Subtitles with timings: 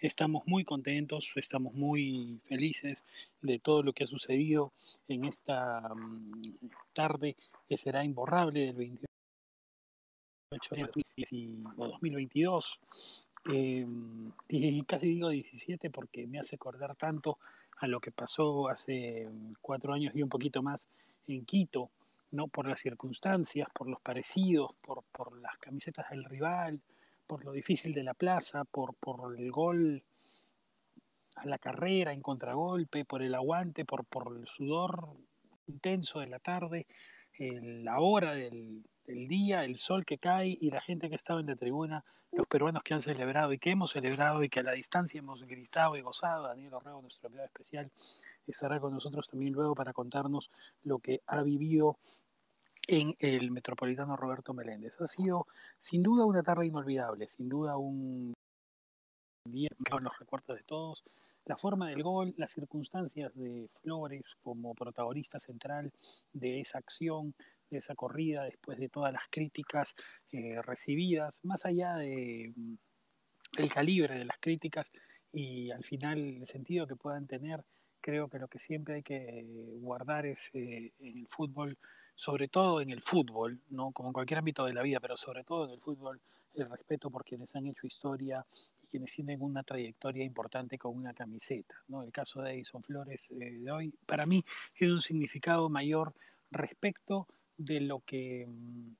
[0.00, 3.04] estamos muy contentos, estamos muy felices
[3.42, 4.72] de todo lo que ha sucedido
[5.08, 6.42] en esta mm,
[6.92, 7.36] tarde
[7.68, 10.88] que será imborrable del 28 de
[11.76, 12.80] 2022.
[13.52, 13.86] Eh,
[14.86, 17.38] casi digo 17 porque me hace acordar tanto
[17.78, 20.88] a lo que pasó hace mm, cuatro años y un poquito más
[21.28, 21.90] en Quito,
[22.32, 22.48] ¿no?
[22.48, 26.80] por las circunstancias, por los parecidos, por, por las camisetas del rival,
[27.30, 30.02] por lo difícil de la plaza, por, por el gol
[31.36, 35.10] a la carrera en contragolpe, por el aguante, por, por el sudor
[35.68, 36.88] intenso de la tarde,
[37.38, 41.46] la hora del, del, día, el sol que cae y la gente que estaba en
[41.46, 44.72] la tribuna, los peruanos que han celebrado y que hemos celebrado y que a la
[44.72, 46.48] distancia hemos gritado y gozado.
[46.48, 47.92] Daniel Orrego, nuestro enviado especial,
[48.44, 50.50] estará con nosotros también luego para contarnos
[50.82, 51.96] lo que ha vivido
[52.90, 55.00] en el Metropolitano Roberto Meléndez.
[55.00, 55.46] Ha sido
[55.78, 58.34] sin duda una tarde inolvidable, sin duda un
[59.44, 61.04] día en los recuerdos de todos.
[61.44, 65.92] La forma del gol, las circunstancias de Flores como protagonista central
[66.32, 67.32] de esa acción,
[67.70, 69.94] de esa corrida, después de todas las críticas
[70.32, 72.74] eh, recibidas, más allá de mm,
[73.58, 74.90] el calibre de las críticas
[75.32, 77.64] y al final el sentido que puedan tener,
[78.00, 79.44] creo que lo que siempre hay que
[79.78, 81.78] guardar es eh, en el fútbol
[82.20, 85.42] sobre todo en el fútbol, no como en cualquier ámbito de la vida, pero sobre
[85.42, 86.20] todo en el fútbol,
[86.52, 88.44] el respeto por quienes han hecho historia
[88.82, 91.74] y quienes tienen una trayectoria importante con una camiseta.
[91.88, 92.02] ¿no?
[92.02, 96.12] El caso de Edison Flores eh, de hoy, para mí, tiene un significado mayor
[96.50, 97.26] respecto
[97.56, 98.92] de lo que mm,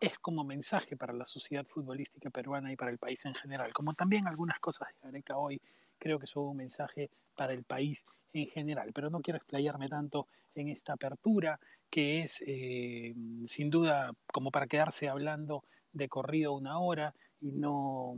[0.00, 3.94] es como mensaje para la sociedad futbolística peruana y para el país en general, como
[3.94, 5.60] también algunas cosas de Gareca hoy
[5.98, 8.92] creo que son un mensaje para el país en general.
[8.94, 11.58] Pero no quiero explayarme tanto en esta apertura,
[11.90, 18.14] que es eh, sin duda como para quedarse hablando de corrido una hora y no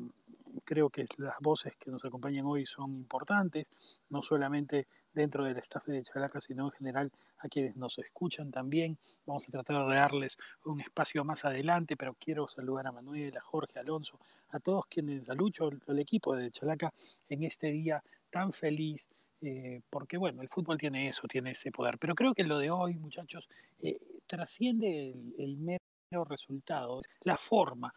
[0.64, 4.86] creo que las voces que nos acompañan hoy son importantes, no solamente
[5.18, 8.96] dentro del staff de Chalaca, sino en general a quienes nos escuchan también.
[9.26, 13.40] Vamos a tratar de darles un espacio más adelante, pero quiero saludar a Manuel, a
[13.40, 14.18] Jorge, a Alonso,
[14.50, 16.92] a todos quienes, a Lucho, al equipo de Chalaca
[17.28, 19.08] en este día tan feliz,
[19.40, 21.98] eh, porque bueno, el fútbol tiene eso, tiene ese poder.
[21.98, 23.48] Pero creo que lo de hoy, muchachos,
[23.80, 27.92] eh, trasciende el, mero resultado, la forma.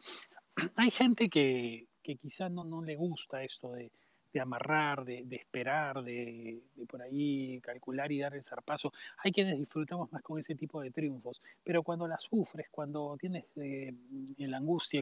[0.78, 3.92] Hay gente que, que quizá no, no le gusta esto de,
[4.34, 8.94] de amarrar, de, de esperar, de, por ahí calcular y dar el zarpazo.
[9.18, 13.46] Hay quienes disfrutamos más con ese tipo de triunfos, pero cuando la sufres, cuando tienes
[13.58, 13.94] eh,
[14.38, 15.02] la angustia,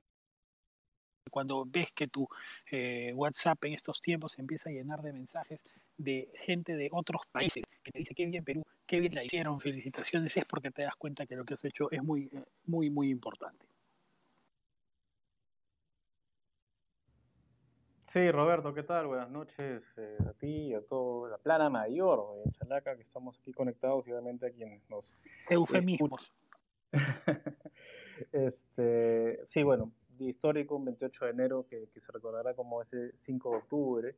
[1.30, 2.28] cuando ves que tu
[2.72, 5.64] eh, WhatsApp en estos tiempos empieza a llenar de mensajes
[5.98, 9.60] de gente de otros países que te dice qué bien Perú, qué bien la hicieron,
[9.62, 12.90] felicitaciones, es porque te das cuenta que lo que has hecho es muy, eh, muy,
[12.90, 13.69] muy importante.
[18.12, 19.06] Sí, Roberto, ¿qué tal?
[19.06, 23.38] Buenas noches eh, a ti y a toda la plana mayor de Chalaca, que estamos
[23.40, 25.16] aquí conectados y obviamente a quienes nos...
[25.48, 26.34] Eufemismos.
[28.32, 33.52] este, sí, bueno, histórico, un 28 de enero que, que, se recordará como ese 5
[33.52, 34.16] de octubre,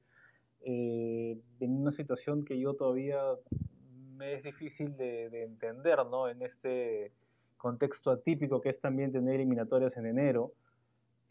[0.61, 3.19] eh, en una situación que yo todavía
[4.15, 6.29] me es difícil de, de entender, ¿no?
[6.29, 7.11] En este
[7.57, 10.53] contexto atípico que es también tener eliminatorias en enero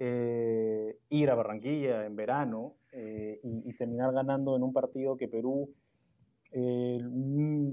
[0.03, 5.29] eh, ir a Barranquilla en verano eh, y, y, terminar ganando en un partido que
[5.29, 5.69] Perú,
[6.53, 7.73] eh, mm,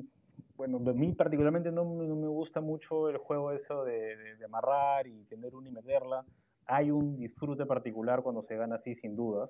[0.58, 4.46] bueno, a mí particularmente no, no, me gusta mucho el juego eso de, de, de,
[4.46, 6.26] amarrar y tener una y meterla.
[6.66, 9.50] Hay un disfrute particular cuando se gana así, sin dudas.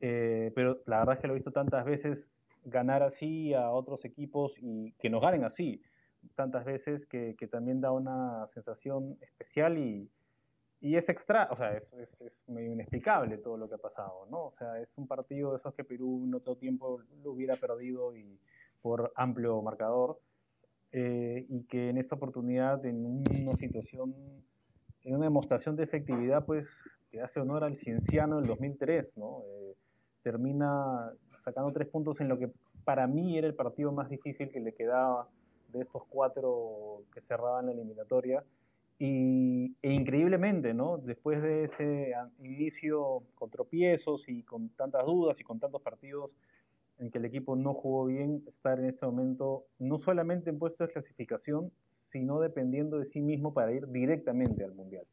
[0.00, 2.18] Eh, pero la verdad es que lo he visto tantas veces
[2.64, 5.82] ganar así a otros equipos y que nos ganen así
[6.34, 10.08] tantas veces que, que también da una sensación especial y,
[10.80, 14.26] y es extra, o sea, es, es, es, medio inexplicable todo lo que ha pasado,
[14.30, 14.46] ¿no?
[14.46, 18.16] O sea, es un partido de esos que Perú no todo tiempo lo hubiera perdido
[18.16, 18.38] y
[18.80, 20.18] por amplio marcador,
[20.92, 24.14] eh, y que en esta oportunidad, en una situación,
[25.04, 26.66] en una demostración de efectividad, pues,
[27.10, 29.42] que hace honor al cienciano del 2003, ¿no?
[29.46, 29.74] Eh,
[30.22, 31.12] termina
[31.44, 32.50] sacando tres puntos en lo que
[32.84, 35.28] para mí era el partido más difícil que le quedaba
[35.68, 38.42] de estos cuatro que cerraban la eliminatoria,
[39.00, 40.98] y, e increíblemente, ¿no?
[40.98, 46.36] Después de ese inicio con tropiezos y con tantas dudas y con tantos partidos
[46.98, 50.86] en que el equipo no jugó bien, estar en este momento no solamente en puesto
[50.86, 51.72] de clasificación,
[52.12, 55.06] sino dependiendo de sí mismo para ir directamente al Mundial.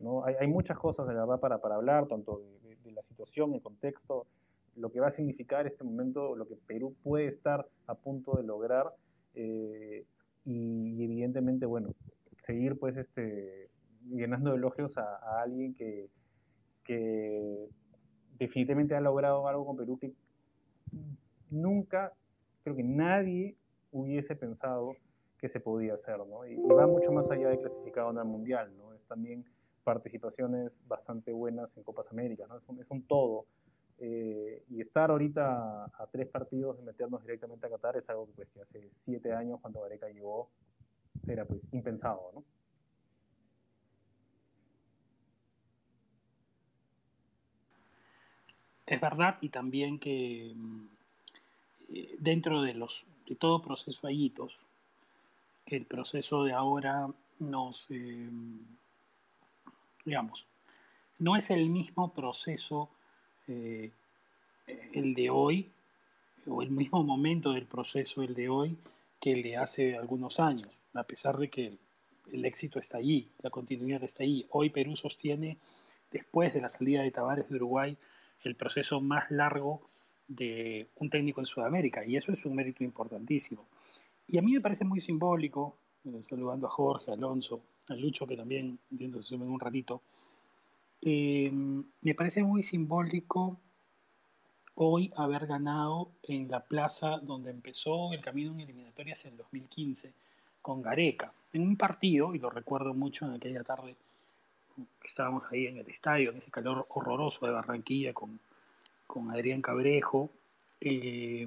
[0.00, 0.24] ¿no?
[0.24, 4.26] Hay, muchas cosas, de verdad, para, para hablar, tanto de, la situación, el contexto,
[4.74, 8.42] lo que va a significar este momento, lo que Perú puede estar a punto de
[8.42, 8.92] lograr,
[9.34, 10.04] eh,
[10.44, 11.90] y evidentemente, bueno,
[12.50, 13.70] seguir pues este
[14.08, 16.08] llenando elogios a, a alguien que,
[16.84, 17.68] que,
[18.38, 20.12] definitivamente ha logrado algo con Perú que
[21.50, 22.12] nunca,
[22.64, 23.56] creo que nadie
[23.92, 24.96] hubiese pensado
[25.38, 26.46] que se podía hacer, ¿no?
[26.46, 28.94] Y, va mucho más allá de clasificado el Mundial, ¿no?
[28.94, 29.44] Es también
[29.84, 32.56] participaciones bastante buenas en Copas Américas, ¿no?
[32.56, 33.46] Es un, es un todo.
[33.98, 38.32] Eh, y estar ahorita a, tres partidos de meternos directamente a Qatar es algo que,
[38.32, 40.48] pues, que hace siete años, cuando Gareca llegó,
[41.26, 42.44] era pues impensado, ¿no?
[48.86, 50.86] Es verdad, y también que mm,
[51.90, 54.58] eh, dentro de los de todo proceso hay hitos.
[55.66, 57.08] El proceso de ahora
[57.38, 58.28] nos, eh,
[60.04, 60.46] digamos,
[61.20, 62.90] no es el mismo proceso
[63.46, 63.92] eh,
[64.92, 65.70] el de hoy,
[66.48, 68.76] o el mismo momento del proceso el de hoy,
[69.20, 71.78] que el de hace algunos años, a pesar de que
[72.32, 74.46] el, éxito está allí, la continuidad está allí.
[74.50, 75.58] Hoy Perú sostiene,
[76.10, 77.96] después de la salida de Tavares de Uruguay,
[78.42, 79.82] el proceso más largo
[80.26, 83.66] de un técnico en Sudamérica, y eso es un mérito importantísimo.
[84.26, 88.36] Y a mí me parece muy simbólico, eh, saludando a Jorge, Alonso, a Lucho, que
[88.36, 90.02] también entiendo se sumen un ratito,
[91.02, 93.58] eh, me parece muy simbólico
[94.82, 100.10] hoy haber ganado en la plaza donde empezó el camino en eliminatorias en 2015
[100.62, 103.94] con Gareca, en un partido, y lo recuerdo mucho en aquella tarde
[104.74, 108.40] que estábamos ahí en el estadio, en ese calor horroroso de Barranquilla con,
[109.06, 110.30] con Adrián Cabrejo.
[110.80, 111.46] Eh,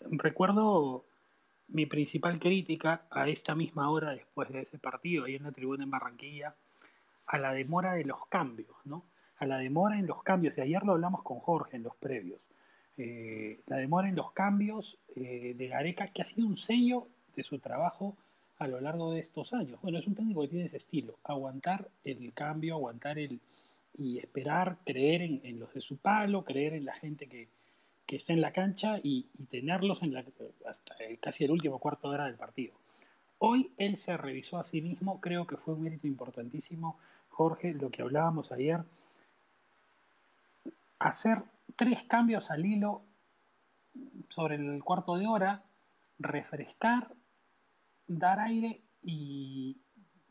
[0.00, 1.04] recuerdo
[1.68, 5.84] mi principal crítica a esta misma hora después de ese partido, ahí en la tribuna
[5.84, 6.56] en Barranquilla,
[7.26, 9.04] a la demora de los cambios, ¿no?
[9.38, 12.48] A la demora en los cambios, y ayer lo hablamos con Jorge en los previos,
[12.96, 17.42] eh, la demora en los cambios eh, de Gareca, que ha sido un sello de
[17.42, 18.16] su trabajo
[18.58, 19.80] a lo largo de estos años.
[19.82, 23.40] Bueno, es un técnico que tiene ese estilo, aguantar el cambio, aguantar el
[23.96, 27.48] y esperar, creer en, los de su palo, creer en la gente que,
[28.06, 30.24] que está en la cancha y, tenerlos en la,
[30.68, 32.74] hasta casi el último cuarto de hora del partido.
[33.38, 36.98] Hoy él se revisó a sí mismo, creo que fue un mérito importantísimo,
[37.30, 38.80] Jorge, lo que hablábamos ayer,
[41.04, 41.44] hacer
[41.76, 43.02] tres cambios al hilo
[44.28, 45.64] sobre el cuarto de hora,
[46.18, 47.14] refrescar,
[48.06, 49.82] dar aire y,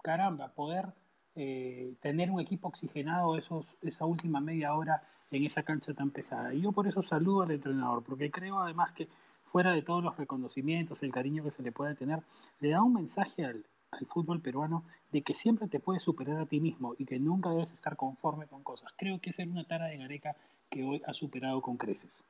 [0.02, 0.94] caramba, poder
[1.36, 6.54] eh, tener un equipo oxigenado esos, esa última media hora en esa cancha tan pesada.
[6.54, 9.08] Y yo por eso saludo al entrenador, porque creo además que
[9.46, 12.24] fuera de todos los reconocimientos, el cariño que se le puede tener,
[12.60, 16.46] le da un mensaje al, al fútbol peruano de que siempre te puedes superar a
[16.48, 18.92] ti mismo y que nunca debes estar conforme con cosas.
[18.98, 20.36] Creo que es una tara de Gareca
[20.74, 22.26] que hoy ha superado con creces.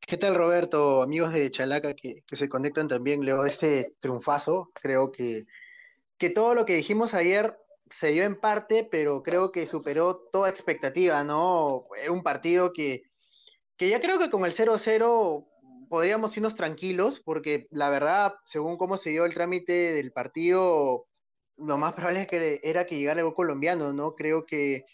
[0.00, 1.02] ¿Qué tal Roberto?
[1.02, 4.70] Amigos de Chalaca que, se conectan también luego este triunfazo.
[4.80, 5.46] Creo que,
[6.16, 7.56] que todo lo que dijimos ayer
[7.90, 11.86] se dio en parte, pero creo que superó toda expectativa, ¿no?
[12.08, 13.02] Un partido que,
[13.76, 15.46] que ya creo que con el 0-0
[15.88, 21.06] podríamos irnos tranquilos, porque la verdad, según cómo se dio el trámite del partido,
[21.56, 22.28] lo más probable
[22.62, 24.14] era que llegara el gol colombiano, ¿no?
[24.14, 24.84] Creo que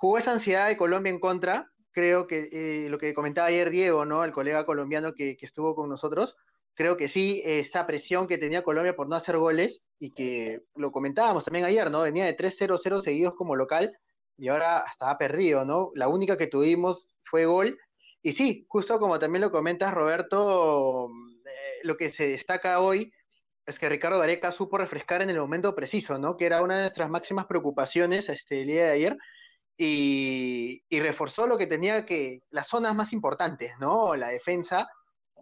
[0.00, 4.06] jugó esa ansiedad de Colombia en contra, creo que eh, lo que comentaba ayer Diego,
[4.06, 4.24] ¿no?
[4.24, 6.36] El colega colombiano que, que, estuvo con nosotros,
[6.74, 10.90] creo que sí, esa presión que tenía Colombia por no hacer goles, y que lo
[10.90, 12.00] comentábamos también ayer, ¿no?
[12.00, 13.94] Venía de 3-0-0 seguidos como local,
[14.38, 15.90] y ahora estaba perdido, ¿no?
[15.94, 17.78] La única que tuvimos fue gol,
[18.22, 21.08] y sí, justo como también lo comentas, Roberto,
[21.44, 23.12] eh, lo que se destaca hoy
[23.66, 26.38] es que Ricardo Gareca supo refrescar en el momento preciso, ¿no?
[26.38, 29.18] Que era una de nuestras máximas preocupaciones este, el día de ayer.
[29.82, 34.14] Y, reforzó lo que tenía que, las zonas más importantes, ¿no?
[34.14, 34.86] La defensa.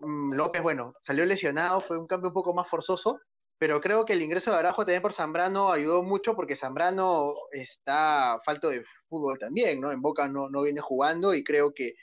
[0.00, 3.18] Mm, López, bueno, salió lesionado, fue un cambio un poco más forzoso,
[3.58, 8.38] pero creo que el ingreso de Arajo también por Zambrano ayudó mucho porque Zambrano está
[8.44, 9.90] falto de fútbol también, ¿no?
[9.90, 11.94] En Boca no, no viene jugando y creo que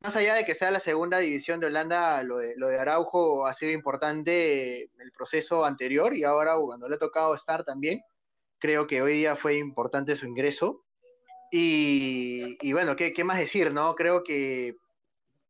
[0.00, 3.46] más allá de que sea la segunda división de Holanda, lo de, lo de Araujo
[3.46, 8.00] ha sido importante el proceso anterior y ahora cuando le ha tocado estar también,
[8.58, 10.83] creo que hoy día fue importante su ingreso.
[11.50, 13.72] Y, bueno, ¿qué, ¿qué, más decir?
[13.72, 14.76] no Creo que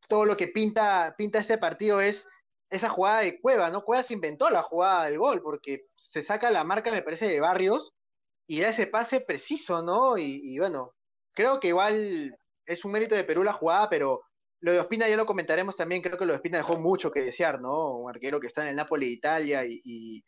[0.08, 2.26] todo lo que pinta, pinta este partido es
[2.70, 3.82] esa jugada de Cueva, ¿no?
[3.82, 7.40] Cueva se inventó la jugada del gol porque se saca la marca, me parece, de
[7.40, 7.94] Barrios
[8.46, 10.18] y da ese pase preciso, ¿no?
[10.18, 10.92] Y, y bueno,
[11.32, 12.36] creo que igual
[12.66, 14.22] es un mérito de Perú la jugada, pero
[14.60, 17.22] lo de Ospina ya lo comentaremos también, creo que lo de Ospina dejó mucho que
[17.22, 17.96] desear, ¿no?
[17.98, 20.24] Un arquero que está en el Napoli de Italia y,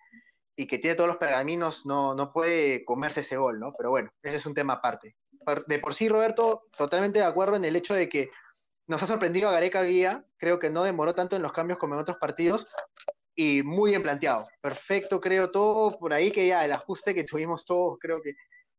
[0.57, 3.73] que tiene todos los pergaminos, no, no puede comerse ese gol, ¿no?
[3.77, 5.17] Pero bueno, ese es un tema aparte.
[5.67, 8.31] De por sí, Roberto, totalmente de acuerdo en el hecho de que
[8.87, 11.95] nos ha sorprendido a Gareca Guía, creo que no demoró tanto en los cambios como
[11.95, 12.67] en otros partidos,
[13.35, 14.47] y muy bien planteado.
[14.61, 18.33] Perfecto, creo, todo por ahí que ya el ajuste que tuvimos todos, creo que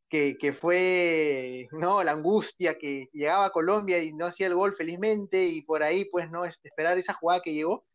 [0.09, 2.03] que, que, fue ¿no?
[2.03, 6.05] la angustia que llegaba a Colombia y no hacía el gol felizmente y por ahí
[6.05, 7.85] pues no este, esperar esa jugada que llegó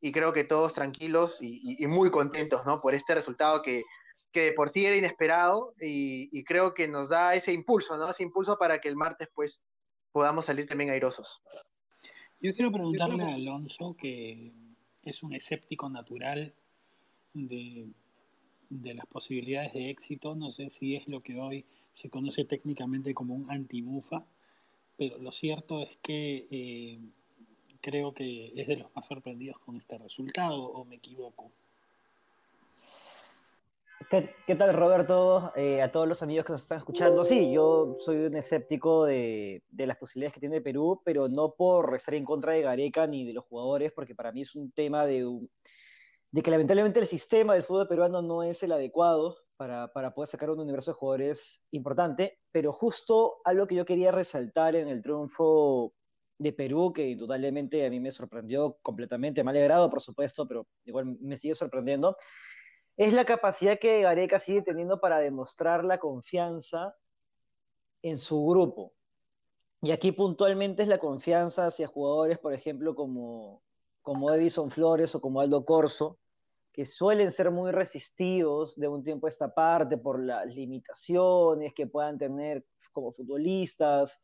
[0.00, 2.80] y creo que todos tranquilos y, y, muy contentos ¿no?
[2.80, 3.84] por este resultado que,
[4.32, 8.10] que por sí era inesperado y, y, creo que nos da ese impulso, ¿no?
[8.10, 9.62] ese impulso para que el martes pues
[10.12, 11.42] podamos salir también airosos.
[12.40, 14.52] Yo quiero preguntarle a Alonso, que
[15.04, 16.52] es un escéptico natural
[17.34, 17.88] de,
[18.68, 20.34] de las posibilidades de éxito.
[20.34, 24.24] No sé si es lo que hoy se conoce técnicamente como un antimufa,
[24.96, 26.98] pero lo cierto es que eh,
[27.80, 31.52] creo que es de los más sorprendidos con este resultado, o me equivoco.
[34.46, 35.54] ¿Qué, tal, Roberto?
[35.56, 37.24] Eh, a todos los amigos que nos están escuchando.
[37.24, 42.14] Sí, yo soy un escéptico de, las posibilidades que tiene Perú, pero no por estar
[42.14, 45.26] en contra de Gareca ni de los jugadores, porque para mí es un tema de,
[46.30, 50.28] de que lamentablemente el sistema del fútbol peruano no es el adecuado para, para, poder
[50.28, 55.00] sacar un universo de jugadores importante, pero justo algo que yo quería resaltar en el
[55.00, 55.94] triunfo
[56.36, 60.66] de Perú, que indudablemente a mí me sorprendió completamente, me ha alegrado por supuesto, pero
[60.84, 62.14] igual me sigue sorprendiendo,
[62.96, 66.96] es la capacidad que Gareca sigue teniendo para demostrar la confianza
[68.02, 68.92] en su grupo.
[69.80, 73.62] Y aquí puntualmente es la confianza hacia jugadores, por ejemplo, como,
[74.02, 76.18] como Edison Flores o como Aldo Corso,
[76.72, 81.86] que suelen ser muy resistivos de un tiempo a esta parte por las limitaciones que
[81.86, 84.22] puedan tener como futbolistas,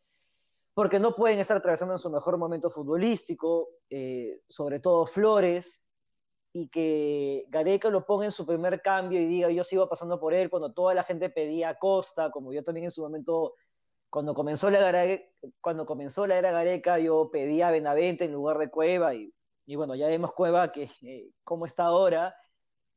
[0.74, 5.82] porque no pueden estar atravesando en su mejor momento futbolístico, eh, sobre todo Flores,
[6.60, 10.34] y que Gareca lo ponga en su primer cambio y diga yo sigo pasando por
[10.34, 13.54] él cuando toda la gente pedía Costa, como yo también en su momento,
[14.10, 15.20] cuando comenzó la,
[15.60, 19.32] cuando comenzó la era Gareca, yo pedía a Benavente en lugar de Cueva y
[19.68, 22.34] y bueno, ya vemos Cueva que eh, cómo está ahora,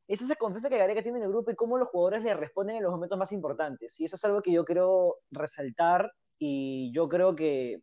[0.08, 2.78] es esa confianza que Gareca tiene en el grupo y cómo los jugadores le responden
[2.78, 4.00] en los momentos más importantes.
[4.00, 7.82] Y eso es algo que yo quiero resaltar y yo creo que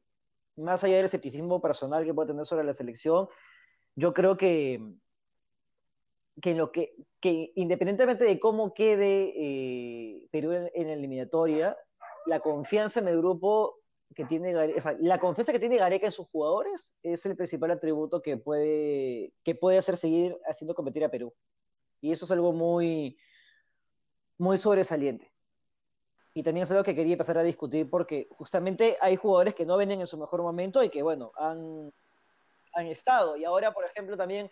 [0.56, 3.28] más allá del escepticismo personal que pueda tener sobre la selección,
[3.94, 4.80] yo creo que,
[6.40, 11.76] que, lo que, que independientemente de cómo quede eh, Perú en, en eliminatoria,
[12.26, 13.78] la confianza en el grupo
[14.14, 17.70] que tiene o sea, la confianza que tiene Gareca en sus jugadores es el principal
[17.70, 21.32] atributo que puede, que puede hacer seguir haciendo competir a Perú.
[22.00, 23.18] Y eso es algo muy,
[24.38, 25.32] muy sobresaliente.
[26.34, 29.76] Y también es algo que quería empezar a discutir porque justamente hay jugadores que no
[29.76, 31.92] venden en su mejor momento y que, bueno, han,
[32.74, 33.36] han estado.
[33.36, 34.50] Y ahora, por ejemplo, también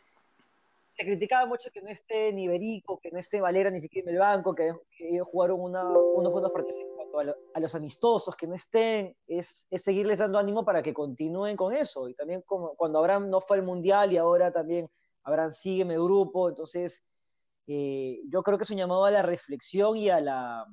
[0.97, 4.15] se criticaba mucho que no esté ni Berico, que no esté Valera ni siquiera en
[4.15, 7.75] el banco, que, ellos jugaron una, unos buenos partidos en cuanto a, lo, a, los
[7.75, 12.09] amistosos, que no estén, es, es, seguirles dando ánimo para que continúen con eso.
[12.09, 14.88] Y también como, cuando Abraham no fue al Mundial y ahora también
[15.23, 17.05] Abraham sigue en el grupo, entonces
[17.67, 20.67] eh, yo creo que es un llamado a la reflexión y a la,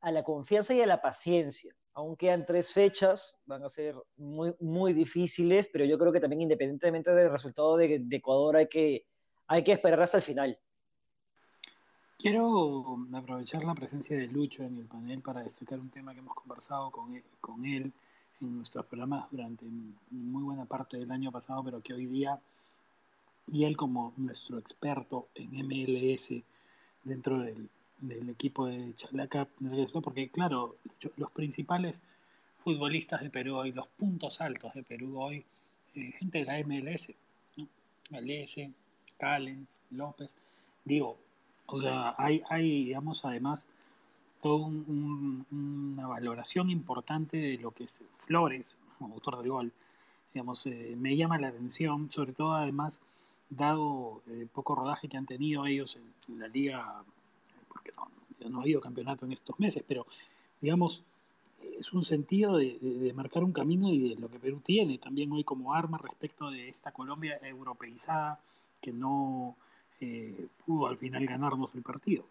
[0.00, 4.54] a la confianza y a la paciencia aún quedan tres fechas, van a ser muy,
[4.60, 9.06] muy difíciles, pero yo creo que también independientemente del resultado de, Ecuador hay que,
[9.46, 10.58] hay que esperar hasta el final.
[12.18, 16.34] Quiero aprovechar la presencia de Lucho en el panel para destacar un tema que hemos
[16.34, 17.90] conversado con él, con él
[18.42, 19.64] en nuestros programas durante
[20.10, 22.38] muy buena parte del año pasado, pero que hoy día,
[23.46, 26.34] y él como nuestro experto en MLS
[27.04, 29.48] dentro del, del equipo de Chalaca,
[30.02, 30.76] porque claro,
[31.16, 32.02] los principales
[32.62, 35.44] futbolistas de Perú hoy, los puntos altos de Perú hoy,
[35.94, 37.14] eh, gente de la MLS,
[37.56, 37.68] ¿no?
[38.10, 38.72] Galese,
[39.18, 40.36] Callens, López,
[40.84, 41.16] digo,
[41.66, 43.68] o sea, hay, hay, digamos, además,
[44.40, 49.72] toda un, un, una valoración importante de lo que es Flores, como autor del gol,
[50.34, 53.00] digamos, eh, me llama la atención, sobre todo además,
[53.48, 57.04] dado el eh, poco rodaje que han tenido ellos en, en la liga
[57.94, 60.06] porque no, no, ha habido campeonato en estos meses, pero
[60.60, 61.04] digamos,
[61.78, 65.44] es un sentido de, marcar un camino y de lo que Perú tiene también hoy
[65.44, 68.40] como arma respecto de esta Colombia europeizada
[68.80, 69.56] que no
[70.00, 72.24] eh, pudo al final ganarnos el partido.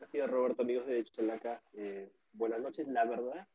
[0.00, 1.60] Así es, Roberto, amigos de Chalaca.
[1.74, 2.86] Eh, buenas noches.
[2.88, 3.46] La verdad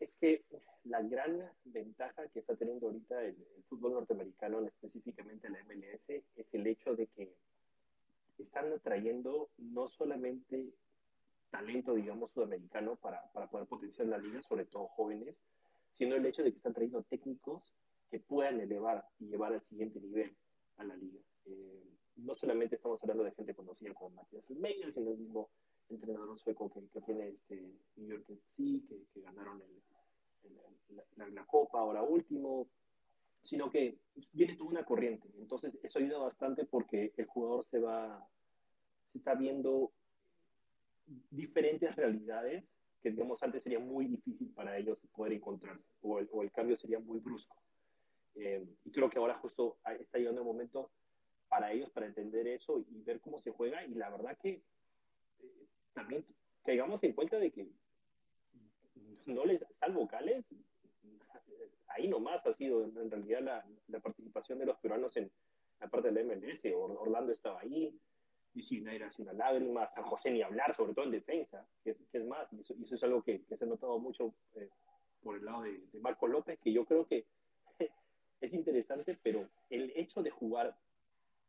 [0.00, 0.42] es que
[0.84, 6.54] la gran ventaja que está teniendo ahorita el, el fútbol norteamericano, específicamente la MLS, es
[6.54, 7.34] el hecho de que
[8.44, 10.72] están atrayendo no solamente
[11.50, 15.36] talento, digamos, sudamericano para, para poder potenciar la liga, sobre todo jóvenes,
[15.92, 17.74] sino el hecho de que están trayendo técnicos
[18.10, 20.36] que puedan elevar y llevar al siguiente nivel
[20.76, 21.20] a la liga.
[21.46, 21.84] Eh,
[22.16, 25.50] no solamente estamos hablando de gente conocida como Matías Almeida, sino el mismo
[25.88, 27.56] entrenador sueco que, tiene este
[27.96, 32.68] New York FC, que, ganaron el, el, la, la, Copa ahora último,
[33.48, 33.96] sino que
[34.32, 35.26] viene toda una corriente.
[35.38, 38.22] Entonces, eso ayuda bastante porque el jugador se va,
[39.10, 39.90] se está viendo
[41.30, 42.62] diferentes realidades
[43.00, 46.76] que, digamos, antes sería muy difícil para ellos poder encontrar, o el, o el cambio
[46.76, 47.56] sería muy brusco.
[48.34, 50.90] Eh, y creo que ahora justo está llegando el momento
[51.48, 53.82] para ellos para entender eso y ver cómo se juega.
[53.86, 54.60] Y la verdad que
[55.40, 56.22] eh, también
[56.62, 57.66] caigamos en cuenta de que
[59.24, 60.44] no les, salvo vocales,
[61.88, 65.30] ahí nomás ha sido en realidad la, participación de los peruanos en
[65.80, 66.64] la parte del MLS.
[66.74, 67.98] Orlando estaba ahí,
[68.54, 72.48] y era una lágrima, San José ni hablar, sobre todo en defensa, que, es más,
[72.52, 74.68] y eso, es algo que, se ha notado mucho eh,
[75.22, 77.24] por el lado de, Marco López, que yo creo que
[78.40, 80.76] es interesante, pero el hecho de jugar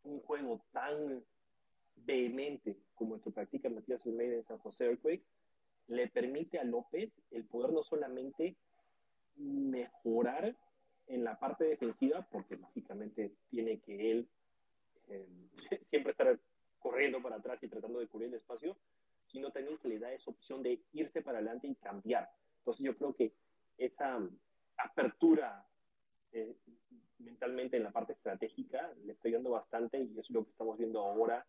[0.04, 1.24] un juego tan
[1.96, 5.26] vehemente como el que practica Matías Almeida en San José Earthquakes,
[5.88, 8.56] le permite a López el poder no solamente
[9.40, 10.56] mejorar
[11.08, 14.30] en la parte defensiva, porque lógicamente tiene que él
[15.08, 15.28] eh,
[15.84, 16.40] siempre estar
[16.80, 18.78] corriendo para atrás y tratando de cubrir el espacio,
[19.26, 22.30] sino también que le da esa opción de irse para adelante y cambiar.
[22.60, 23.34] Entonces yo creo que
[23.78, 24.20] esa
[24.78, 25.66] apertura
[26.32, 26.56] eh,
[27.20, 31.00] mentalmente en la parte estratégica le estoy dando bastante y es lo que estamos viendo
[31.02, 31.46] ahora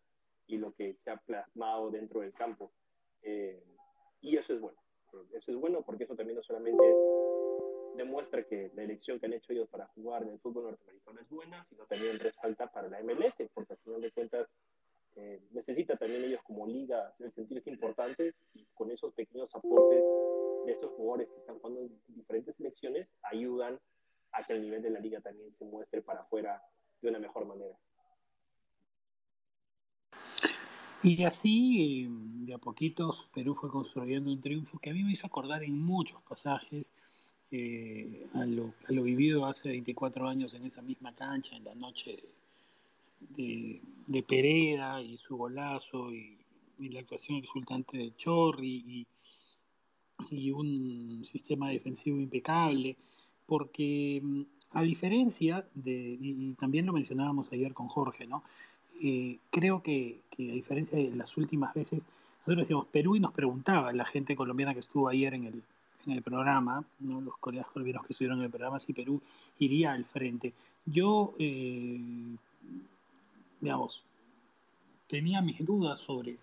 [0.47, 2.71] y lo que se ha plasmado dentro del campo.
[3.21, 3.63] Eh,
[4.21, 4.79] y eso es bueno.
[5.33, 6.97] Eso es bueno porque eso también no solamente
[7.95, 11.29] demuestra que la elección que han hecho ellos para jugar en el fútbol norteamericano es
[11.29, 14.47] buena, sino también resalta para la MLS, porque al final de cuentas
[15.15, 20.03] eh, necesita también ellos como liga hacer sentirse importantes y con esos pequeños aportes
[20.65, 23.79] de estos jugadores que están jugando en diferentes selecciones ayudan
[24.31, 26.63] a que el nivel de la liga también se muestre para afuera
[27.01, 27.77] de una mejor manera.
[31.03, 32.07] Y así,
[32.45, 35.79] de a poquitos, Perú fue construyendo un triunfo que a mí me hizo acordar en
[35.79, 36.95] muchos pasajes
[37.53, 42.17] eh, a, lo, vivido hace 24 años en esa misma cancha, en la noche
[43.19, 46.37] de, de Pereda y su golazo y,
[46.79, 49.07] la actuación resultante de Chorri y,
[50.31, 52.95] y, un sistema defensivo impecable,
[53.45, 54.41] porque mm,
[54.71, 58.43] a diferencia de, y, también lo mencionábamos ayer con Jorge, ¿no?
[59.03, 62.07] Eh, creo que, que, a diferencia de las últimas veces,
[62.39, 65.63] nosotros decíamos Perú y nos preguntaba la gente colombiana que estuvo ayer en el,
[66.05, 67.21] en el programa, ¿no?
[67.21, 69.21] los colegas colombianos que estuvieron en el programa, si Perú
[69.59, 70.53] iría al frente.
[70.85, 71.99] Yo eh,
[73.61, 74.03] digamos,
[75.07, 76.37] tenía mis dudas sobre,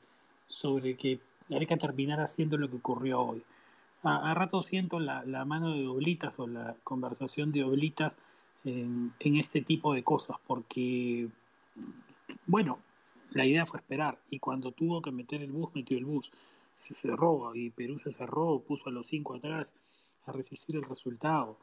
[0.47, 3.43] sobre que Gareca terminara haciendo lo que ocurrió hoy.
[4.05, 8.17] A, rato siento la, la, mano de Oblitas o la conversación de Oblitas
[8.65, 11.29] en, en, este tipo de cosas, porque,
[12.47, 12.79] bueno,
[13.33, 16.33] la idea fue esperar y cuando tuvo que meter el bus, metió el bus.
[16.79, 19.75] Se cerró y Perú se cerró, puso a los cinco atrás
[20.27, 21.59] a resistir el resultado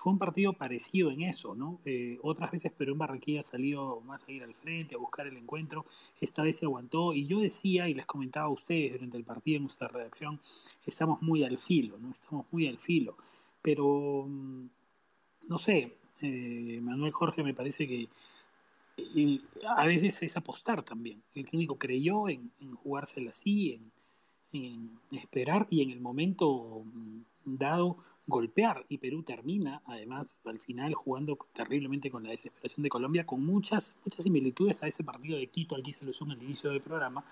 [0.00, 1.78] fue un partido parecido en eso, ¿no?
[1.84, 5.36] Eh, otras veces Perú en Barranquilla salió más a ir al frente, a buscar el
[5.36, 5.84] encuentro,
[6.22, 9.58] esta vez se aguantó y yo decía y les comentaba a ustedes durante el partido
[9.58, 10.40] en nuestra redacción,
[10.86, 12.10] estamos muy al filo, ¿no?
[12.10, 13.14] Estamos muy al filo,
[13.60, 14.66] pero mm,
[15.48, 18.08] no sé, eh, Manuel Jorge me parece que
[19.66, 21.22] a veces es apostar también.
[21.34, 22.50] El técnico creyó en,
[22.82, 23.82] jugársela así, en,
[24.52, 30.94] en esperar y en el momento mm, dado golpear y Perú termina, además, al final
[30.94, 35.48] jugando terriblemente con la desesperación de Colombia, con muchas, muchas similitudes a ese partido de
[35.48, 37.24] Quito al que se lo al inicio del programa,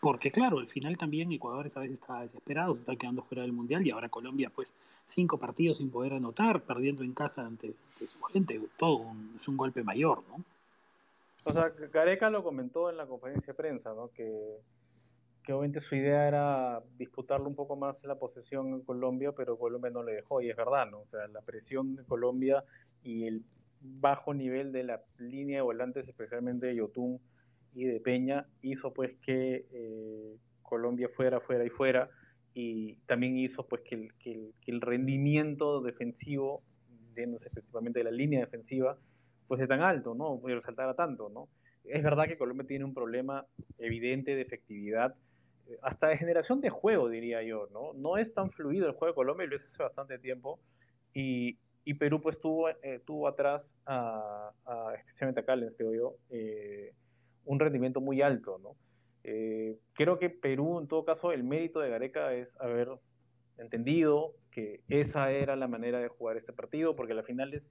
[0.00, 3.52] porque claro, al final también Ecuador esa vez estaba desesperado, se está quedando fuera del
[3.52, 4.74] Mundial y ahora Colombia pues
[5.06, 7.74] cinco partidos sin poder anotar, perdiendo en casa ante,
[8.06, 10.44] su gente, todo es un golpe mayor, ¿no?
[11.44, 14.10] O sea, Gareca lo comentó en la conferencia de prensa, ¿no?
[14.10, 14.60] Que
[15.52, 20.02] obviamente su idea era disputarlo un poco más la posesión en Colombia, pero Colombia no
[20.02, 21.00] le dejó, y es verdad, ¿no?
[21.00, 22.64] O sea, la presión de Colombia
[23.02, 23.44] y el
[23.80, 27.20] bajo nivel de la línea de volantes, especialmente de Yotun
[27.74, 32.10] y de Peña, hizo pues que eh, Colombia fuera, fuera y fuera,
[32.54, 34.10] y también hizo pues que
[34.66, 36.62] el, rendimiento defensivo,
[37.14, 38.98] principalmente de la línea defensiva,
[39.50, 40.38] es tan alto, ¿no?
[40.40, 41.48] Puede resaltar tanto, ¿no?
[41.84, 43.46] Es verdad que Colombia tiene un problema
[43.78, 45.14] evidente de efectividad
[45.82, 47.92] hasta de generación de juego, diría yo, ¿no?
[47.94, 50.60] No es tan fluido el juego de Colombia, lo es hace bastante tiempo,
[51.14, 54.52] y, y Perú pues tuvo, eh, tuvo atrás, a,
[54.98, 56.92] especialmente a Callens, creo yo, eh,
[57.44, 58.76] un rendimiento muy alto, ¿no?
[59.24, 62.88] Eh, creo que Perú, en todo caso, el mérito de Gareca es haber
[63.58, 67.62] entendido que esa era la manera de jugar este partido, porque al final es,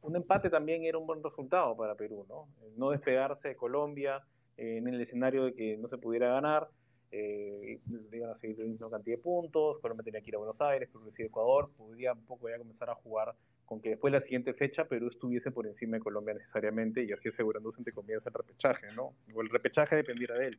[0.00, 2.48] un empate también era un buen resultado para Perú, ¿no?
[2.76, 4.22] No despegarse de Colombia
[4.56, 6.68] en el escenario de que no se pudiera ganar,
[7.12, 7.78] eh,
[8.12, 11.26] iban a seguir cantidad de puntos, Colombia tenía que ir a Buenos Aires, Perú decide
[11.26, 13.34] Ecuador, podría un poco ya comenzar a jugar
[13.66, 17.12] con que después de la siguiente fecha Perú estuviese por encima de Colombia necesariamente y
[17.12, 19.14] así asegurándose entre comillas el repechaje, ¿no?
[19.34, 20.58] O el repechaje dependiera de él.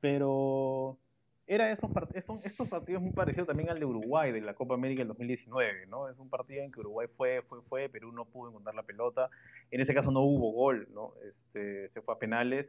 [0.00, 0.98] Pero
[1.46, 1.90] era esos,
[2.44, 6.08] estos partidos muy parecidos también al de Uruguay, de la Copa América del 2019, ¿no?
[6.08, 9.30] Es un partido en que Uruguay fue, fue, fue, Perú no pudo encontrar la pelota.
[9.70, 11.14] En ese caso no hubo gol, ¿no?
[11.24, 12.66] Este, se fue a penales.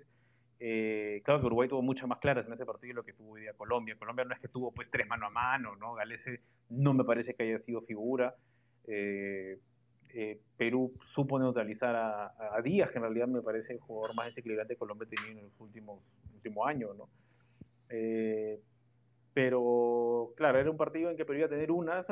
[0.59, 3.33] Eh, claro que Uruguay tuvo muchas más claras en ese partido de lo que tuvo
[3.33, 3.95] hoy día Colombia.
[3.97, 5.93] Colombia no es que tuvo pues tres mano a mano, ¿no?
[5.93, 8.35] Galese no me parece que haya sido figura.
[8.87, 9.59] Eh,
[10.09, 14.73] eh, Perú supo neutralizar a, Díaz, que en realidad me parece el jugador más desequilibrante
[14.73, 16.01] que Colombia ha tenido en los últimos,
[16.33, 17.09] últimos años, ¿no?
[17.89, 18.59] Eh,
[19.33, 22.03] pero claro, era un partido en que Perú iba a tener una,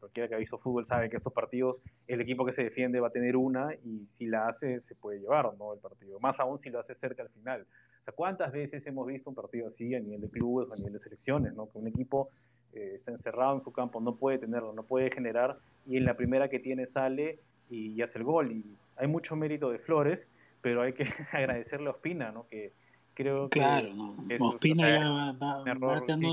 [0.00, 3.08] cualquiera que ha visto fútbol sabe que estos partidos el equipo que se defiende va
[3.08, 5.72] a tener una y si la hace se puede llevar ¿no?
[5.72, 7.62] el partido, más aún si lo hace cerca al final.
[7.62, 10.76] O sea, ¿cuántas veces hemos visto un partido así a nivel de clubes o a
[10.76, 11.70] nivel de selecciones, ¿no?
[11.70, 12.30] que un equipo
[12.72, 16.14] eh, está encerrado en su campo, no puede tenerlo, no puede generar y en la
[16.14, 18.52] primera que tiene sale y, hace el gol.
[18.52, 18.64] Y
[18.96, 20.18] hay mucho mérito de Flores,
[20.60, 22.48] pero hay que agradecerle a Ospina, ¿no?
[22.48, 22.72] que
[23.20, 24.14] creo claro, no.
[24.40, 25.62] Ospina ya va,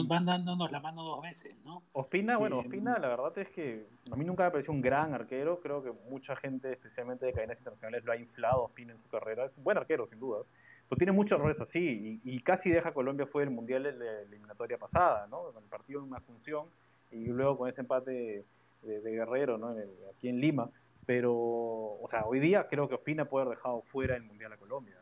[0.07, 1.83] van dándonos la mano dos veces, ¿no?
[1.91, 5.59] Ospina, bueno, Ospina la verdad es que a mí nunca me pareció un gran arquero,
[5.59, 9.45] creo que mucha gente, especialmente de cadenas internacionales, lo ha inflado Ospina en su carrera,
[9.45, 10.39] es un buen arquero sin duda,
[10.87, 14.21] pero tiene muchos errores así y, casi deja a Colombia fue el Mundial de la
[14.21, 15.51] eliminatoria pasada, ¿no?
[15.51, 16.67] Con el partido en una función
[17.11, 18.45] y luego con ese empate
[18.83, 19.75] de, Guerrero, ¿no?
[20.15, 20.69] aquí en Lima,
[21.05, 24.57] pero, o sea, hoy día creo que Ospina puede haber dejado fuera el Mundial a
[24.57, 24.95] Colombia,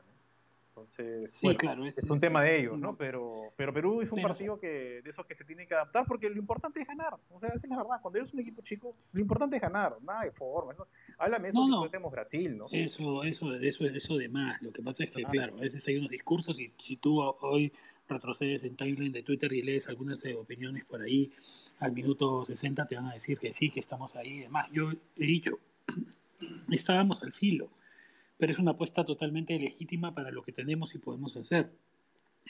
[0.77, 2.97] entonces, sí, claro, es, un tema de ellos, ¿no?
[2.97, 6.29] Pero, pero Perú es un partido que, de esos que se tiene que adaptar porque
[6.29, 7.15] lo importante es ganar.
[7.29, 10.25] O sea, es la verdad, cuando eres un equipo chico, lo importante es ganar, nada
[10.25, 10.73] de forma.
[10.73, 10.85] ¿no?
[11.17, 12.09] Háblame eso no, no.
[12.09, 12.67] Brasil, ¿no?
[12.71, 14.61] Eso, eso, eso, eso de más.
[14.61, 17.71] Lo que pasa es que, claro, a veces hay unos discursos y si tú hoy
[18.09, 21.31] retrocedes en timeline de Twitter y lees algunas eh, opiniones por ahí,
[21.79, 24.67] al minuto 60 te van a decir que sí, que estamos ahí y demás.
[24.73, 25.57] Yo he dicho,
[26.69, 27.69] estábamos al filo
[28.37, 31.71] pero es una apuesta totalmente legítima para lo que tenemos y podemos hacer.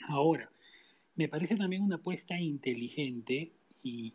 [0.08, 0.50] Ahora,
[1.14, 4.12] me parece también una apuesta inteligente y,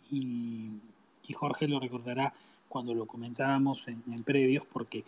[1.34, 2.34] Jorge lo recordará
[2.68, 5.06] cuando lo comenzábamos en, en, previos, porque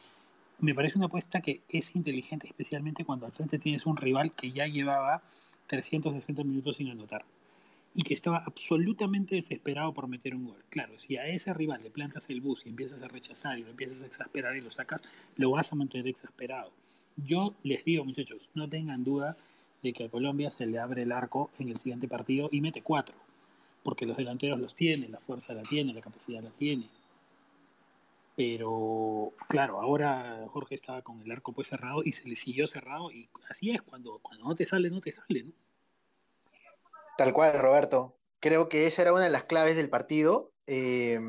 [0.60, 4.52] me parece una apuesta que es inteligente especialmente cuando al frente tienes un rival que
[4.52, 5.21] ya llevaba
[5.67, 7.26] 360 minutos sin anotar
[7.95, 10.63] y que estaba absolutamente desesperado por meter un gol.
[10.69, 13.69] Claro, si a ese rival le plantas el bus y empiezas a rechazar y lo
[13.69, 15.03] empiezas a exasperar y lo sacas,
[15.36, 16.71] lo vas a mantener exasperado.
[17.17, 19.38] Yo les digo, muchachos, no tengan duda
[19.84, 22.82] de que a Colombia se le abre el arco en el siguiente partido y mete
[22.82, 23.15] cuatro,
[23.84, 26.88] porque los delanteros los tiene, la fuerza la tiene, la capacidad la tiene.
[28.36, 33.12] Pero claro, ahora Jorge estaba con el arco pues cerrado y se le siguió cerrado
[33.12, 35.51] y así es, cuando, cuando no te sale, no te sale, ¿no?
[37.17, 38.17] Tal cual, Roberto.
[38.39, 40.52] Creo que esa era una de las claves del partido.
[40.67, 41.19] Eh,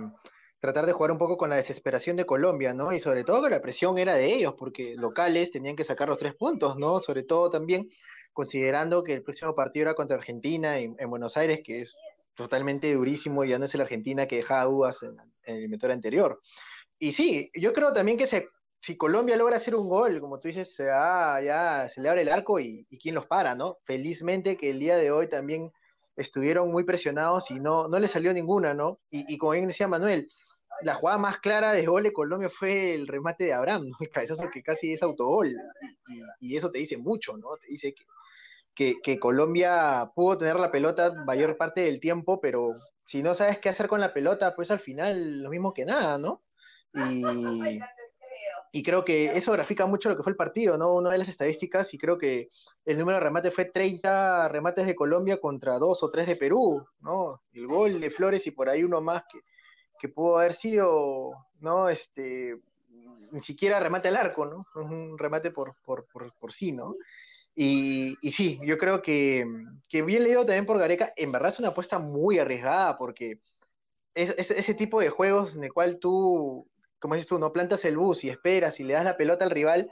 [0.64, 2.92] tratar de jugar un poco con la desesperación de Colombia, ¿no?
[2.92, 6.16] Y sobre todo que la presión era de ellos, porque locales tenían que sacar los
[6.16, 7.00] tres puntos, ¿no?
[7.00, 7.90] Sobre todo también
[8.32, 11.94] considerando que el próximo partido era contra Argentina en, Buenos Aires, que es
[12.34, 16.40] totalmente durísimo y ya no es la Argentina que dejaba dudas en, el eliminatorio anterior.
[16.98, 18.48] Y sí, yo creo también que se,
[18.84, 22.28] si Colombia logra hacer un gol, como tú dices, se, ya, se le abre el
[22.28, 23.78] arco y, y quién los para, ¿no?
[23.84, 25.72] Felizmente que el día de hoy también
[26.16, 29.00] estuvieron muy presionados y no, no le salió ninguna, ¿no?
[29.08, 30.30] Y, como bien decía Manuel,
[30.82, 33.96] la jugada más clara de gol de Colombia fue el remate de Abraham, ¿no?
[34.00, 35.56] El cabezazo que casi es autogol.
[36.38, 37.56] Y, eso te dice mucho, ¿no?
[37.58, 37.94] Te dice
[38.74, 42.74] que, que, Colombia pudo tener la pelota mayor parte del tiempo, pero
[43.06, 46.18] si no sabes qué hacer con la pelota, pues al final lo mismo que nada,
[46.18, 46.42] ¿no?
[46.92, 47.22] Y,
[48.76, 50.94] y creo que eso grafica mucho lo que fue el partido, ¿no?
[50.94, 52.48] Una de las estadísticas, y creo que
[52.84, 56.84] el número de remates fue 30 remates de Colombia contra dos o tres de Perú,
[56.98, 57.40] ¿no?
[57.52, 59.38] El gol de Flores y por ahí uno más que,
[59.96, 61.88] que pudo haber sido, ¿no?
[61.88, 62.58] Este,
[63.30, 64.66] ni siquiera remate al arco, ¿no?
[64.74, 66.96] Un remate por, por, por, sí, ¿no?
[67.54, 69.46] Y, y, sí, yo creo que,
[69.88, 73.38] que, bien leído también por Gareca, en verdad es una apuesta muy arriesgada porque
[74.16, 76.66] es, es, ese tipo de juegos en el cual tú
[77.04, 79.50] como dices tú, no plantas el bus y esperas y le das la pelota al
[79.50, 79.90] rival,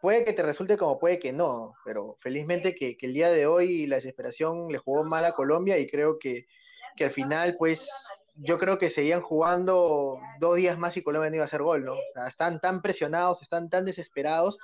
[0.00, 3.86] puede que te resulte como puede que no, pero felizmente que, el día de hoy
[3.86, 6.46] la desesperación le jugó mal a Colombia y creo que,
[6.98, 7.86] al final, pues,
[8.36, 11.84] yo creo que seguían jugando dos días más y Colombia no iba a hacer gol,
[11.84, 11.96] ¿no?
[12.26, 14.58] están tan presionados, están tan desesperados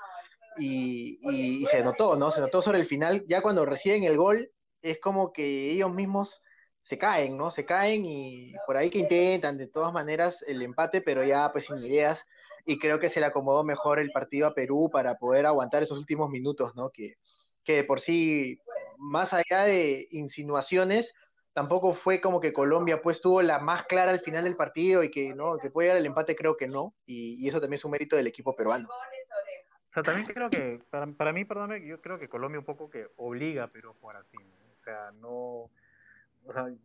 [0.56, 2.30] y, se notó, ¿no?
[2.30, 4.50] Se notó sobre el final, ya cuando reciben el gol,
[4.80, 6.42] es como que ellos mismos
[6.82, 7.50] se caen, ¿no?
[7.50, 11.66] Se caen y por ahí que intentan de todas maneras el empate, pero ya pues
[11.66, 12.26] sin ideas.
[12.64, 15.98] Y creo que se le acomodó mejor el partido a Perú para poder aguantar esos
[15.98, 16.90] últimos minutos, ¿no?
[16.90, 17.16] Que,
[17.64, 18.60] que por sí,
[18.98, 21.14] más allá de insinuaciones,
[21.52, 25.10] tampoco fue como que Colombia pues tuvo la más clara al final del partido y
[25.10, 26.94] que no, que puede llegar el empate, creo que no.
[27.06, 28.88] Y, eso también es un mérito del equipo peruano.
[28.88, 32.88] O sea, también creo que, para, para mí, perdóname, yo creo que Colombia un poco
[32.88, 34.38] que obliga a Perú a jugar así.
[34.38, 35.70] O sea, no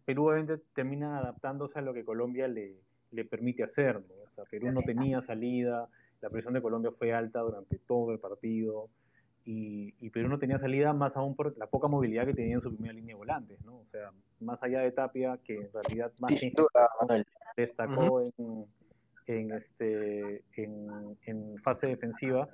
[0.06, 2.76] Perú obviamente termina adaptándose a lo que Colombia le,
[3.12, 3.98] le permite hacer.
[3.98, 5.88] O sea, Perú no tenía salida,
[6.22, 8.90] la presión de Colombia fue alta durante todo el partido
[9.46, 12.62] y, y, Perú no tenía salida más aún por la poca movilidad que tenía en
[12.62, 13.78] su primera línea de volantes, ¿no?
[13.78, 16.34] O sea, más allá de Tapia, que en realidad más
[17.56, 18.66] destacó en,
[19.28, 22.50] en, este, en, en fase defensiva,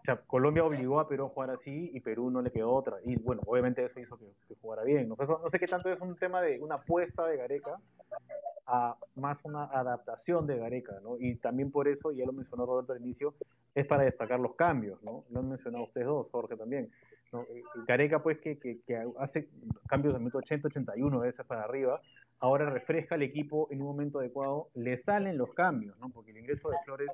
[0.00, 2.96] o sea, Colombia obligó a Perú a jugar así y Perú no le quedó otra.
[3.04, 5.08] Y bueno, obviamente eso hizo que, jugara bien.
[5.08, 7.78] No, no sé qué tanto es un tema de una apuesta de Gareca
[8.66, 11.16] a más una adaptación de Gareca, ¿no?
[11.18, 13.34] Y también por eso, ya lo mencionó Roberto al inicio,
[13.74, 15.24] es para destacar los cambios, ¿no?
[15.30, 16.90] Lo han mencionado ustedes dos, Jorge también.
[17.32, 17.40] ¿no?
[17.42, 19.48] Eh, Gareca, pues, que, que, que hace
[19.88, 22.00] cambios de minuto 80, 81 veces para arriba,
[22.38, 26.08] ahora refresca el equipo en un momento adecuado, le salen los cambios, ¿no?
[26.08, 27.10] Porque el ingreso de Flores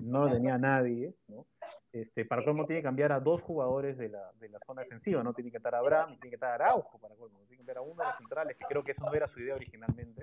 [0.00, 1.46] no lo tenía nadie, ¿no?
[1.92, 5.22] Este, para colmo tiene que cambiar a dos jugadores de la, de la zona defensiva,
[5.22, 5.32] ¿no?
[5.32, 7.82] Tiene que estar Abraham y tiene que estar Araujo para colmo, tiene que cambiar a
[7.82, 10.22] uno de los centrales, que creo que eso no era su idea originalmente,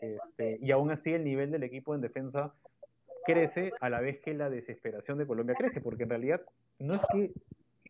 [0.00, 2.52] este, y aún así el nivel del equipo en defensa
[3.24, 6.40] crece a la vez que la desesperación de Colombia crece, porque en realidad
[6.78, 7.32] no es que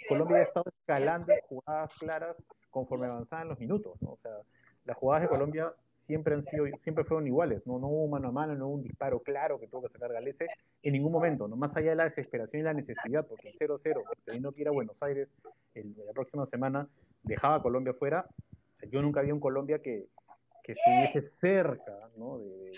[0.08, 2.36] Colombia haya estado escalando jugadas claras
[2.70, 4.10] conforme avanzaban los minutos, ¿no?
[4.10, 4.32] O sea,
[4.84, 5.72] las jugadas de Colombia
[6.08, 8.82] siempre han sido, siempre fueron iguales, no, no hubo mano a mano, no hubo un
[8.82, 10.46] disparo claro que tuvo que sacar Galese
[10.82, 14.02] en ningún momento, no más allá de la desesperación y la necesidad, porque el 0-0,
[14.24, 15.28] teniendo que ir a Buenos Aires
[15.74, 16.88] el, la próxima semana,
[17.22, 20.06] dejaba a Colombia fuera, o sea, yo nunca vi un Colombia que,
[20.64, 22.38] que estuviese cerca ¿no?
[22.38, 22.72] de,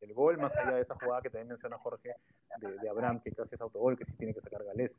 [0.00, 2.16] del gol, más allá de esa jugada que también menciona Jorge,
[2.60, 4.96] de, Abraham, que casi es autogol, que sí tiene que sacar Galese.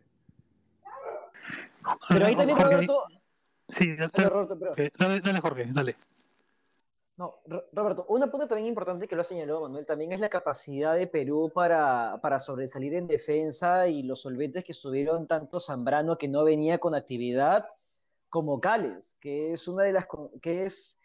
[2.08, 3.04] Pero ahí también Roberto...
[3.68, 5.96] Sí, dale, dale, Jorge, dale.
[7.71, 11.07] Roberto, un punto también importante que lo ha señalado Manuel también es la capacidad de
[11.07, 16.43] Perú para, para sobresalir en defensa y los solventes que estuvieron tanto Zambrano que no
[16.43, 17.67] venía con actividad
[18.29, 20.07] como Cales, que es una de las
[20.41, 20.99] que es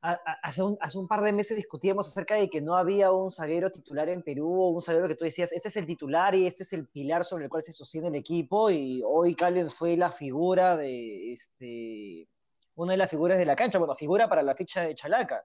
[0.00, 3.70] hace un, hace un par de meses discutíamos acerca de que no había un zaguero
[3.70, 6.62] titular en Perú, o un zaguero que tú decías, este es el titular y este
[6.62, 10.12] es el pilar sobre el cual se sostiene el equipo, y hoy Cales fue la
[10.12, 12.28] figura de, este,
[12.76, 15.44] una de las figuras de la cancha, bueno, figura para la ficha de Chalaca.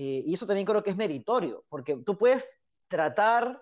[0.00, 3.60] Eh, y eso también creo que es meritorio, porque tú puedes tratar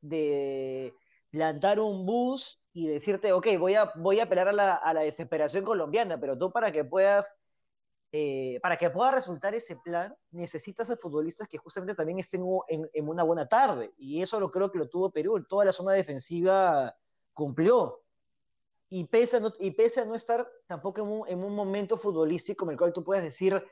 [0.00, 0.92] de
[1.30, 5.02] plantar un bus y decirte, ok, voy a, voy a apelar a la, a la
[5.02, 7.38] desesperación colombiana, pero tú para que puedas,
[8.10, 12.90] eh, para que pueda resultar ese plan, necesitas a futbolistas que justamente también estén en,
[12.92, 13.92] en, una buena tarde.
[13.98, 15.44] Y eso lo creo que lo tuvo Perú.
[15.48, 16.96] Toda la zona defensiva
[17.32, 18.02] cumplió.
[18.88, 21.96] Y pese a no, y pese a no estar tampoco en un, en un momento
[21.96, 23.62] futbolístico en el cual tú puedas decir,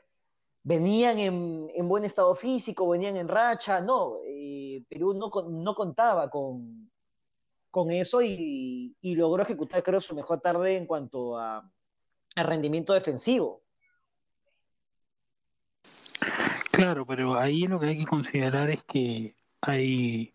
[0.67, 6.91] venían en, buen estado físico, venían en racha, no, eh, Perú no, no contaba con,
[7.71, 11.71] con eso y, logró ejecutar, creo, su mejor tarde en cuanto a,
[12.35, 13.61] rendimiento defensivo.
[16.71, 20.33] Claro, pero ahí lo que hay que considerar es que hay,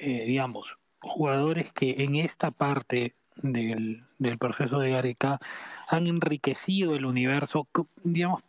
[0.00, 5.38] eh, digamos, jugadores que en esta parte del, del proceso de Gareca
[5.88, 7.68] han enriquecido el universo,
[8.02, 8.42] digamos,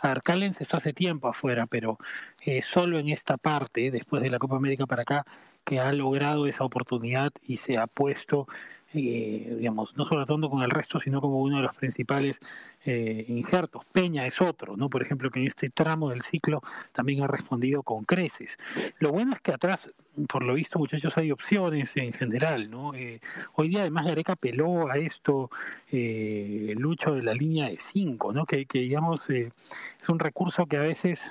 [0.00, 1.98] a ver, Callens está hace tiempo afuera, pero
[2.40, 5.24] eh, solo en esta parte, después de la Copa América para acá,
[5.64, 8.46] que ha logrado esa oportunidad y se ha puesto
[8.92, 12.40] eh, digamos, no solo atondo con el resto, sino como uno de los principales
[12.84, 13.84] eh, injertos.
[13.92, 14.90] Peña es otro, ¿no?
[14.90, 16.60] Por ejemplo, que en este tramo del ciclo
[16.92, 18.58] también ha respondido con creces.
[18.98, 19.92] Lo bueno es que atrás,
[20.28, 22.94] por lo visto, muchachos, hay opciones en general, ¿no?
[22.94, 23.20] Eh,
[23.54, 25.50] hoy día además Gareca apeló a esto,
[25.92, 28.44] eh, Lucho, de la línea de 5, ¿no?
[28.44, 29.52] Que, digamos, es
[30.08, 31.30] un recurso que a veces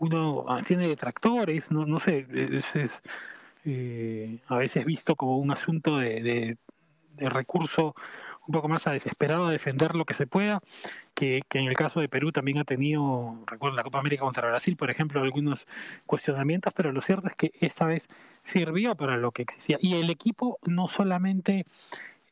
[0.00, 3.02] uno tiene detractores, no, no sé, es,
[3.70, 6.56] eh, a veces visto como un asunto de,
[7.18, 7.94] recurso
[8.46, 10.60] un poco más a desesperado a defender lo que se pueda,
[11.12, 14.76] que, en el caso de Perú también ha tenido, recuerdo la Copa América contra Brasil,
[14.76, 15.66] por ejemplo, algunos
[16.06, 18.08] cuestionamientos, pero lo cierto es que esta vez
[18.40, 19.76] sirvió para lo que existía.
[19.82, 21.66] Y el equipo no solamente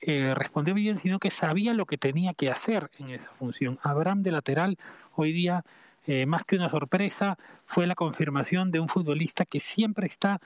[0.01, 3.79] eh, respondió bien, sino que sabía lo que tenía que hacer en esa función.
[3.83, 4.79] Abraham de lateral
[5.17, 5.65] hoy día
[6.07, 10.41] eh, más que una sorpresa, fue la confirmación de un futbolista que siempre está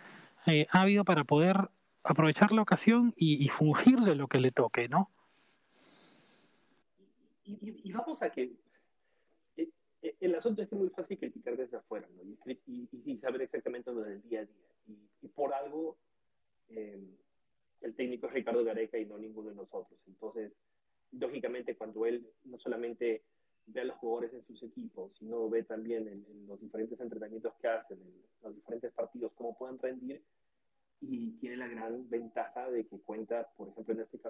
[0.47, 1.57] eh, habido para poder
[2.03, 5.11] aprovechar la ocasión y, y fungir de lo que le toque, ¿no?
[7.45, 8.53] Y, vamos a que
[9.57, 9.69] eh,
[10.03, 12.23] eh, el asunto es que es muy fácil criticar desde afuera, ¿no?
[12.67, 14.97] Y, saber exactamente lo del día a día.
[15.23, 15.97] Y, por algo
[16.69, 19.99] el técnico es Ricardo Gareca y no ninguno de nosotros.
[20.07, 20.53] Entonces,
[21.13, 23.25] lógicamente, cuando él no solamente
[23.73, 27.69] ve a los jugadores en sus equipos, sino ve también en, los diferentes entrenamientos que
[27.69, 30.23] hacen, en los diferentes partidos, cómo pueden rendir,
[31.01, 34.30] y tiene la gran ventaja de que cuenta, por ejemplo, en este caso,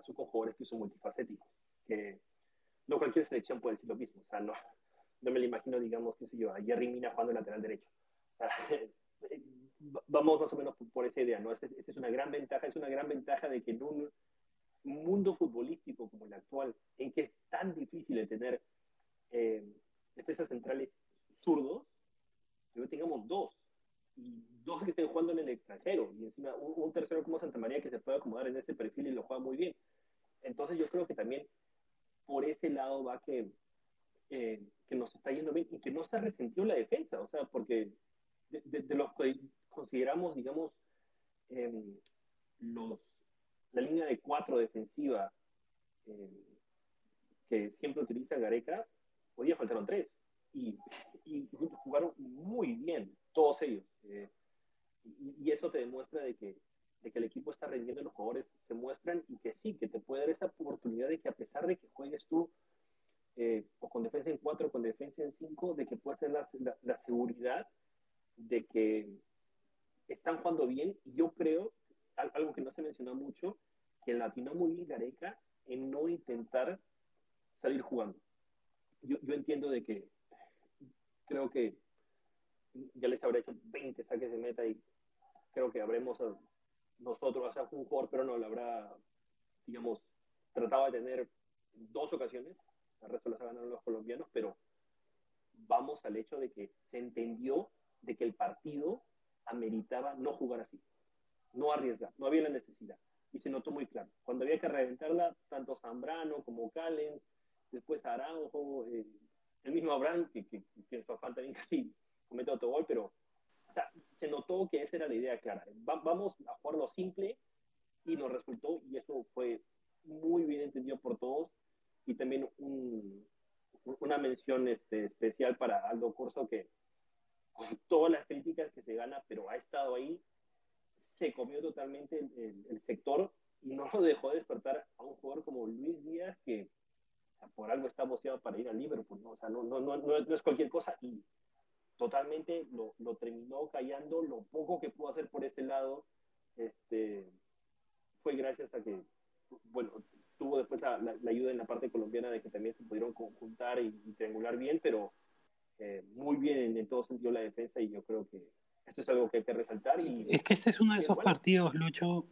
[160.50, 162.26] este es uno de esos partidos, Lucho,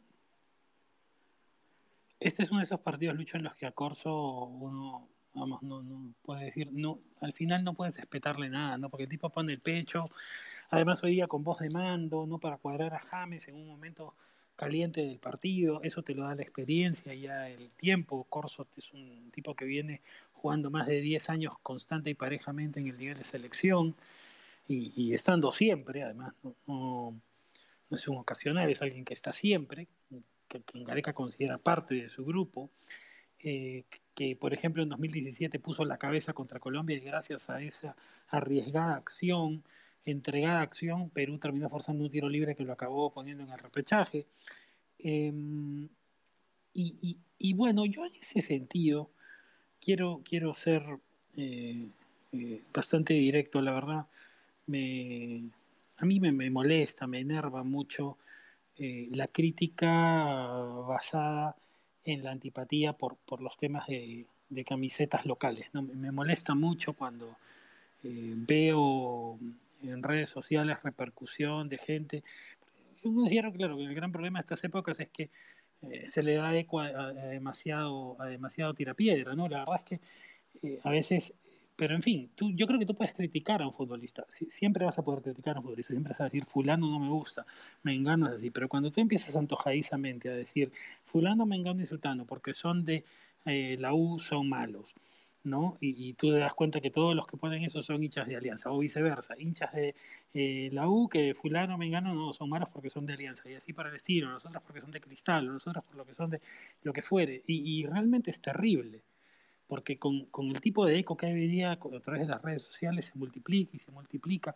[2.19, 5.83] este es uno de esos partidos, Lucho, en los que a Corso uno, vamos, no,
[5.83, 8.91] no puede decir, no, al final no puedes respetarle nada, ¿no?
[8.91, 10.05] Porque el tipo pone el pecho,
[10.71, 12.39] además hoy día con voz de mando, ¿no?
[12.39, 14.15] Para cuadrar a James en un momento
[14.57, 18.25] caliente del partido, eso te lo da la experiencia, ya el tiempo.
[18.25, 20.03] Corso es un tipo que viene
[20.33, 23.95] jugando más de 10 años constante y parejamente en el nivel de selección
[24.67, 27.21] y, estando siempre, además, no, no,
[27.91, 29.89] no es un ocasional, es alguien que está siempre,
[30.49, 32.71] que, que Gareca considera parte de su grupo,
[33.45, 37.97] eh, que por ejemplo en 2017 puso la cabeza contra Colombia y gracias a esa
[38.29, 39.63] arriesgada acción,
[40.05, 44.27] entregada acción, Perú terminó forzando un tiro libre que lo acabó poniendo en el repechaje.
[44.99, 45.89] Em,
[46.75, 49.11] y, bueno, yo en ese sentido
[49.81, 50.83] quiero, quiero ser
[51.37, 51.89] eh,
[52.33, 54.07] eh, bastante directo, la verdad.
[54.67, 55.51] Me,
[55.99, 58.19] a mí me, molesta, me enerva mucho
[58.79, 59.93] eh, la crítica
[60.87, 61.57] basada
[62.05, 65.67] en la antipatía por, por los temas de, de camisetas locales.
[65.73, 65.83] ¿no?
[65.83, 67.37] Me molesta mucho cuando
[68.05, 69.39] eh, veo
[69.83, 72.25] en redes sociales repercusión de gente.
[73.03, 75.31] Yo considero, claro, que el gran problema de estas épocas es que
[75.83, 79.49] eh, se le da eco a, demasiado, a demasiado tirapiedra, ¿no?
[79.49, 80.01] La verdad es que
[80.83, 81.35] a veces
[81.79, 84.25] pero en fin, tú, yo creo que tú puedes criticar a un futbolista.
[84.29, 85.93] siempre vas a poder criticar a un futbolista.
[85.93, 87.47] Siempre vas a decir, fulano no me gusta,
[87.85, 88.51] me engano así.
[88.51, 90.73] Pero cuando tú empiezas antojadizamente a decir,
[91.05, 93.05] fulano, me engano y sultano, porque son de
[93.45, 94.97] eh, la U, son malos.
[95.45, 95.77] ¿no?
[95.81, 98.73] Y, tú te das cuenta que todos los que ponen eso son hinchas de Alianza,
[98.73, 99.95] o viceversa, hinchas de
[100.35, 103.55] eh, la U, que fulano, me engano, no, son malos porque son de Alianza, y
[103.55, 106.41] así para el estilo, nosotros porque son de Cristal, nosotros por lo que son de
[106.83, 109.01] lo que fuere, y realmente es terrible
[109.69, 112.43] porque con, con, el tipo de eco que hay hoy día a través de las
[112.43, 114.55] redes sociales se multiplica y se multiplica.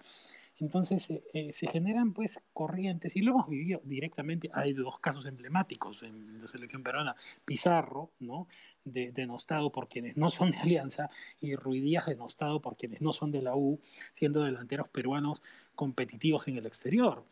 [0.59, 5.27] Entonces eh, eh, se generan pues corrientes, y lo hemos vivido directamente, hay dos casos
[5.27, 8.49] emblemáticos en la selección peruana, Pizarro, ¿no?
[8.85, 11.11] De, denostado por quienes no son de Alianza,
[11.41, 13.81] y Ruidías denostado por quienes no son de la U,
[14.13, 15.43] siendo delanteros peruanos
[15.75, 17.25] competitivos en el exterior.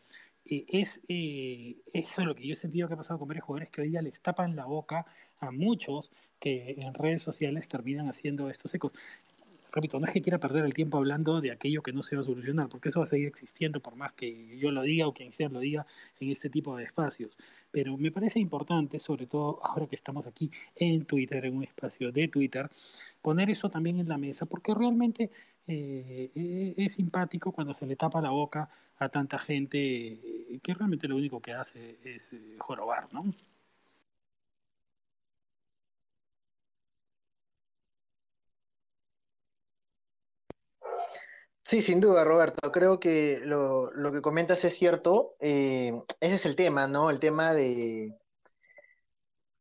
[0.45, 3.69] Eh, es eh, eso lo que yo he sentido que ha pasado con varios jugadores
[3.69, 5.05] que hoy día les tapan la boca
[5.39, 6.11] a muchos
[6.41, 8.91] que en redes sociales terminan haciendo estos ecos.
[9.71, 12.21] repito, no es que quiera perder el tiempo hablando de aquello que no se va
[12.21, 15.13] a solucionar, porque eso va a seguir existiendo por más que yo lo diga o
[15.13, 15.85] quien sea lo diga
[16.19, 17.37] en este tipo de espacios.
[17.71, 22.11] Pero me parece importante, sobre todo ahora que estamos aquí en Twitter, en un espacio
[22.11, 22.69] de Twitter,
[23.21, 25.29] poner eso también en la mesa, porque realmente
[25.67, 28.67] eh, eh, es simpático cuando se le tapa la boca
[28.97, 33.31] a tanta gente eh, que realmente lo único que hace es jorobar, ¿no?
[41.71, 42.69] Sí, sin duda, Roberto.
[42.69, 45.35] Creo que lo, lo que comentas es cierto.
[45.39, 47.09] ese es el tema, ¿no?
[47.09, 48.13] El tema de,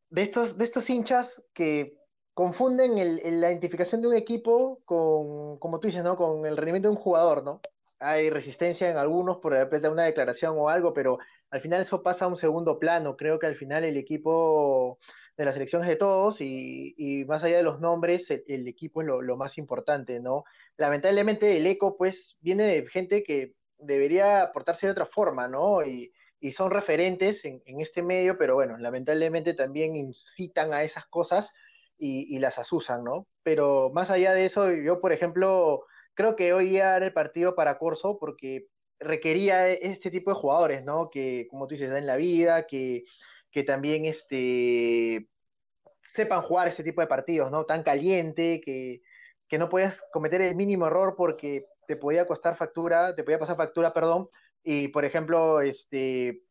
[0.09, 2.01] de estos, de estos hinchas que
[2.35, 2.97] confunden
[3.41, 6.17] la identificación de un equipo con, como tú dices, ¿no?
[6.17, 7.61] Con el rendimiento de un jugador, ¿no?
[8.01, 11.19] Hay resistencia en algunos por de una declaración o algo, pero
[11.51, 13.17] al final eso pasa a un segundo plano.
[13.17, 14.99] Creo que al final el equipo
[15.37, 19.23] de las elecciones de todos y, más allá de los nombres, el, equipo es lo,
[19.23, 20.45] lo, más importante, ¿no?
[20.77, 25.85] Lamentablemente el eco, pues, viene de gente que debería portarse de otra forma, ¿no?
[25.85, 31.53] Y, y son referentes en, este medio, pero bueno, lamentablemente también incitan a esas cosas
[31.99, 33.27] y, las asusan, ¿no?
[33.43, 35.85] Pero más allá de eso, yo, por ejemplo,
[36.21, 38.67] creo que hoy ya era el partido para Corso porque
[38.99, 41.09] requería este tipo de jugadores, ¿no?
[41.09, 43.05] Que, como tú dices, dan la vida, que,
[43.51, 45.31] que también este,
[46.03, 47.65] sepan jugar este tipo de partidos, ¿no?
[47.65, 49.01] Tan caliente, que,
[49.49, 53.57] que no puedas cometer el mínimo error porque te podía costar factura, te podía pasar
[53.57, 54.29] factura, perdón,
[54.63, 56.43] y por ejemplo, este,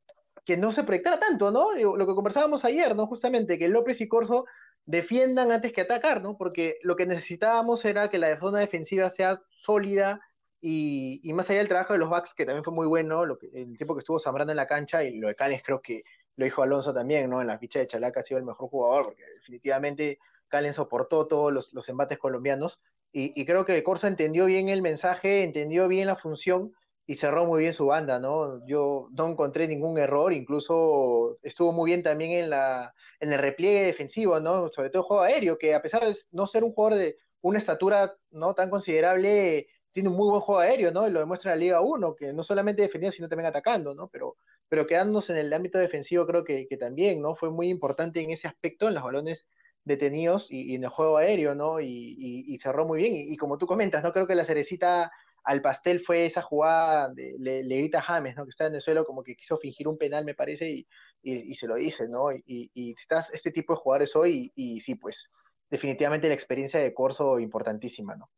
[0.45, 1.75] que no se proyectara tanto, ¿no?
[1.75, 3.05] Lo que conversábamos ayer, ¿no?
[3.05, 4.45] Justamente, que López y Corso
[4.89, 6.35] defiendan antes que atacar, ¿no?
[6.35, 10.19] Porque lo que necesitábamos era que la zona defensiva sea sólida
[10.59, 13.51] y, más allá del trabajo de los backs, que también fue muy bueno, lo que,
[13.53, 16.01] el tiempo que estuvo Zambrano en la cancha y lo de Callens creo que
[16.37, 17.39] lo dijo Alonso también, ¿no?
[17.39, 20.17] En la ficha de Chalaca ha sido el mejor jugador, porque definitivamente
[20.47, 22.81] Callens soportó todos los, embates colombianos
[23.11, 26.73] y, y creo que Corso entendió bien el mensaje, entendió bien la función
[27.09, 28.63] y cerró muy bien su banda, ¿no?
[28.67, 33.83] Yo no encontré ningún error, incluso estuvo muy bien también en, la, en el repliegue
[33.83, 34.69] defensivo, ¿no?
[34.69, 37.57] Sobre todo el juego aéreo, que a pesar de no ser un jugador de una
[37.57, 41.07] estatura no tan considerable, tiene un muy buen juego aéreo, ¿no?
[41.07, 44.07] Y lo demuestra la Liga 1, que no solamente defendiendo, sino también atacando, ¿no?
[44.09, 44.37] Pero,
[44.67, 47.35] pero quedándonos en el ámbito defensivo creo que, que también, ¿no?
[47.35, 49.49] Fue muy importante en ese aspecto, en los balones
[49.83, 51.79] detenidos y, en el juego aéreo, ¿no?
[51.81, 52.15] Y,
[52.47, 53.15] y, cerró muy bien.
[53.15, 54.11] Y, como tú comentas, ¿no?
[54.13, 55.11] Creo que la cerecita
[55.49, 58.43] al pastel fue esa jugada, de, le, grita James, ¿no?
[58.43, 60.87] Que está en el suelo como que quiso fingir un penal, me parece, y,
[61.23, 62.31] y, se lo dice, ¿no?
[62.31, 65.31] Y, y, estás este tipo de jugadores hoy, y, sí, pues,
[65.71, 68.29] definitivamente la experiencia de Corso importantísima, ¿no?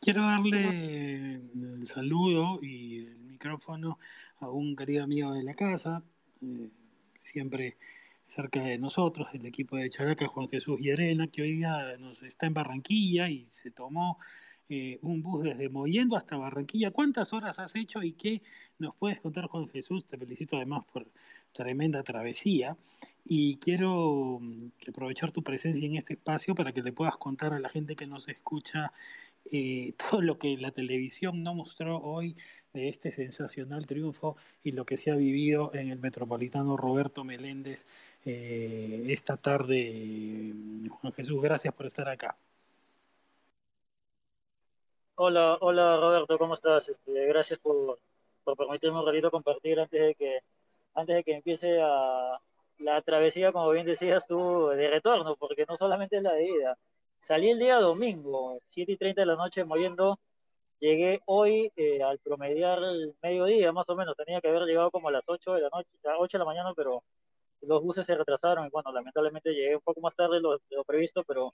[0.00, 4.00] Quiero darle el saludo y el micrófono
[4.40, 6.02] a un querido amigo de la casa,
[6.42, 6.68] eh,
[7.16, 7.76] siempre
[8.26, 12.24] cerca de nosotros, el equipo de Characa, Juan Jesús y Arena, que hoy día nos
[12.24, 14.18] está en Barranquilla y se tomó
[15.02, 16.90] un bus desde Moviendo hasta Barranquilla.
[16.90, 18.42] ¿Cuántas horas has hecho y qué
[18.78, 20.06] nos puedes contar, Juan Jesús?
[20.06, 21.06] Te felicito además por
[21.52, 22.76] tremenda travesía
[23.24, 27.58] y quiero mm, aprovechar tu presencia en este espacio para que le puedas contar a
[27.58, 28.92] la gente que nos escucha
[29.50, 32.36] eh, todo lo que la televisión no mostró hoy
[32.72, 37.86] de este sensacional triunfo y lo que se ha vivido en el Metropolitano Roberto Meléndez
[38.24, 40.54] eh, esta tarde.
[40.88, 42.36] Juan Jesús, gracias por estar acá.
[45.22, 46.88] Hola, hola Roberto, ¿cómo estás?
[46.88, 47.98] Este, gracias por,
[48.42, 50.38] por, permitirme un ratito compartir antes de que
[50.94, 56.16] antes de que empiece la travesía, como bien decías tú, de retorno, porque no solamente
[56.16, 56.78] es la de ida.
[57.20, 60.18] Salí el día domingo, 7 y 30 de la noche moviendo,
[60.80, 65.08] llegué hoy eh, al promediar el mediodía, más o menos, tenía que haber llegado como
[65.08, 67.02] a las 8 de la noche, a 8 de la mañana, pero
[67.60, 70.76] los buses se retrasaron y bueno, lamentablemente llegué un poco más tarde de lo, de
[70.76, 71.52] lo previsto, pero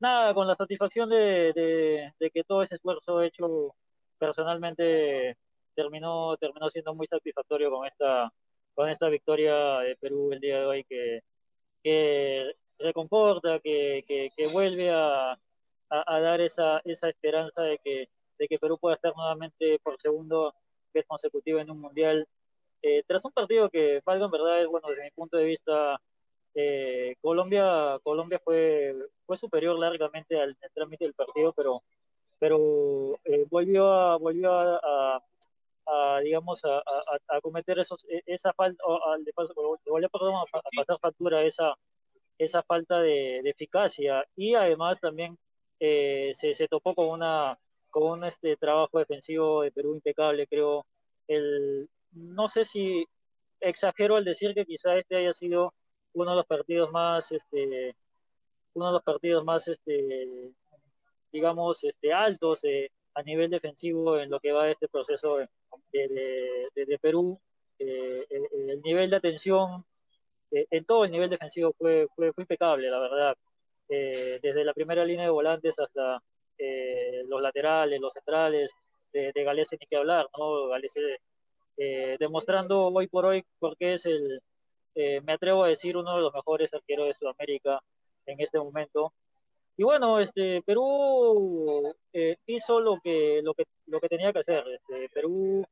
[0.00, 3.74] nada, con la satisfacción de, que todo ese esfuerzo hecho
[4.18, 5.36] personalmente
[5.74, 8.32] terminó, terminó siendo muy satisfactorio con esta,
[8.74, 11.20] con esta victoria de Perú el día de hoy que,
[11.82, 15.38] que reconforta, que, que, vuelve a,
[15.90, 20.54] a, dar esa, esa esperanza de que, de que Perú pueda estar nuevamente por segundo
[20.92, 22.26] vez consecutiva en un mundial.
[22.82, 26.00] Eh, tras un partido que, valga en verdad, es bueno desde mi punto de vista
[26.54, 28.94] eh, Colombia, Colombia fue,
[29.26, 31.82] fue superior largamente al, trámite del partido, pero,
[32.38, 35.22] pero eh, volvió a, volvió a,
[36.22, 39.16] digamos, a, cometer esos, e, esa falta, a,
[40.76, 41.74] pasar factura esa,
[42.38, 45.38] esa falta de, eficacia y además también
[45.78, 47.58] eh, se, se, topó con una
[47.90, 50.86] con un este trabajo defensivo de Perú impecable, creo.
[51.26, 53.04] El, no sé si
[53.60, 55.74] exagero al decir que quizá este haya sido
[56.14, 57.94] uno de los partidos más, este,
[58.74, 60.52] uno de los partidos más, este,
[61.32, 65.48] digamos, este, altos eh, a nivel defensivo en lo que va este proceso de,
[65.92, 67.40] de, Perú.
[67.78, 69.84] Eh, el, nivel de atención
[70.50, 73.36] en todo el nivel defensivo fue, fue, impecable, la verdad.
[73.88, 76.22] desde la primera línea de volantes hasta
[77.28, 78.72] los laterales, los centrales,
[79.12, 80.68] de, de Galese ni que hablar, ¿no?
[80.68, 81.00] Galese
[82.18, 84.42] demostrando hoy por hoy porque es el,
[84.94, 87.80] me atrevo a decir, uno de los mejores arqueros de Sudamérica
[88.26, 89.12] en este momento.
[89.76, 94.62] Y bueno, este, Perú eh, hizo lo que, lo, que, lo que tenía que hacer.
[94.68, 95.64] Este, Perú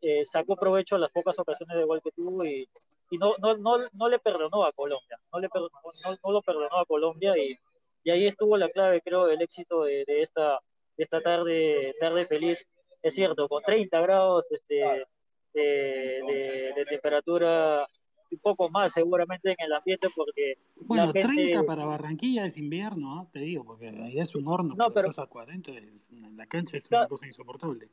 [0.00, 2.68] eh, sacó provecho a las pocas ocasiones de gol que tuvo y,
[3.10, 5.18] y no, no, no, no, le perdonó a Colombia.
[5.32, 5.80] No, le perdonó,
[6.22, 7.56] no, lo perdonó a Colombia y,
[8.04, 10.60] y, ahí estuvo la clave, creo, del éxito de, de esta,
[10.96, 12.64] esta tarde, tarde feliz.
[13.02, 15.04] Es cierto, con 30 grados este,
[15.52, 17.88] de, de temperatura
[18.30, 20.58] un poco más seguramente en el ambiente porque...
[20.86, 25.10] Bueno, 30 para Barranquilla es invierno, te digo, porque ahí es un horno, no, pero,
[25.10, 25.72] estás a 40,
[26.36, 27.88] la cancha es una cosa insoportable.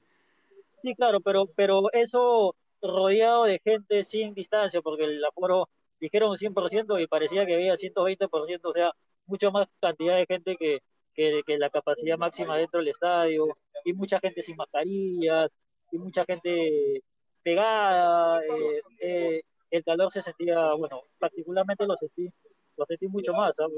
[0.76, 5.70] Sí, claro, pero, pero eso rodeado de gente sin distancia, porque el aforo
[6.00, 8.92] dijeron 100% y parecía que había 120%, o sea,
[9.26, 10.82] mucho más cantidad de gente que,
[11.14, 13.48] que, que la capacidad máxima dentro del estadio,
[13.84, 15.58] y mucha gente sin mascarillas,
[15.92, 17.02] y mucha gente
[17.44, 19.42] pegada, eh, eh,
[19.72, 22.30] el calor se sentía, bueno, particularmente lo sentí,
[22.78, 23.74] lo sentí mucho más, ¿sabes?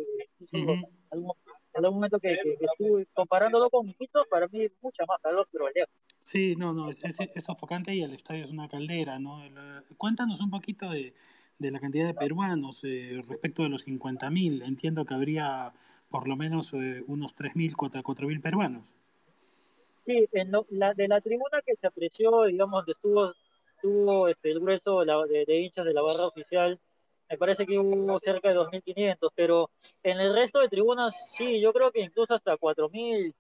[1.12, 1.34] algún,
[1.96, 5.94] momento que, estuve comparándolo con Quito, para mí mucha más calor, pero lejos.
[6.20, 9.42] Sí, no, no, es, es, sofocante y el estadio es una caldera, ¿no?
[9.98, 11.14] cuéntanos un poquito de,
[11.60, 14.66] de la cantidad de peruanos eh, respecto de los 50.000.
[14.66, 15.74] Entiendo que habría
[16.10, 18.84] por lo menos eh, unos 3.000, 4.000 peruanos.
[20.06, 23.34] Sí, en la, de la tribuna que se apreció, digamos, donde estuvo
[23.82, 26.80] tuvo este, el grueso de, de, hinchas de la barra oficial,
[27.30, 29.70] me parece que hubo cerca de 2.500, pero
[30.04, 33.34] en el resto de tribunas sí, yo creo que incluso hasta 4.000,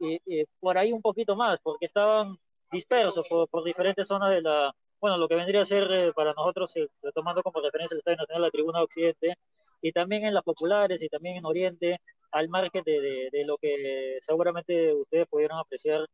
[0.00, 2.36] y, por ahí un poquito más, porque estaban
[2.70, 6.32] dispersos por, por, diferentes zonas de la, bueno, lo que vendría a ser eh, para
[6.34, 9.36] nosotros, eh, tomando como referencia el Estadio Nacional, la tribuna Occidente,
[9.82, 12.00] y también en las populares y también en Oriente,
[12.32, 16.06] al margen de, de, de lo que seguramente ustedes pudieron apreciar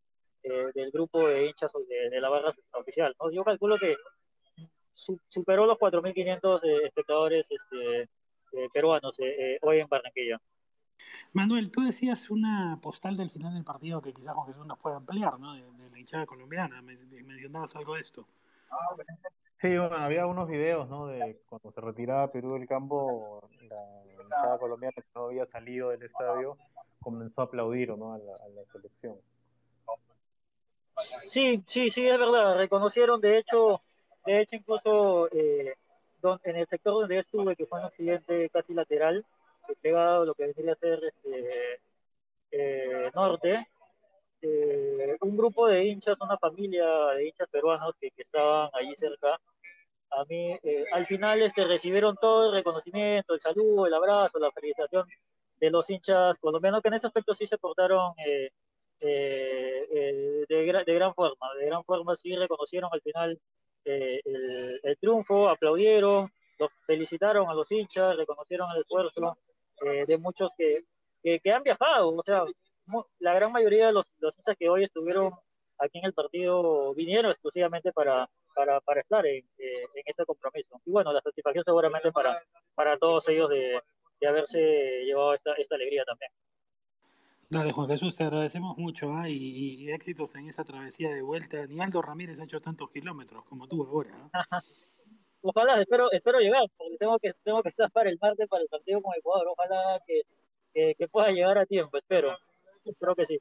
[0.48, 3.14] eh, del grupo de hinchas de, la barra oficial.
[3.20, 3.32] ¿no?
[3.32, 3.96] Yo calculo que
[4.94, 9.18] superó los 4.500 eh, espectadores este, eh, peruanos
[9.62, 10.40] hoy en Barranquilla.
[11.32, 14.96] Manuel, tú decías una postal del final del partido que quizás Juan Jesús nos pueda
[14.96, 15.54] ampliar, ¿no?
[15.54, 16.80] De, la hinchada colombiana.
[16.80, 18.26] mencionabas algo de esto.
[19.60, 21.08] Sí, bueno, había unos videos, ¿no?
[21.08, 26.04] De cuando se retiraba Perú del campo, la hinchada colombiana que no había salido del
[26.04, 26.56] estadio
[27.00, 28.14] comenzó a aplaudir, ¿no?
[28.14, 29.16] a la selección.
[31.22, 32.56] Sí, sí, sí, es verdad.
[32.56, 33.82] Reconocieron, de hecho,
[34.24, 35.74] de hecho incluso eh,
[36.44, 39.24] en el sector donde yo estuve, que fue un accidente casi lateral,
[39.80, 41.80] pegado lo que vendría a ser este,
[42.52, 43.66] eh, norte,
[44.42, 46.86] eh, un grupo de hinchas, una familia
[47.16, 49.38] de hinchas peruanos que, estaban allí cerca,
[50.10, 50.58] a mí
[50.92, 55.06] al final este, recibieron todo el reconocimiento, el saludo, el abrazo, la felicitación
[55.60, 58.50] de los hinchas colombianos, que en ese aspecto sí se portaron eh, eh,
[59.00, 63.40] de, de, gran forma, de gran forma sí reconocieron al final
[63.84, 69.36] eh, el, triunfo, aplaudieron, los felicitaron a los hinchas, reconocieron el esfuerzo
[70.06, 70.84] de muchos que,
[71.22, 72.44] que, han viajado, o sea,
[73.18, 75.32] la gran mayoría de los, los, hinchas que hoy estuvieron
[75.78, 80.80] aquí en el partido vinieron exclusivamente para, para, para estar en, en, este compromiso.
[80.84, 82.42] Y bueno, la satisfacción seguramente para,
[82.74, 83.80] para todos ellos de,
[84.20, 84.60] de haberse
[85.04, 86.30] llevado esta, esta alegría también.
[87.48, 89.28] Dale, Juan Jesús, te agradecemos mucho ¿ah?
[89.28, 91.64] y, éxitos en esa travesía de vuelta.
[91.66, 94.28] Ni Aldo Ramírez ha hecho tantos kilómetros como tú ahora.
[94.32, 94.42] ¿ah?
[95.42, 98.68] Ojalá, espero, espero llegar, porque tengo que, tengo que estar para el martes para el
[98.68, 99.46] partido con Ecuador.
[99.48, 102.36] Ojalá que, que, pueda llegar a tiempo, espero.
[102.84, 103.38] Espero que sí.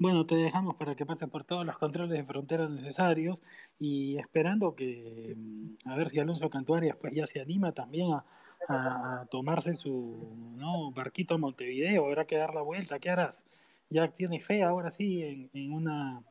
[0.00, 3.42] Bueno, te dejamos para que pases por todos los controles de frontera necesarios
[3.78, 8.24] y esperando que, mm, a ver si Alonso Cantuarias pues ya se anima también a,
[8.68, 10.90] a, tomarse su ¿no?
[10.92, 13.44] barquito a Montevideo, habrá que dar la vuelta, ¿qué harás?
[13.90, 16.24] Ya tiene fe ahora sí en, en una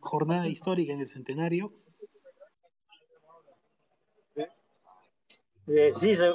[0.00, 1.72] jornada histórica en el centenario.
[5.68, 6.32] Eh, sí, se...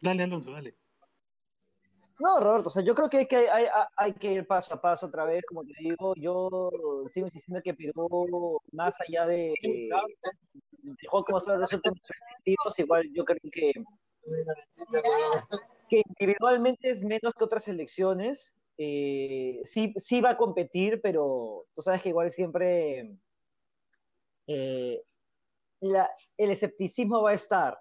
[0.00, 0.74] Dale, Alonso, dale.
[2.18, 3.26] No, Roberto, o sea, yo creo que
[3.96, 6.70] hay que, ir paso a paso otra vez, como te digo, yo
[7.12, 13.40] sigo insistiendo que Perú, más allá de, de como son resultados perspectivos, igual yo creo
[13.50, 13.72] que,
[15.88, 21.82] que individualmente es menos que otras selecciones, eh, sí, sí va a competir, pero tú
[21.82, 23.16] sabes que igual siempre
[24.46, 25.02] eh,
[25.80, 27.78] el escepticismo va a estar,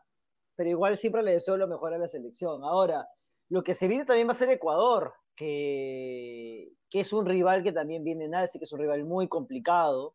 [0.62, 2.64] pero igual siempre le deseo lo mejor a la selección.
[2.64, 3.07] Ahora,
[3.49, 7.72] lo que se viene también va a ser Ecuador, que, que es un rival que
[7.72, 10.14] también viene en alza, que es un rival muy complicado,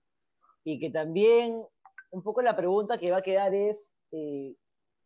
[0.63, 1.67] y que también
[2.13, 4.55] un poco la pregunta que va a quedar es, eh,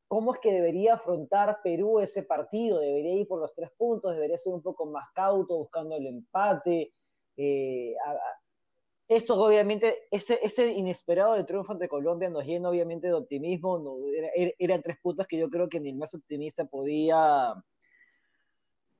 [0.08, 2.78] ¿cómo es que debería afrontar Perú ese partido?
[2.78, 4.12] ¿Debería ir por los tres puntos?
[4.12, 6.92] ¿Debería ser un poco más cauto buscando el empate?
[7.38, 7.94] Eh,
[9.10, 13.96] esto obviamente, ese, ese, inesperado de triunfo ante Colombia nos llena obviamente de optimismo, no,
[14.56, 17.54] eran tres puntos que yo creo que ni el más optimista podía,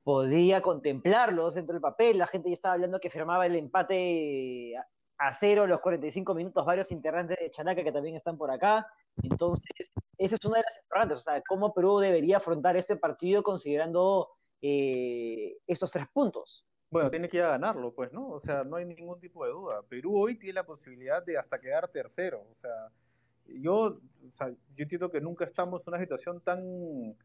[0.03, 4.73] podía contemplarlos dentro del papel, la gente ya estaba hablando que firmaba el empate
[5.17, 8.85] a cero los 45 minutos, varios integrantes de Chalaca que también están por acá,
[9.23, 13.43] entonces esa es una de las interrogantes, o sea, cómo Perú debería afrontar este partido
[13.43, 14.27] considerando
[14.61, 16.65] eh, esos tres puntos.
[16.91, 18.27] Bueno, tiene que ir a ganarlo, pues, ¿no?
[18.27, 19.81] O sea, no hay ningún tipo de duda.
[19.83, 22.41] Perú hoy tiene la posibilidad de hasta quedar tercero.
[22.41, 22.89] O sea,
[23.47, 27.15] yo, o sea, yo entiendo que nunca estamos en una situación tan,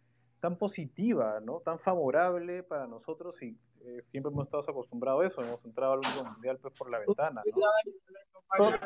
[0.40, 1.60] tan positiva, ¿no?
[1.60, 5.42] Tan favorable para nosotros y eh, siempre hemos estado acostumbrados a eso.
[5.42, 7.62] Hemos entrado al mundo mundial pues por la ventana, ¿no?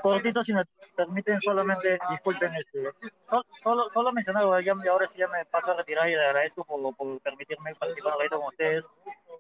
[0.03, 0.64] Cortito, si me
[0.96, 2.90] permiten solamente, disculpen, este,
[3.53, 6.96] solo, solo mencionar, ya, ahora sí ya me paso a retirar y le agradezco por,
[6.96, 8.88] por permitirme participar con ustedes.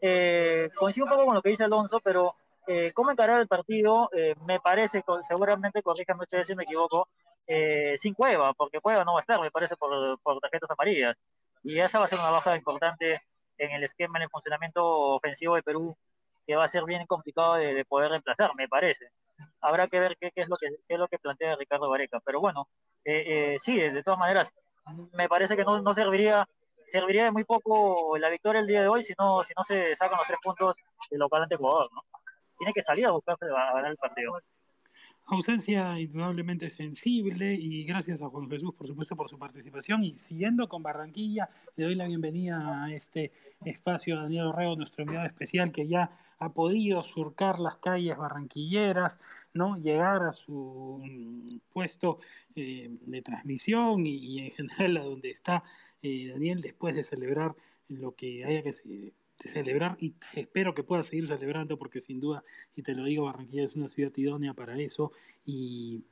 [0.02, 2.34] Eh, coincido un poco con lo que dice Alonso, pero
[2.66, 7.08] eh, cómo encarar el partido, eh, me parece, seguramente, corríjanme ustedes si me equivoco,
[7.46, 11.16] eh, sin Cueva, porque Cueva no va a estar, me parece, por, por tarjetas amarillas.
[11.62, 13.20] Y esa va a ser una baja importante
[13.58, 15.96] en el esquema, en el funcionamiento ofensivo de Perú,
[16.46, 19.10] que va a ser bien complicado de, poder reemplazar, me parece.
[19.60, 22.20] Habrá que ver qué, es, lo que, qué es lo que plantea Ricardo Vareca.
[22.24, 22.68] Pero bueno,
[23.58, 24.54] sí, de todas maneras,
[25.12, 26.46] me parece que no, no serviría
[26.90, 29.94] serviría de muy poco la victoria el día de hoy si no, si no se
[29.96, 30.74] sacan los tres puntos
[31.10, 32.02] del local ante Ecuador, ¿no?
[32.58, 34.38] Tiene que salir a buscarse a ganar el partido.
[35.32, 40.02] Ausencia indudablemente sensible y gracias a Juan Jesús, por supuesto, por su participación.
[40.02, 43.30] Y siguiendo con Barranquilla, le doy la bienvenida a este
[43.64, 46.10] espacio a Daniel Orrego, nuestro enviado especial, que ya
[46.40, 49.20] ha podido surcar las calles barranquilleras,
[49.54, 49.76] ¿no?
[49.76, 52.18] llegar a su mm, puesto
[52.56, 55.62] eh, de transmisión y, en general a donde está
[56.02, 57.54] eh, Daniel después de celebrar
[57.86, 59.12] lo que haya que
[59.48, 62.44] celebrar y espero que pueda seguir celebrando porque sin duda,
[62.76, 65.12] y te lo digo, Barranquilla es una ciudad idónea para eso
[65.44, 66.04] y,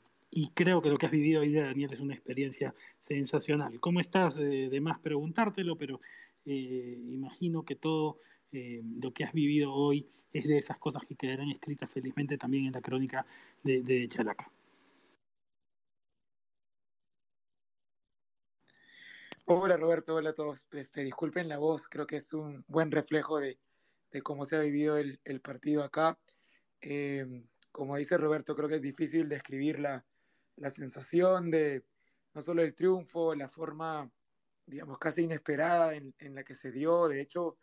[0.55, 3.81] creo que lo que has vivido hoy Daniel, es una experiencia sensacional.
[3.81, 4.37] ¿Cómo estás?
[4.37, 6.01] de más preguntártelo, pero
[6.45, 8.19] eh, imagino que todo
[8.51, 12.65] eh, lo que has vivido hoy es de esas cosas que quedarán escritas felizmente también
[12.65, 13.27] en la crónica
[13.63, 14.51] de, de Chalaca.
[19.51, 20.67] Hola Roberto, hola a todos.
[20.73, 23.59] Este, disculpen la voz, creo que es un buen reflejo de,
[24.23, 26.19] cómo se ha vivido el, partido acá.
[26.83, 27.25] Eh,
[27.73, 30.05] como dice Roberto, creo que es difícil describir la,
[30.57, 31.83] la sensación de
[32.35, 34.13] no solo el triunfo, la forma,
[34.67, 37.09] digamos, casi inesperada en, la que se dio.
[37.09, 37.57] De hecho,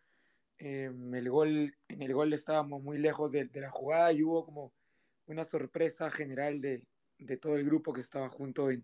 [0.57, 4.73] eh, el gol, en el gol estábamos muy lejos de, la jugada y hubo como
[5.27, 6.87] una sorpresa general de,
[7.19, 8.83] de todo el grupo que estaba junto en,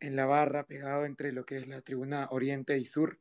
[0.00, 3.20] en la barra, pegado entre lo que es la tribuna oriente y sur,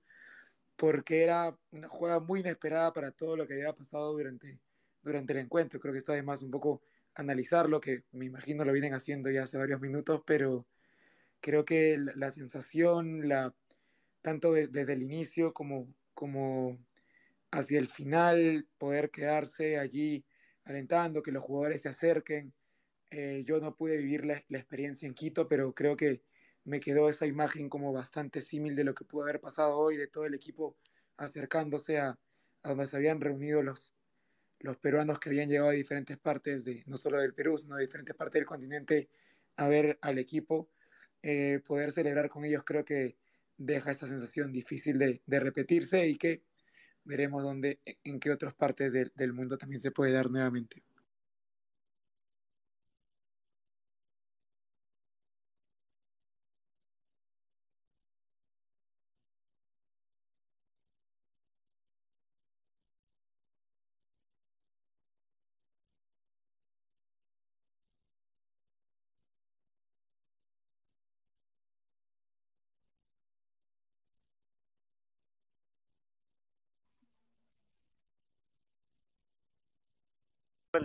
[0.77, 4.59] porque era una jugada muy inesperada para todo lo que había pasado durante,
[5.03, 5.79] durante el encuentro.
[5.79, 6.81] Creo que está además un poco
[7.15, 10.65] analizarlo, que me imagino lo vienen haciendo ya hace varios minutos, pero
[11.41, 13.53] creo que la, sensación, la,
[14.21, 16.79] tanto desde el inicio como, como
[17.51, 20.25] hacia el final, poder quedarse allí
[20.63, 22.53] alentando, que los jugadores se acerquen.
[23.11, 26.21] Eh, yo no pude vivir la, la, experiencia en Quito, pero creo que
[26.69, 30.05] me quedó esa imagen como bastante símil de lo que pudo haber pasado hoy, de
[30.05, 30.77] todo el equipo
[31.17, 32.19] acercándose a,
[32.63, 33.95] donde se habían reunido los,
[34.59, 37.85] los peruanos que habían llegado a diferentes partes, de, no solo del Perú, sino de
[37.85, 39.09] diferentes partes del continente,
[39.55, 40.69] a ver al equipo.
[41.23, 43.17] Eh, poder celebrar con ellos creo que
[43.57, 46.43] deja esa sensación difícil de, de repetirse y que
[47.03, 50.83] veremos dónde, en qué otras partes del mundo también se puede dar nuevamente.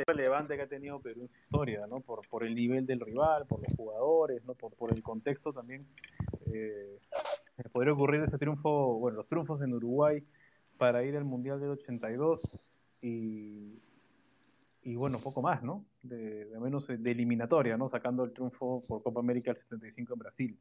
[0.07, 2.01] Relevante que ha tenido Perú en su historia, ¿no?
[2.01, 4.55] Por, por el nivel del rival, por los jugadores, ¿no?
[4.55, 5.87] Por, por el contexto también.
[6.53, 6.99] Eh,
[7.73, 10.23] podría ocurrir ese triunfo, bueno, los triunfos en Uruguay
[10.77, 13.81] para ir al Mundial del 82 y,
[14.83, 15.85] y bueno, poco más, ¿no?
[16.03, 17.89] De, de, menos de eliminatoria, ¿no?
[17.89, 20.59] Sacando el triunfo por Copa América del 75 en Brasil.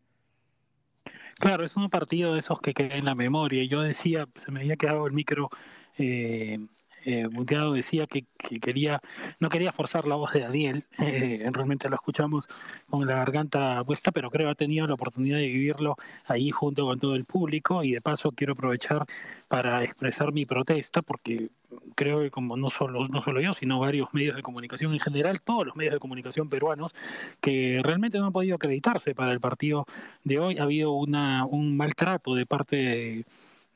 [1.40, 3.64] Claro, es un partido de esos que queda en la memoria.
[3.66, 5.50] Yo decía, se me había quedado el micro
[5.98, 6.60] eh,
[7.06, 7.28] eh,
[7.74, 8.26] decía que,
[8.62, 9.02] quería,
[9.40, 12.48] no quería forzar la voz de Daniel, eh, realmente lo escuchamos
[12.90, 16.86] con la garganta puesta, pero creo que ha tenido la oportunidad de vivirlo ahí junto
[16.86, 19.06] con todo el público y de paso quiero aprovechar
[19.48, 21.50] para expresar mi protesta porque
[21.96, 25.42] creo que como no solo, no solo yo, sino varios medios de comunicación en general,
[25.42, 26.94] todos los medios de comunicación peruanos,
[27.42, 29.86] que realmente no han podido acreditarse para el partido
[30.24, 30.58] de hoy.
[30.58, 33.26] Ha habido una, un maltrato de parte de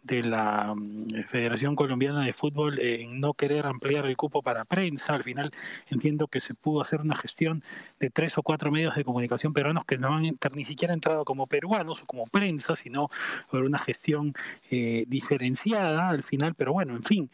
[0.08, 5.14] de la mm, Federación Colombiana de Fútbol en no querer ampliar el cupo para prensa.
[5.14, 5.52] Al final
[5.90, 7.64] entiendo que se pudo hacer una gestión
[8.00, 11.48] de tres o cuatro medios de comunicación peruanos que no han ni siquiera entrado como
[11.48, 13.10] peruanos o como prensa, sino
[13.52, 14.34] por una gestión
[14.72, 16.56] eh, diferenciada al final.
[16.56, 17.30] Pero bueno, en fin,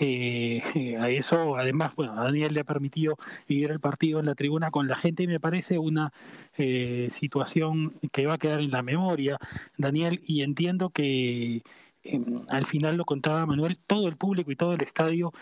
[0.00, 0.62] eh,
[1.00, 4.70] a eso, además, bueno, a Daniel le ha permitido vivir el partido en la tribuna
[4.70, 6.12] con la gente y me parece una
[6.56, 9.38] eh, situación que va a quedar en la memoria,
[9.76, 11.62] Daniel, y entiendo que
[12.10, 15.32] Em, al final lo contaba Manuel, todo el público y todo el estadio,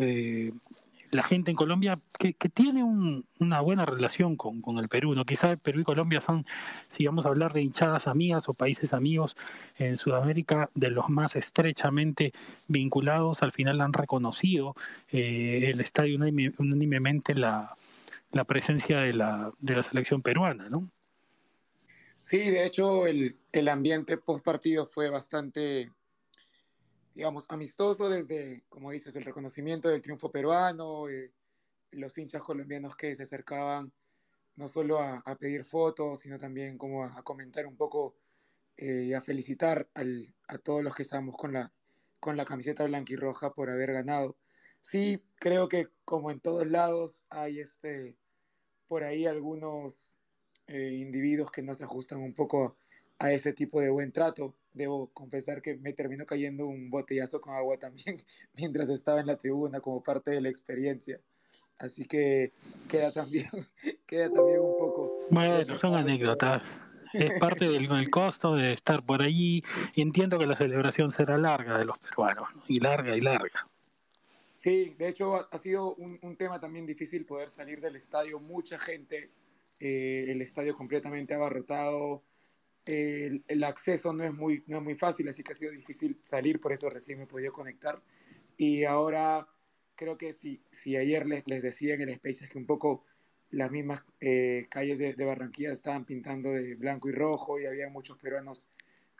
[0.00, 0.52] eh,
[1.10, 5.24] la gente en Colombia que, tiene una buena relación con, el Perú, ¿no?
[5.24, 6.46] Quizá Perú y Colombia son,
[6.88, 9.36] si vamos a hablar de hinchadas amigas o países amigos
[9.78, 12.32] en Sudamérica, de los más estrechamente
[12.68, 14.76] vinculados, al final han reconocido
[15.10, 17.76] eh, el estadio unánimemente la,
[18.46, 20.88] presencia de la, de la selección peruana, ¿no?
[22.20, 25.90] Sí, de hecho el, el ambiente post partido fue bastante
[27.14, 31.32] digamos, amistoso desde, como dices, el reconocimiento del triunfo peruano, eh,
[31.92, 33.92] los hinchas colombianos que se acercaban
[34.56, 38.14] no solo a, pedir fotos, sino también como a, comentar un poco
[38.76, 41.72] eh, y a felicitar al, a todos los que estábamos con la,
[42.20, 44.36] con la camiseta blanca y roja por haber ganado.
[44.82, 48.16] Sí, creo que como en todos lados hay este,
[48.86, 50.16] por ahí algunos
[50.66, 52.76] eh, individuos que no se ajustan un poco
[53.18, 57.54] a ese tipo de buen trato debo confesar que me terminó cayendo un botellazo con
[57.54, 58.16] agua también
[58.56, 61.20] mientras estaba en la tribuna como parte de la experiencia.
[61.78, 62.52] Así que
[62.88, 63.48] queda también,
[64.06, 65.20] queda también un poco...
[65.30, 66.62] Bueno, son anécdotas.
[67.12, 69.62] Es parte del, costo de estar por allí.
[69.96, 73.68] Entiendo que la celebración será larga de los peruanos, y larga y larga.
[74.58, 78.38] Sí, de hecho ha sido un, tema también difícil poder salir del estadio.
[78.38, 79.32] Mucha gente,
[79.80, 82.22] eh, el estadio completamente abarrotado,
[82.84, 86.60] el, acceso no es, muy, no es muy fácil, así que ha sido difícil salir,
[86.60, 88.02] por eso recién me he podido conectar.
[88.56, 89.46] Y ahora
[89.94, 93.04] creo que si, si ayer les, les decía en el Space que un poco
[93.50, 98.16] las mismas eh, calles de, Barranquilla estaban pintando de blanco y rojo y había muchos
[98.16, 98.68] peruanos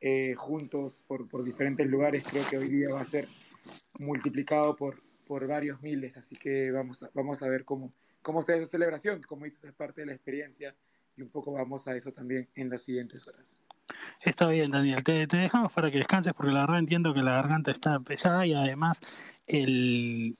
[0.00, 3.28] eh, juntos por, por, diferentes lugares, creo que hoy día va a ser
[3.98, 7.92] multiplicado por, por varios miles, así que vamos a, vamos a ver cómo,
[8.22, 10.74] cómo se esa celebración, como dices, es parte de la experiencia
[11.20, 13.60] y un poco vamos a eso también en las siguientes horas.
[14.20, 15.02] Está bien, Daniel.
[15.04, 18.54] Te, dejamos para que descanses porque la verdad entiendo que la garganta está pesada y
[18.54, 19.00] además
[19.46, 20.36] el,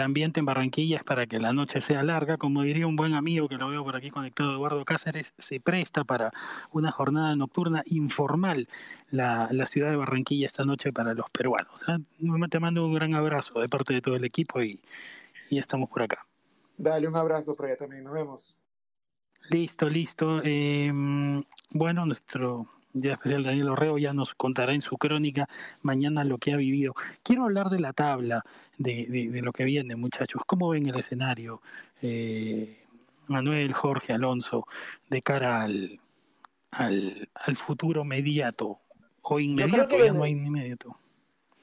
[0.00, 2.36] ambiente en Barranquilla es para que la noche sea larga.
[2.36, 6.04] Como diría un buen amigo que lo veo por aquí conectado, Eduardo Cáceres, se presta
[6.04, 6.32] para
[6.70, 8.68] una jornada nocturna informal
[9.10, 11.84] la, ciudad de Barranquilla esta noche para los peruanos.
[11.88, 11.98] ¿eh?
[12.50, 14.80] Te mando un gran abrazo de parte de todo el equipo y,
[15.48, 16.26] y estamos por acá.
[16.76, 18.04] Dale un abrazo por allá también.
[18.04, 18.59] Nos vemos.
[19.48, 20.40] Listo, listo.
[20.44, 25.48] Em, bueno, nuestro día especial Daniel Orreo ya nos contará en su crónica
[25.82, 26.94] mañana lo que ha vivido.
[27.22, 28.44] Quiero hablar de la tabla,
[28.78, 30.42] de, de, lo que viene, muchachos.
[30.46, 31.62] ¿Cómo ven el escenario?
[32.02, 32.84] Eh,
[33.28, 34.66] Manuel, Jorge, Alonso,
[35.08, 36.00] de cara al,
[36.72, 38.80] al, al futuro inmediato
[39.22, 40.96] o inmediato, ya no hay inmediato.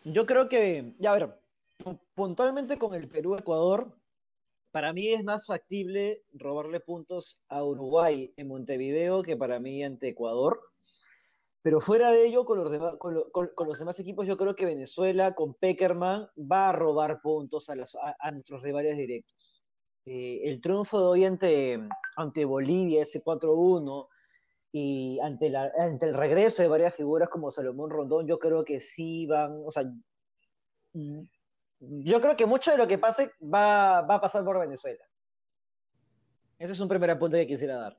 [0.04, 1.40] Yo creo que, ya a ver,
[2.16, 3.97] puntualmente con el Perú-Ecuador,
[4.78, 10.10] para mí es más factible robarle puntos a Uruguay en Montevideo que para mí ante
[10.10, 10.62] Ecuador.
[11.64, 15.34] Pero fuera de ello, con los, demás, con, los demás equipos, yo creo que Venezuela
[15.34, 19.64] con Peckerman va a robar puntos a, nuestros rivales directos.
[20.06, 21.80] Eh, el triunfo de hoy ante,
[22.16, 24.08] ante Bolivia, ese 4-1,
[24.74, 28.80] y ante, la, ante el regreso de varias figuras como Salomón Rondón, yo creo que
[28.80, 29.92] sí van, o sea,
[31.80, 35.04] yo creo que mucho de lo que pase va, a pasar por Venezuela.
[36.60, 37.98] Ese es un primer apunte que quisiera dar.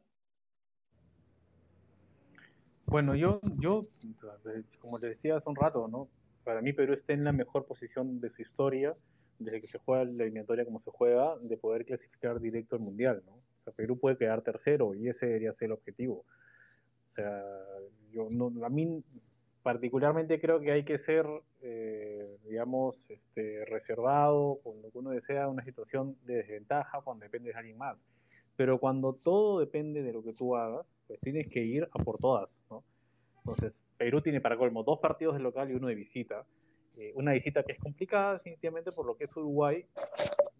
[2.87, 3.83] Bueno, yo, yo,
[4.81, 6.09] como te decía hace un rato, ¿no?
[6.43, 8.95] Para mí Perú está en la mejor posición de su historia,
[9.39, 13.23] desde que se juega la eliminatoria como se juega, de poder clasificar directo al Mundial,
[13.27, 13.35] ¿no?
[13.35, 16.25] O sea, Perú puede quedar tercero y ese debería ser el objetivo.
[17.13, 17.45] O sea,
[18.11, 19.05] yo no, a mí
[19.69, 21.27] particularmente creo que hay que ser,
[21.61, 27.77] eh, digamos, este, reservado cuando uno desea una situación de desventaja, cuando depende de alguien
[27.77, 27.99] más.
[28.57, 32.17] Pero cuando todo depende de lo que tú hagas, pues tienes que ir a por
[32.17, 32.83] todas, ¿no?
[33.41, 36.47] Entonces, Perú tiene para colmo dos partidos de local y uno de visita.
[36.97, 39.85] Eh, una visita que es complicada definitivamente por lo que es Uruguay,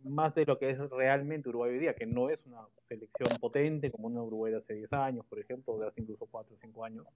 [0.05, 3.91] más de lo que es realmente Uruguay hoy día, que no es una selección potente
[3.91, 6.85] como una Uruguay de hace 10 años, por ejemplo, de hace incluso 4 o 5
[6.85, 7.07] años.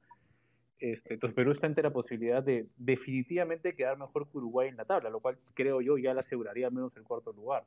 [0.83, 4.85] Este, entonces Perú está ante la posibilidad de definitivamente quedar mejor que Uruguay en la
[4.85, 7.65] tabla, lo cual creo yo ya le aseguraría al menos el cuarto lugar.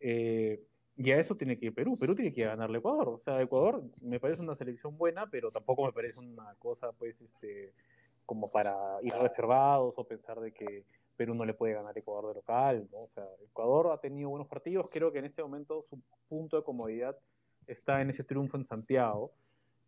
[0.00, 0.60] Eh,
[0.96, 1.96] y a eso tiene que ir Perú.
[1.96, 3.08] Perú tiene que ganarle a Ecuador.
[3.08, 7.14] O sea, Ecuador me parece una selección buena, pero tampoco me parece una cosa, pues,
[7.20, 7.72] este,
[8.26, 10.84] como para ir reservados o pensar de que
[11.16, 12.88] Perú no le puede ganar a Ecuador de local.
[12.90, 14.88] O sea, Ecuador ha tenido buenos partidos.
[14.90, 17.16] Creo que en este momento su punto de comodidad
[17.68, 19.30] está en ese triunfo en Santiago,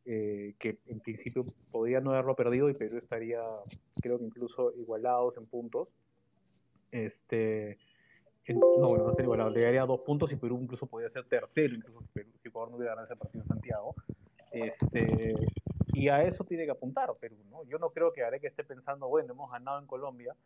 [0.07, 3.42] eh, que en principio podría no haberlo perdido y Perú estaría,
[4.00, 5.88] creo que incluso igualados en puntos.
[6.92, 7.78] Este,
[8.76, 11.74] no, bueno, no sería igualado, le daría dos puntos y Perú incluso podría ser tercero,
[11.74, 13.94] incluso si, Ecuador no hubiera ganado ese partido en Santiago.
[14.52, 15.34] Este,
[15.92, 17.64] y a eso tiene que apuntar Perú, ¿no?
[17.64, 20.36] Yo no creo que que esté pensando, bueno, hemos ganado en Colombia,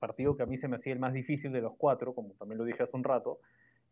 [0.00, 2.58] partido que a mí se me hacía el más difícil de los cuatro, como también
[2.58, 3.38] lo dije hace un rato,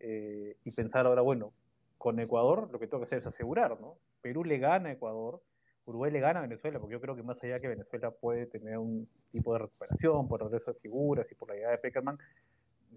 [0.01, 1.53] eh, y pensar ahora, bueno,
[1.99, 3.97] con Ecuador lo que tengo que hacer es asegurar, ¿no?
[4.23, 5.43] Perú le gana a Ecuador,
[5.85, 8.79] Uruguay le gana a Venezuela, porque yo creo que más allá que Venezuela puede tener
[8.79, 12.19] un tipo de recuperación por el resto de figuras y por la llegada de Peckerman,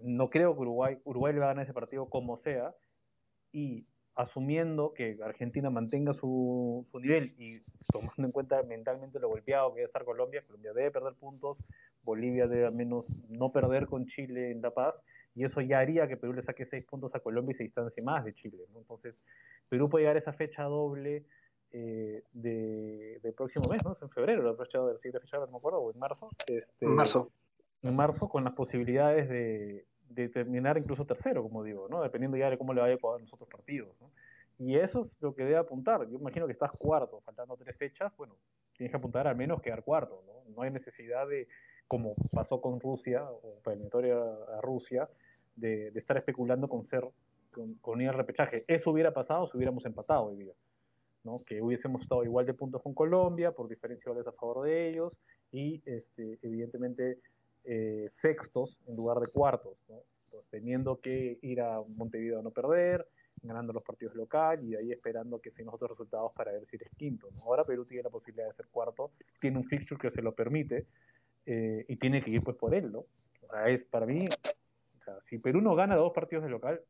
[0.02, 2.74] no creo que Uruguay, Uruguay le va a ganar ese partido como sea,
[3.52, 7.60] y asumiendo que Argentina mantenga su, nivel y
[7.92, 11.58] tomando en cuenta mentalmente lo golpeado que debe estar Colombia, Colombia debe perder puntos,
[12.02, 14.94] Bolivia debe al menos no perder con Chile en La Paz,
[15.34, 18.02] y eso ya haría que Perú le saque seis puntos a Colombia y se distancie
[18.02, 18.64] más de Chile.
[18.74, 19.14] Entonces,
[19.68, 21.24] Perú puede llegar a esa fecha doble
[21.72, 23.96] eh, de, del próximo mes, ¿no?
[24.00, 26.30] en febrero, la fecha, la siguiente fecha, no me acuerdo, o en marzo.
[26.46, 27.30] Este, marzo
[27.82, 32.02] en marzo con las posibilidades de, de, terminar incluso tercero, como digo, ¿no?
[32.02, 34.10] Dependiendo ya de cómo le vaya a Ecuador en los otros partidos, ¿no?
[34.58, 36.08] Y eso es lo que debe apuntar.
[36.08, 38.36] Yo imagino que estás cuarto, faltando tres fechas, bueno,
[38.76, 40.50] tienes que apuntar al menos quedar cuarto, ¿no?
[40.54, 41.46] No hay necesidad de,
[41.86, 45.08] como pasó con Rusia, o eliminatoria a Rusia,
[45.54, 47.04] de, de, estar especulando con ser,
[47.56, 48.62] con, con ir al repechaje.
[48.68, 50.52] Eso hubiera pasado si hubiéramos empatado hoy día.
[51.24, 51.38] ¿no?
[51.44, 55.18] que hubiésemos estado igual de puntos con Colombia por diferenciales a favor de ellos
[55.50, 57.18] y este, evidentemente
[57.64, 59.96] eh, sextos en lugar de cuartos, ¿no?
[60.24, 63.08] Entonces, teniendo que ir a Montevideo a no perder,
[63.42, 66.64] ganando los partidos local y de ahí esperando que se den otros resultados para ver
[66.66, 67.28] si eres quinto.
[67.34, 67.42] ¿no?
[67.42, 70.86] Ahora Perú tiene la posibilidad de ser cuarto, tiene un fixture que se lo permite
[71.44, 73.00] eh, y tiene que ir pues por él, ¿no?
[73.00, 76.80] O sea, es para mí, o sea, si Perú no gana dos partidos de local,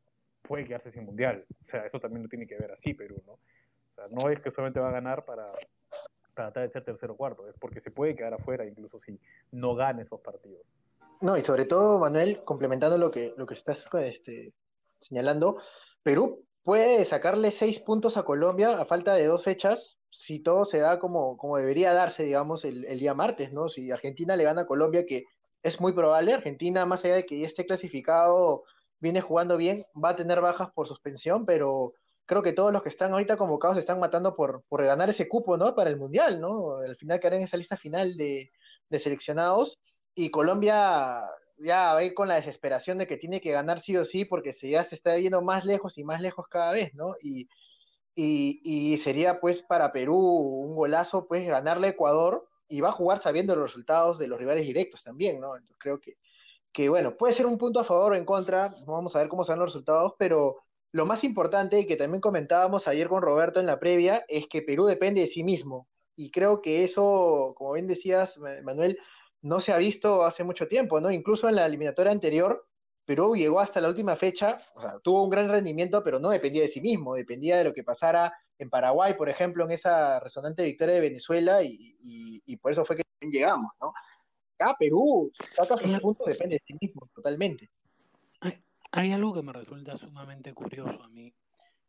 [0.47, 1.45] puede quedarse sin mundial.
[1.65, 3.33] O sea, eso también lo tiene que ver así Perú, ¿no?
[3.33, 5.51] O sea, no es que solamente va a ganar para,
[6.37, 9.19] tratar de ser tercero o cuarto, es porque se puede quedar afuera incluso si
[9.51, 10.61] no gana esos partidos.
[11.19, 14.53] No, y sobre todo, Manuel, complementando lo que, lo que estás este,
[15.01, 15.57] señalando,
[16.03, 20.77] Perú puede sacarle seis puntos a Colombia a falta de dos fechas si todo se
[20.77, 23.67] da como, como debería darse, digamos, el, el, día martes, ¿no?
[23.67, 25.25] Si Argentina le gana a Colombia, que
[25.63, 28.63] es muy probable, Argentina, más allá de que ya esté clasificado,
[28.99, 31.93] viene jugando bien, va a tener bajas por suspensión, pero
[32.25, 35.57] creo que todos los que están ahorita convocados están matando por, por ganar ese cupo,
[35.57, 35.75] ¿no?
[35.75, 36.77] Para el Mundial, ¿no?
[36.77, 38.51] Al final quedar en esa lista final de,
[38.89, 39.79] de seleccionados.
[40.13, 41.23] Y Colombia
[41.59, 44.53] ya va a con la desesperación de que tiene que ganar sí o sí, porque
[44.53, 47.15] se, ya se está viendo más lejos y más lejos cada vez, ¿no?
[47.21, 47.47] Y,
[48.15, 52.93] y, y sería pues para Perú un golazo, pues ganarle a Ecuador y va a
[52.93, 55.53] jugar sabiendo los resultados de los rivales directos también, ¿no?
[55.77, 56.17] Creo que,
[56.71, 59.43] que bueno, puede ser un punto a favor o en contra, vamos a ver cómo
[59.43, 60.57] serán los resultados, pero
[60.91, 64.61] lo más importante, y que también comentábamos ayer con Roberto en la previa, es que
[64.61, 65.87] Perú depende de sí mismo.
[66.15, 68.97] Y creo que eso, como bien decías, Manuel,
[69.41, 71.11] no se ha visto hace mucho tiempo, ¿no?
[71.11, 72.67] Incluso en la eliminatoria anterior,
[73.05, 76.63] Perú llegó hasta la última fecha, o sea, tuvo un gran rendimiento, pero no dependía
[76.63, 80.63] de sí mismo, dependía de lo que pasara en Paraguay, por ejemplo, en esa resonante
[80.63, 83.93] victoria de Venezuela, y, y, y por eso fue que llegamos, ¿no?
[84.59, 87.69] Acá Perú saca sus puntos, depende de sí mismo, totalmente.
[88.91, 91.31] Hay algo que me resulta sumamente curioso a mí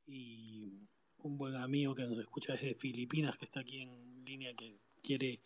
[0.06, 0.72] y
[1.22, 5.40] un buen amigo que nos escucha desde Filipinas, que está aquí en línea, que quiere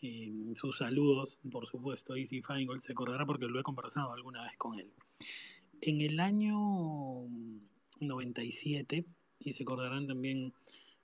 [0.00, 4.56] eh, sus saludos, por supuesto, Easy Feingold se acordará porque lo he conversado alguna vez
[4.56, 4.90] con él.
[5.80, 7.28] En el año
[8.00, 9.04] 97,
[9.40, 10.52] y se acordarán también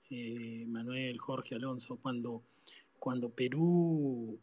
[0.09, 2.43] eh, Manuel, Jorge, Alonso, cuando,
[2.97, 4.39] cuando Perú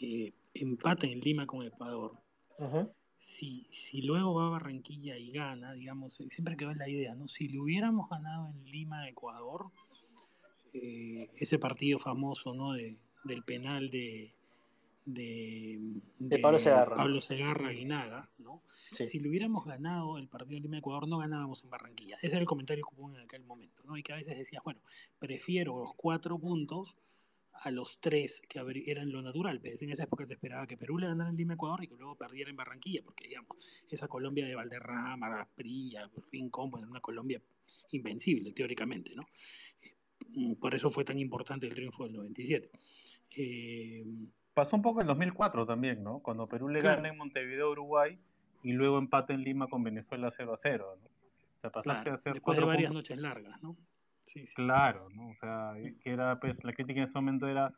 [0.00, 2.12] eh, empata en Lima con Ecuador.
[2.58, 2.92] Uh -huh
[3.22, 7.28] si, si luego va a Barranquilla y gana, digamos, siempre quedó la idea, ¿no?
[7.28, 9.70] Si le hubiéramos ganado en Lima, Ecuador,
[10.74, 12.72] eh, ese partido famoso, ¿no?
[12.72, 14.34] De, del penal de,
[15.06, 18.64] de, de, Pablo Segarra, Pablo Segarra Guinaga, ¿no?
[18.90, 19.06] Sí.
[19.06, 22.16] Si le hubiéramos ganado el partido de Lima, Ecuador, no ganábamos en Barranquilla.
[22.16, 23.96] Ese era el comentario que hubo en aquel momento, ¿no?
[23.96, 24.80] Y que a veces decías, bueno,
[25.20, 26.96] prefiero los cuatro puntos
[27.54, 29.60] a los tres que eran lo natural.
[29.62, 32.16] En esa época se esperaba que Perú le ganara en Lima, Ecuador y que luego
[32.16, 37.40] perdiera en Barranquilla, porque digamos, esa Colombia de Valderrama, Prilla, Rincón, bueno, una Colombia
[37.90, 39.26] invencible teóricamente, ¿no?
[39.82, 42.70] Eh, por eso fue tan importante el triunfo del 97.
[43.36, 44.04] Eh,
[44.54, 46.20] Pasó un poco en 2004 también, ¿no?
[46.20, 48.18] Cuando Perú le gana en Montevideo, Uruguay,
[48.62, 51.06] y luego empate en Lima con Venezuela 0 a 0, ¿no?
[51.64, 53.76] O sea, después de varias noches largas, ¿no?
[54.54, 55.28] Claro, ¿no?
[55.28, 57.72] O sea, que era, pues, la crítica en ese momento era,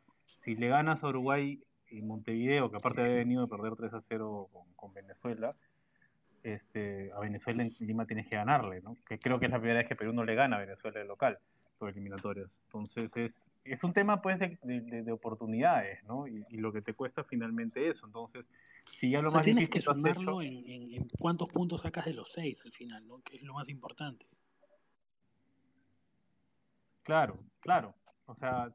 [0.45, 4.03] si le ganas a Uruguay y Montevideo, que aparte había venido a perder 3 a
[4.09, 5.55] 0 con, Venezuela,
[6.43, 8.97] este, a Venezuela en Lima tienes que ganarle, ¿no?
[9.07, 11.07] Que creo que es la primera vez que Perú no le gana a Venezuela de
[11.07, 11.39] local,
[11.79, 12.49] por eliminatorias.
[12.67, 13.33] Entonces es,
[13.65, 16.27] es un tema pues de, de, oportunidades, ¿no?
[16.29, 18.07] Y, lo que te cuesta finalmente eso.
[18.07, 18.45] Entonces,
[19.01, 22.61] si ya lo más tienes que sumarlo en, en, cuántos puntos sacas de los seis
[22.65, 23.21] al final, ¿no?
[23.23, 24.27] Que es lo más importante.
[27.05, 27.95] Claro, claro.
[28.27, 28.71] O sea,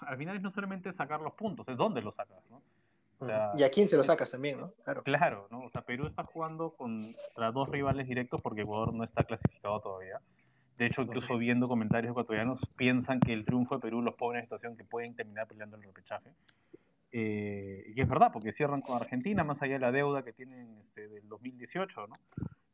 [0.00, 2.62] al final es no solamente sacar los puntos, es dónde los sacas, ¿no?
[3.56, 4.72] y a quién se los sacas también, ¿no?
[4.82, 5.02] Claro.
[5.02, 5.60] claro, ¿no?
[5.60, 10.20] O sea, Perú está jugando contra dos rivales directos porque Ecuador no está clasificado todavía.
[10.78, 14.44] De hecho, incluso viendo comentarios ecuatorianos, piensan que el triunfo de Perú los pone en
[14.44, 16.30] situación que pueden terminar peleando el repechaje.
[17.12, 20.78] Eh, y es verdad, porque cierran con Argentina, más allá de la deuda que tienen
[20.78, 22.14] este, del 2018, ¿no?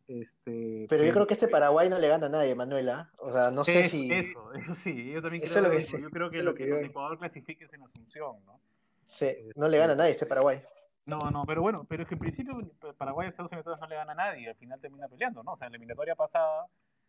[0.09, 3.11] Este, pero yo creo que este Paraguay no le gana a nadie, Manuela.
[3.19, 4.13] O sea, no sé si.
[4.13, 7.73] Eso, eso sí, yo también creo que, Yo creo que lo, que, Ecuador clasifique es
[7.73, 8.61] en Asunción, ¿no?
[9.07, 10.63] Sí, no le gana a nadie este Paraguay.
[11.07, 12.59] No, no, pero bueno, pero es que en principio
[12.99, 15.53] Paraguay a Estados Unidos no le gana a nadie, al final termina peleando, ¿no?
[15.53, 16.67] O sea, en la eliminatoria pasada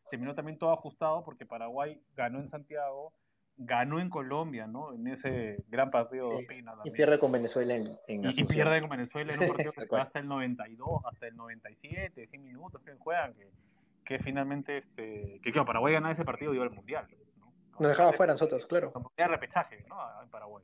[0.10, 3.14] terminó también todo ajustado porque Paraguay ganó en Santiago,
[3.58, 4.94] ganó en Colombia, ¿no?
[4.94, 6.74] En ese gran partido de Pina.
[6.84, 9.86] Y pierde con Venezuela en, en y, y, pierde con Venezuela en un partido que
[9.88, 13.50] fue hasta el 92, hasta el 97, 100 minutos que juegan, que,
[14.06, 17.08] que finalmente, este, que claro, Paraguay ganaba ese partido y iba al Mundial.
[17.38, 17.52] ¿no?
[17.80, 18.94] Nos dejaba fuera nosotros, claro.
[19.18, 19.98] Era repechaje, ¿no?
[20.22, 20.64] En Paraguay.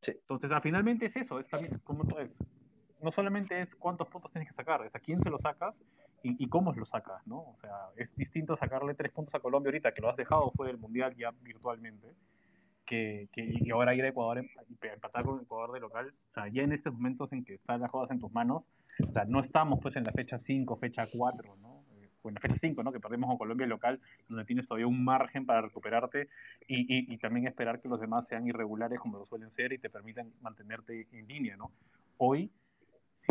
[0.00, 0.12] sí.
[0.12, 2.34] Entonces, ah, finalmente es eso, es también, como, es,
[3.02, 5.74] no solamente es cuántos puntos tienes que sacar, es a quién se lo sacas
[6.38, 7.38] y, cómo lo sacas, ¿no?
[7.38, 10.72] O sea, es distinto sacarle tres puntos a Colombia ahorita, que lo has dejado fuera
[10.72, 12.08] del Mundial ya virtualmente,
[12.84, 16.48] que, que y ahora ir a Ecuador y empatar con Ecuador de local, o sea,
[16.48, 18.62] ya en estos momentos en que están las cosas en tus manos,
[19.00, 21.82] o sea, no estamos pues en la fecha 5, fecha 4, ¿no?
[22.24, 22.90] En la fecha 5, ¿no?
[22.90, 26.28] Que perdemos con Colombia local, donde tienes todavía un margen para recuperarte
[26.66, 29.78] y, y, y, también esperar que los demás sean irregulares como lo suelen ser y
[29.78, 31.70] te permitan mantenerte en línea, ¿no?
[32.18, 32.50] Hoy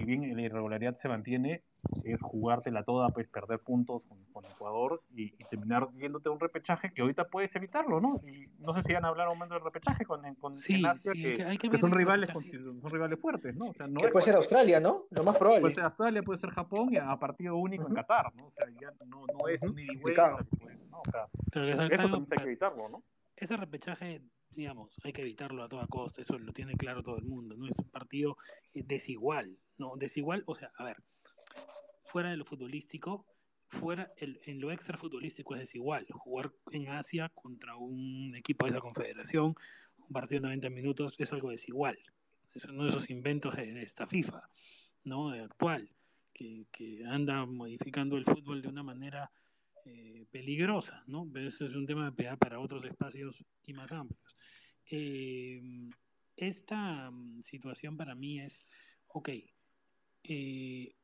[0.06, 1.64] bien la irregularidad se mantiene,
[2.03, 7.01] es jugártela toda, pues perder puntos con, Ecuador y, terminar yéndote a un repechaje que
[7.01, 8.22] ahorita puedes evitarlo, ¿no?
[8.28, 11.78] Y no sé si van a hablar un momento del repechaje con, con Asia, que,
[11.80, 13.70] son rivales son rivales fuertes, ¿no?
[13.70, 15.06] O sea, no que puede ser Australia, ¿no?
[15.10, 15.62] Lo más probable.
[15.62, 18.47] Puede ser Australia, puede ser Japón y a partido único en Qatar, ¿no?
[18.47, 20.18] O sea, ya no, no es un ida pues,
[20.89, 20.99] ¿no?
[20.99, 23.03] O sea, eso también hay que evitarlo, ¿no?
[23.36, 24.22] Ese repechaje
[24.56, 27.68] digamos, hay que evitarlo a toda costa, eso lo tiene claro todo el mundo, no
[27.68, 28.38] es un partido
[28.74, 30.97] eh, desigual, no, desigual, o sea, a ver,
[32.03, 33.26] fuera de lo futbolístico,
[33.68, 38.72] fuera el, en lo extra futbolístico es desigual, jugar en Asia contra un equipo de
[38.72, 39.56] esa confederación,
[39.97, 41.97] un partido de 90 minutos es algo desigual,
[42.53, 44.49] eso no esos inventos de, esta FIFA,
[45.03, 45.32] ¿no?
[45.32, 45.89] actual,
[46.34, 49.32] que, que anda modificando el fútbol de una manera
[49.86, 51.30] eh, peligrosa, ¿no?
[51.32, 54.36] Pero eso es un tema para otros espacios y más amplios.
[54.90, 55.62] Eh,
[56.36, 58.60] esta mm, situación para mí es,
[59.08, 59.30] ok,
[60.24, 60.96] eh,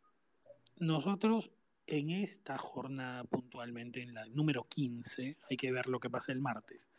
[0.77, 1.51] nosotros
[1.87, 6.39] en esta jornada puntualmente, en la número 15, hay que ver lo que pasa el
[6.39, 6.89] martes,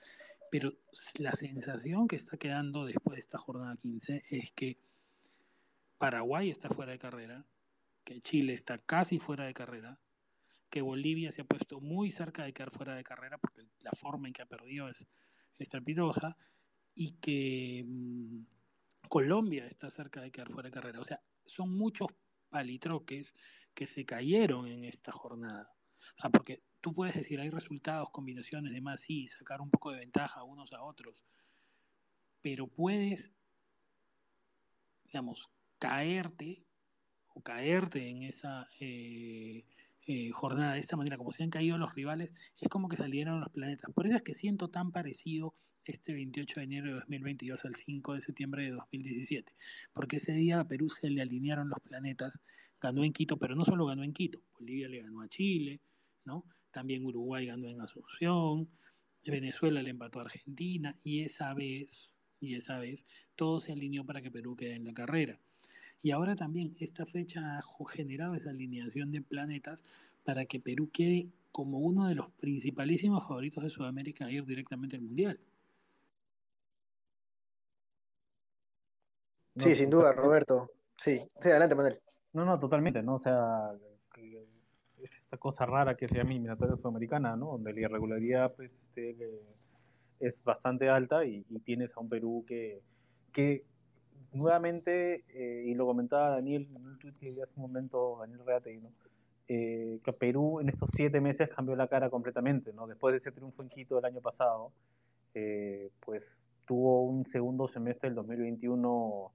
[0.51, 0.72] pero
[1.18, 4.78] la sensación que está quedando después de esta jornada 15 es que
[5.99, 7.45] Paraguay está fuera de carrera,
[8.05, 9.99] que Chile está casi fuera de carrera,
[10.73, 14.27] que Bolivia se ha puesto muy cerca de quedar fuera de carrera porque la forma
[14.27, 15.07] en que ha perdido es
[15.59, 16.35] estrepitosa
[16.95, 18.43] y que mm,
[19.07, 21.01] Colombia está cerca de quedar fuera de carrera.
[21.01, 22.09] O sea, son muchos
[22.49, 23.35] palitroques
[23.75, 25.70] que se cayeron en esta jornada.
[26.33, 30.73] porque tú puedes decir, hay resultados, combinaciones, demás, sí, sacar un poco de ventaja unos
[30.73, 31.23] a otros,
[32.41, 33.31] pero puedes,
[35.05, 36.64] digamos, caerte
[37.29, 39.66] o caerte en esa eh,
[40.07, 43.40] eh, jornada de esta manera, como se han caído los rivales, es como que salieron
[43.40, 43.90] los planetas.
[43.92, 48.14] Por eso es que siento tan parecido este 28 de enero de 2022 al 5
[48.14, 49.53] de septiembre de 2017,
[49.92, 52.38] porque ese día a Perú se le alinearon los planetas,
[52.80, 55.80] ganó en Quito, pero no solo ganó en Quito, Bolivia le ganó a Chile,
[56.24, 56.44] ¿no?
[56.70, 58.68] También Uruguay ganó en Asunción,
[59.26, 64.22] Venezuela le empató a Argentina, y esa vez, y esa vez, todo se alineó para
[64.22, 65.38] que Perú quede en la carrera.
[66.03, 69.84] Y ahora también esta fecha ha generado esa alineación de planetas
[70.24, 74.96] para que Perú quede como uno de los principalísimos favoritos de Sudamérica a ir directamente
[74.96, 75.38] al Mundial.
[79.57, 80.70] sí, sin duda, Roberto.
[80.96, 82.00] Sí, sí, adelante, Manuel.
[82.32, 83.16] No, no, totalmente, ¿no?
[83.16, 83.72] O sea,
[85.03, 87.53] esta cosa rara que se llama eliminatoria sudamericana, ¿no?
[87.53, 89.40] Donde la irregularidad pues, este,
[90.20, 92.80] es bastante alta y, tienes a un Perú que,
[93.32, 93.64] que
[94.33, 98.76] nuevamente, eh, y lo comentaba Daniel en un tweet que hace un momento, Daniel Reate,
[98.78, 98.91] ¿no?
[99.49, 102.87] Eh, que Perú en estos siete meses cambió la cara completamente, ¿no?
[102.87, 104.72] Después de ese triunfo en Quito el año pasado,
[105.35, 106.22] eh, pues
[106.66, 109.33] tuvo un segundo semestre del 2021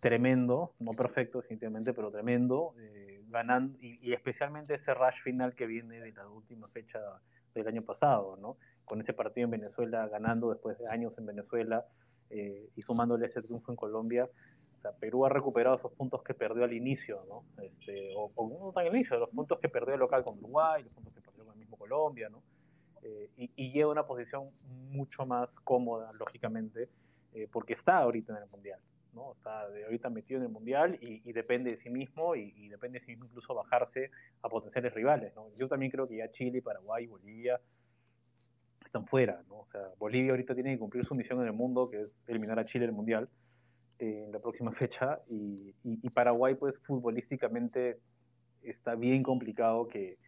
[0.00, 6.00] tremendo, no perfecto definitivamente, pero tremendo, eh, ganando, y, especialmente ese rush final que viene
[6.00, 7.00] de la última fecha
[7.54, 8.58] del año pasado, ¿no?
[8.84, 11.86] Con ese partido en Venezuela, ganando después de años en Venezuela
[12.30, 14.28] eh, y sumándole ese triunfo en Colombia,
[14.84, 17.44] o Perú ha recuperado esos puntos que perdió al inicio, ¿no?
[17.62, 20.92] Este, o, no tan al inicio, los puntos que perdió el local con Uruguay, los
[20.92, 22.42] puntos que perdió con el mismo Colombia, ¿no?
[23.02, 24.50] Eh, y, y, lleva una posición
[24.90, 26.88] mucho más cómoda, lógicamente,
[27.52, 28.80] porque está ahorita en el Mundial.
[29.16, 29.32] ¿no?
[29.32, 33.12] Está ahorita metido en el Mundial y, depende de sí mismo y, depende de sí
[33.12, 34.10] mismo incluso bajarse
[34.42, 35.50] a potenciales rivales, ¿no?
[35.54, 37.58] Yo también creo que ya Chile, Paraguay, Bolivia
[38.86, 39.60] están fuera, ¿no?
[39.60, 42.58] O sea, Bolivia ahorita tiene que cumplir su misión en el mundo, que es eliminar
[42.58, 43.28] a Chile del Mundial
[43.98, 45.74] eh, en la próxima fecha y,
[46.14, 48.00] Paraguay, pues futbolísticamente
[48.62, 50.18] está bien complicado que,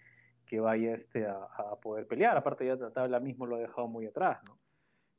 [0.60, 4.38] vaya este a, poder pelear, aparte ya la tabla mismo lo ha dejado muy atrás,
[4.46, 4.58] ¿no?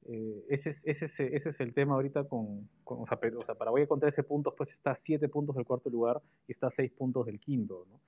[0.05, 3.55] Eh, ese, ese, ese, ese, es el tema ahorita con, con o, sea, o sea,
[3.55, 6.71] Paraguay con 13 puntos, pues está a 7 puntos del cuarto lugar y está a
[6.75, 7.99] 6 puntos del quinto, ¿no?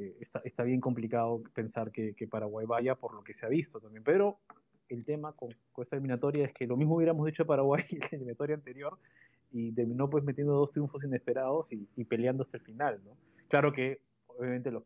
[0.00, 3.80] Eh, está, está, bien complicado pensar que, Paraguay vaya por lo que se ha visto
[3.80, 4.38] también, pero
[4.88, 7.98] el tema con, con, esta eliminatoria es que lo mismo hubiéramos dicho de Paraguay en
[8.00, 8.98] la eliminatoria anterior
[9.52, 13.16] y terminó pues metiendo dos triunfos inesperados y, peleando hasta el final, ¿no?
[13.48, 14.84] Claro que obviamente los,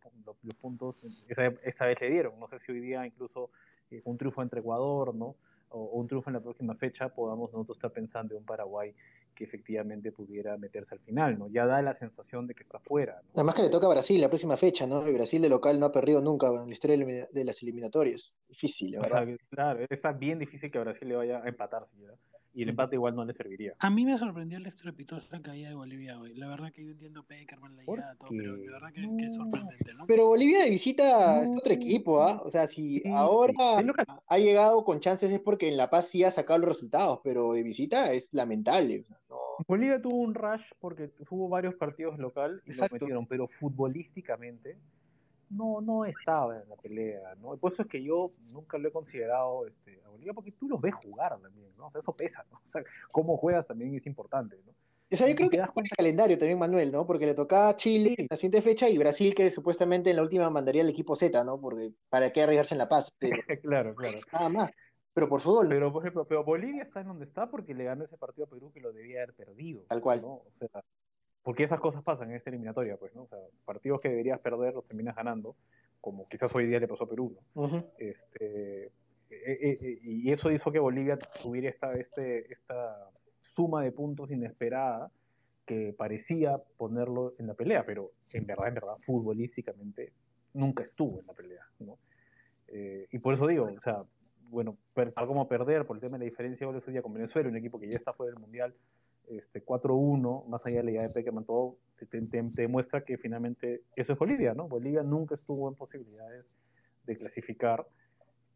[0.61, 3.51] puntos esa, vez le dieron, no sé si hoy día incluso
[3.91, 5.37] eh, un triunfo entre Ecuador, ¿no?
[5.75, 8.95] O, un triunfo en la próxima fecha, podamos nosotros estar pensando en un Paraguay
[9.35, 11.49] que efectivamente pudiera meterse al final, ¿no?
[11.49, 13.21] Ya da la sensación de que está fuera.
[13.21, 13.31] ¿no?
[13.35, 15.07] Además que le toca a Brasil la próxima fecha, ¿no?
[15.09, 18.39] Y Brasil de local no ha perdido nunca en la historia de las eliminatorias.
[18.49, 19.27] Difícil, ¿verdad?
[19.51, 22.17] claro, está bien difícil que Brasil le vaya a empatar, ¿verdad?
[22.55, 23.75] Y el empate igual no le serviría.
[23.81, 26.35] A mí me sorprendió la estrepitosa caída de Bolivia hoy.
[26.35, 29.35] La verdad que yo entiendo Peckerman, la llegada, todo, pero de verdad que, que, es
[29.35, 30.07] sorprendente, ¿no?
[30.07, 32.41] Pero Bolivia de visita es otro equipo, ¿ah?
[32.45, 33.53] O sea, si ahora
[34.27, 37.53] ha llegado con chances es porque en La Paz sí ha sacado los resultados, pero
[37.53, 39.05] de visita es lamentable.
[39.29, 39.37] ¿no?
[39.67, 44.79] Bolivia tuvo un rush porque tuvo varios partidos local y lo metieron, pero futbolísticamente
[45.51, 47.57] no, no estaba en la pelea, ¿no?
[47.57, 50.81] Por eso es que yo nunca lo he considerado este, a Bolivia, porque tú los
[50.81, 51.87] ves jugar también, ¿no?
[51.87, 52.61] O sea, eso pesa, ¿no?
[52.69, 54.73] O sea, cómo juegas también es importante, ¿no?
[55.13, 57.07] O sea, yo creo que das cuenta el calendario también, Manuel, ¿no?
[57.07, 60.23] Porque le tocaba a Chile en la siguiente fecha y Brasil, que supuestamente en la
[60.23, 61.61] última mandaría el equipo Z, ¿no?
[61.61, 63.13] Porque para qué arriesgarse en La Paz.
[63.19, 64.19] Pero, claro, claro.
[64.33, 64.71] Nada más.
[65.13, 65.69] Pero por fútbol.
[65.69, 68.51] Pero, por ejemplo, pero Bolivia está en donde está porque le ganó ese partido a
[68.51, 69.85] Perú que lo debía haber perdido.
[69.89, 70.23] Tal cual.
[70.23, 70.29] ¿no?
[70.29, 70.83] O sea,
[71.45, 73.23] porque esas cosas pasan en esta eliminatoria, pues, ¿no?
[73.23, 75.55] O sea, partidos que deberías perder los terminas ganando
[76.01, 77.35] como quizás hoy día le pasó a Perú.
[77.55, 77.83] ¿no?
[77.99, 78.91] este, e,
[79.31, 83.11] e, e, y eso hizo que Bolivia tuviera esta, este, esta
[83.55, 85.11] suma de puntos inesperada
[85.65, 90.13] que parecía ponerlo en la pelea, pero en verdad, en verdad, futbolísticamente
[90.53, 91.67] nunca estuvo en la pelea.
[91.79, 91.97] ¿no?
[92.69, 94.05] Eh, y por eso digo, o sea,
[94.51, 94.77] bueno,
[95.17, 97.49] algo como perder por el tema de la diferencia de goles hoy día con Venezuela,
[97.49, 98.75] un equipo que ya está fuera del Mundial,
[99.29, 103.19] este, 4-1, más allá de la idea de Peckerman, todo te, te, te, demuestra que
[103.19, 104.69] finalmente eso es Bolivia, ¿no?
[104.69, 106.45] Bolivia nunca estuvo en posibilidades
[107.07, 107.87] de clasificar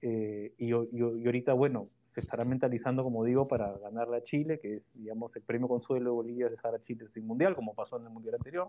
[0.00, 4.60] eh, y, y, y, ahorita, bueno, se estará mentalizando, como digo, para ganarle a Chile,
[4.60, 7.74] que es, digamos, el premio consuelo de Bolivia es dejar a Chile sin mundial, como
[7.74, 8.68] pasó en el mundial anterior,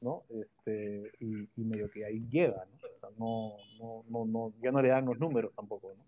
[0.00, 0.22] ¿no?
[0.30, 2.76] Este, y, y medio que ahí llega, ¿no?
[2.76, 6.02] O sea, no, no, no, no, ya no le dan los números tampoco, ¿no?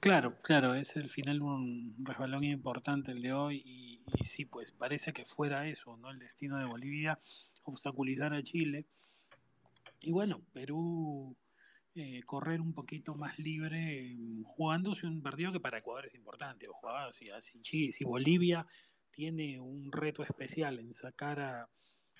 [0.00, 5.12] Claro, claro, es el final un resbalón importante el de hoy y, sí, pues parece
[5.12, 6.10] que fuera eso, ¿no?
[6.10, 7.18] El destino de Bolivia,
[7.64, 8.86] obstaculizar a Chile.
[10.00, 11.36] Y bueno, Perú
[11.94, 16.68] eh, correr un poquito más libre eh, jugándose un partido que para Ecuador es importante.
[16.68, 18.66] O jugaba así, así, si Bolivia
[19.10, 21.68] tiene un reto especial en sacar a...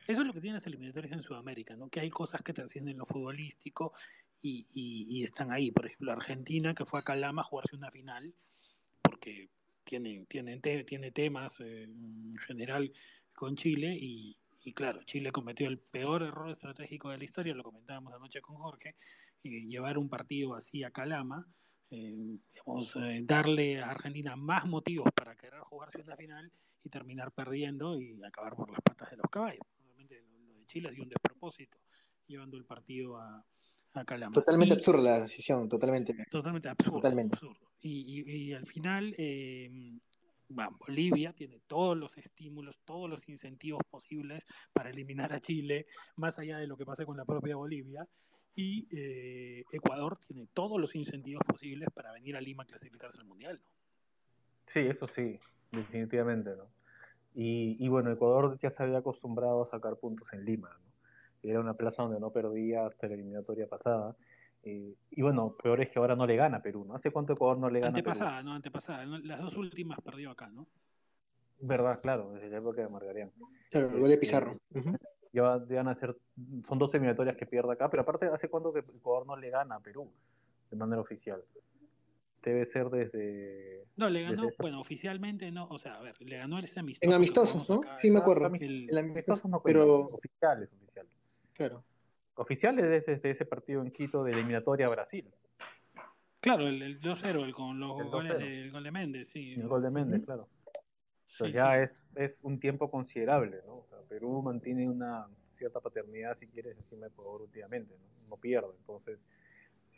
[0.09, 1.89] Eso es lo que tienen las eliminatorias en Sudamérica, ¿no?
[1.91, 3.93] Que hay cosas que trascienden lo futbolístico
[4.47, 5.71] y, y, están ahí.
[5.71, 8.35] Por ejemplo, Argentina, que fue a Calama a jugarse una final,
[9.03, 9.51] porque
[9.85, 12.93] tiene, tiene, tiene temas eh, en general
[13.33, 14.37] con Chile y,
[14.75, 18.95] claro, Chile cometió el peor error estratégico de la historia, lo comentábamos anoche con Jorge,
[19.43, 21.47] y llevar un partido así a Calama.
[21.89, 26.51] Eh, digamos, eh, darle a Argentina más motivos para querer jugarse una final
[26.83, 29.63] y terminar perdiendo y acabar por las patas de los caballos.
[29.79, 31.79] Realmente lo de Chile ha sido un despropósito
[32.27, 33.45] llevando el partido a,
[34.05, 34.33] Calama.
[34.33, 36.15] Totalmente y, absurda la decisión, totalmente.
[36.31, 36.97] Totalmente absurdo.
[36.97, 37.37] Totalmente.
[37.37, 37.71] absurdo.
[37.81, 39.71] Y, y, y, al final, eh,
[40.49, 45.87] Bolivia tiene todos los estímulos, todos los incentivos posibles para eliminar a Chile,
[46.17, 48.07] más allá de lo que pasa con la propia Bolivia,
[48.55, 53.27] y eh, Ecuador tiene todos los incentivos posibles para venir a Lima a clasificarse al
[53.27, 53.61] Mundial.
[53.63, 53.71] ¿no?
[54.73, 55.39] Sí, eso sí,
[55.73, 56.65] definitivamente, ¿no?
[57.35, 60.86] Y, y, bueno, Ecuador ya se había acostumbrado a sacar puntos en Lima, ¿no?
[61.51, 64.17] Era una plaza donde no perdía hasta la eliminatoria pasada.
[64.63, 66.97] Eh, y bueno, peor es que ahora no le gana a Perú, ¿no?
[66.97, 68.49] ¿Hace cuánto Ecuador no le gana antepasada, a Perú?
[68.49, 70.67] No, antepasada, Las dos últimas perdió acá, ¿no?
[71.61, 73.31] Verdad, claro, desde la época de Margarián.
[73.71, 74.53] Claro, el gol de Pizarro.
[74.53, 74.99] Uh -huh.
[75.33, 76.17] ya, van a ser,
[76.69, 79.77] son dos eliminatorias que pierde acá, pero aparte, ¿hace cuánto que Ecuador no le gana
[79.77, 80.11] a Perú
[80.71, 81.43] de manera oficial?
[82.43, 83.85] Debe ser desde...
[83.97, 84.57] No, le ganó, desde...
[84.59, 87.09] bueno, oficialmente no, o sea, a ver, le ganó ese amistoso.
[87.09, 87.77] En amistosos, ¿no?
[87.77, 88.47] Acá, sí, me acuerdo.
[88.55, 90.01] El, el amistoso, no pero...
[90.01, 90.86] Oficiales, oficiales.
[91.57, 91.85] Claro.
[92.35, 95.33] Oficiales desde, desde ese partido en Quito de eliminatoria a Brasil.
[96.41, 98.39] Claro, el, el 2-0, el con los El goles 2-0.
[98.39, 99.55] de, el gol de Méndez, sí.
[99.55, 100.49] El gol de Méndez, claro.
[101.27, 101.93] Sí, Entonces ya sí.
[102.17, 103.79] Es, es un tiempo considerable, ¿no?
[103.79, 105.27] O sea, Perú mantiene una
[105.57, 108.29] cierta paternidad, si quieres, encima de Ecuador últimamente, ¿no?
[108.29, 109.19] No pierde, entonces...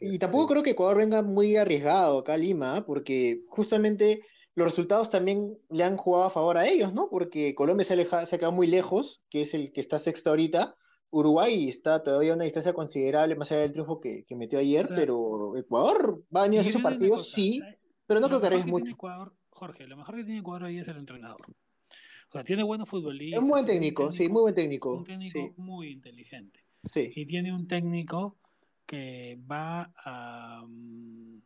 [0.01, 2.87] Y tampoco creo que Ecuador venga muy arriesgado acá a Lima, ¿ah?
[2.87, 4.23] porque justamente
[4.55, 7.09] los resultados también le han jugado a favor a ellos, ¿no?
[7.11, 10.31] Porque Colombia se, aleja, se ha quedado muy lejos, que es el que está sexto
[10.31, 10.77] ahorita.
[11.11, 14.85] Uruguay está todavía a una distancia considerable más allá del triunfo que, que metió ayer,
[14.85, 17.63] O sea, pero Ecuador va a venir a hacer partidos, cosa, sí,
[18.07, 18.85] pero no creo que arriesgue mucho.
[18.85, 21.41] tiene Ecuador, Jorge, lo mejor que tiene Ecuador hoy es el entrenador.
[21.41, 23.39] O sea, tiene buenos futbolistas.
[23.39, 24.95] Es un buen técnico, sí, muy buen técnico.
[24.97, 26.61] Un técnico Sí, muy inteligente.
[26.93, 27.11] sí.
[27.17, 28.37] Y tiene un técnico
[28.85, 30.63] que va a.
[30.67, 31.41] mm,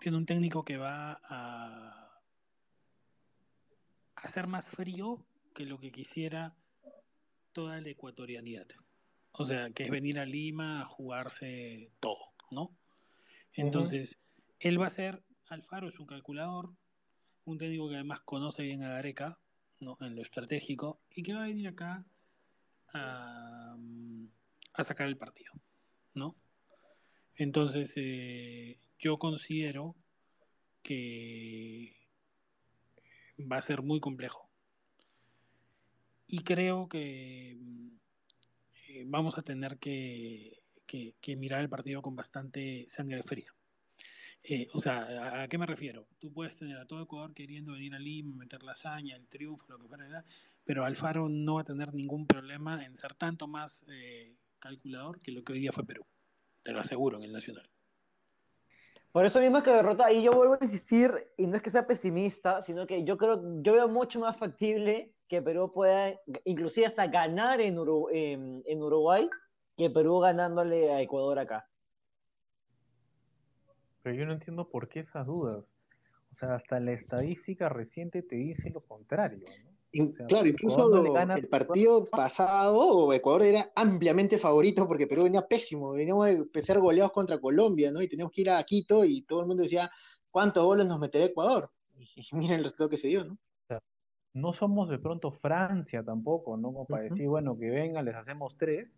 [0.00, 2.20] Tiene un técnico que va a
[4.16, 5.24] hacer más frío
[5.54, 6.54] que lo que quisiera
[7.58, 8.68] toda la ecuatorianidad.
[9.32, 12.70] O sea, que es venir a Lima a jugarse todo, ¿no?
[13.52, 14.16] Entonces,
[14.60, 16.70] él va a ser, Alfaro es un calculador,
[17.46, 19.40] un técnico que además conoce bien a Gareca,
[19.80, 19.96] ¿no?
[20.00, 22.06] En lo estratégico, y que va a venir acá
[22.94, 23.76] a,
[24.74, 25.52] a sacar el partido,
[26.14, 26.36] ¿no?
[27.34, 29.96] Entonces, eh, yo considero
[30.84, 31.96] que
[33.50, 34.47] va a ser muy complejo.
[36.30, 37.88] Y creo que mm,
[38.88, 40.52] eh, vamos a tener que,
[41.36, 43.52] mirar el partido con bastante sangre fría.
[44.44, 46.06] Eh, o sea, ¿a, qué me refiero?
[46.18, 49.66] Tú puedes tener a todo Ecuador queriendo venir a Lima, meter la hazaña, el triunfo,
[49.68, 50.24] lo que fuera,
[50.64, 55.32] pero Alfaro no va a tener ningún problema en ser tanto más eh, calculador que
[55.32, 56.06] lo que hoy día fue Perú.
[56.62, 57.68] Te lo aseguro en el Nacional.
[59.12, 61.70] Por eso mismo es que derrota, y yo vuelvo a insistir, y no es que
[61.70, 66.86] sea pesimista, sino que yo creo, yo veo mucho más factible que Perú pueda, inclusive
[66.86, 69.28] hasta ganar en, Uru- en, en Uruguay,
[69.76, 71.68] que Perú ganándole a Ecuador acá.
[74.02, 75.64] Pero yo no entiendo por qué esas dudas.
[76.32, 79.68] O sea, hasta la estadística reciente te dice lo contrario, ¿no?
[79.92, 85.06] In- O sea, claro, incluso no gana- el partido pasado, Ecuador era ampliamente favorito porque
[85.06, 88.02] Perú venía pésimo, veníamos de empezar goleados contra Colombia, ¿no?
[88.02, 89.90] Y teníamos que ir a Quito y todo el mundo decía,
[90.30, 91.70] ¿cuántos goles nos meterá Ecuador?
[91.96, 93.38] Y, y miren el resultado que se dio, ¿no?
[94.34, 96.72] No somos de pronto Francia tampoco, ¿no?
[96.72, 98.88] Como para decir, bueno, que vengan, les hacemos tres,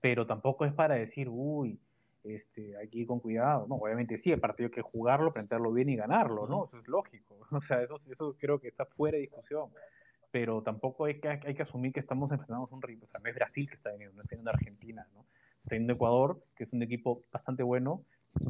[0.00, 1.78] pero tampoco es para decir, uy,
[2.24, 3.66] este, aquí con cuidado.
[3.68, 6.64] No, obviamente sí, el partido hay que jugarlo, plantearlo bien y ganarlo, ¿no?
[6.66, 7.38] Eso es lógico.
[7.52, 9.70] O sea, eso, eso creo que está fuera de discusión.
[10.30, 13.04] Pero tampoco hay que, hay que asumir que estamos enfrentando a un rival.
[13.04, 15.26] O sea, no es Brasil que está viniendo, no está viniendo Argentina, ¿no?
[15.62, 18.02] Está viniendo Ecuador, que es un equipo bastante bueno,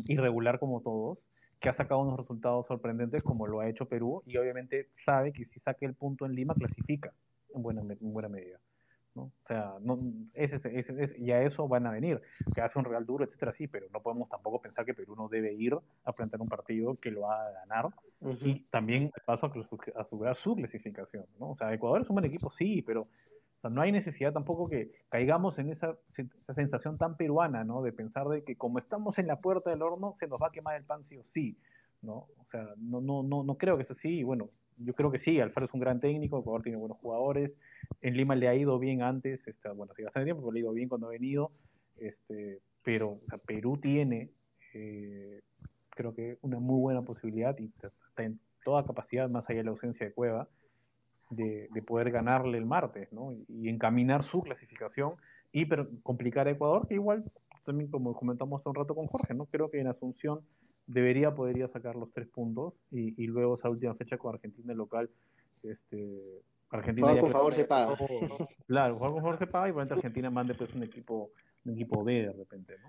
[0.06, 1.18] irregular como todos,
[1.62, 5.44] que ha sacado unos resultados sorprendentes como lo ha hecho Perú y obviamente sabe que
[5.46, 7.12] si saca el punto en Lima clasifica
[7.54, 8.58] en buena, en buena medida.
[9.14, 9.24] ¿no?
[9.24, 9.98] O sea, no,
[10.34, 12.20] ese, ese- ese- y a eso van a venir,
[12.54, 15.28] que hace un Real duro, etcétera, sí, pero no podemos tampoco pensar que Perú no
[15.28, 17.88] debe ir a plantear un partido que lo va a ganar
[18.40, 21.50] y también paso a asegurar su clasificación, ¿no?
[21.50, 23.02] O sea, Ecuador es un buen equipo, sí, pero
[23.62, 27.82] sea, no hay necesidad tampoco que caigamos en esa, esa sensación tan peruana, ¿no?
[27.82, 30.52] De pensar de que como estamos en la puerta del horno, se nos va a
[30.52, 31.56] quemar el pan sí o sí,
[32.02, 32.26] ¿no?
[32.38, 35.18] O sea, no, no, no, no creo que eso sí, y bueno, yo creo que
[35.18, 37.52] sí, Alfaro es un gran técnico, Ecuador tiene buenos jugadores,
[38.00, 40.62] en Lima le ha ido bien antes, este, bueno, hace bastante tiempo, pero le ha
[40.62, 41.50] ido bien cuando ha venido,
[41.96, 44.30] este, pero sea, Perú tiene,
[44.74, 45.40] eh,
[45.90, 49.70] creo que una muy buena posibilidad y está en toda capacidad, más allá de la
[49.70, 50.48] ausencia de Cueva,
[51.34, 53.32] de, de poder ganarle el martes, ¿no?
[53.32, 55.14] Y, y encaminar su clasificación
[55.52, 57.24] y pero, complicar a Ecuador, que igual,
[57.64, 59.46] también como comentamos hace un rato con Jorge, ¿no?
[59.46, 60.40] Creo que en Asunción
[60.86, 65.10] debería, podría sacar los tres puntos y, y luego esa última fecha con Argentina local,
[65.62, 67.96] este, Argentina ya con favor se paga.
[68.66, 71.30] Claro, jugar con favor se paga y probablemente Argentina mande pues un equipo,
[71.64, 72.88] un equipo B de repente, ¿no?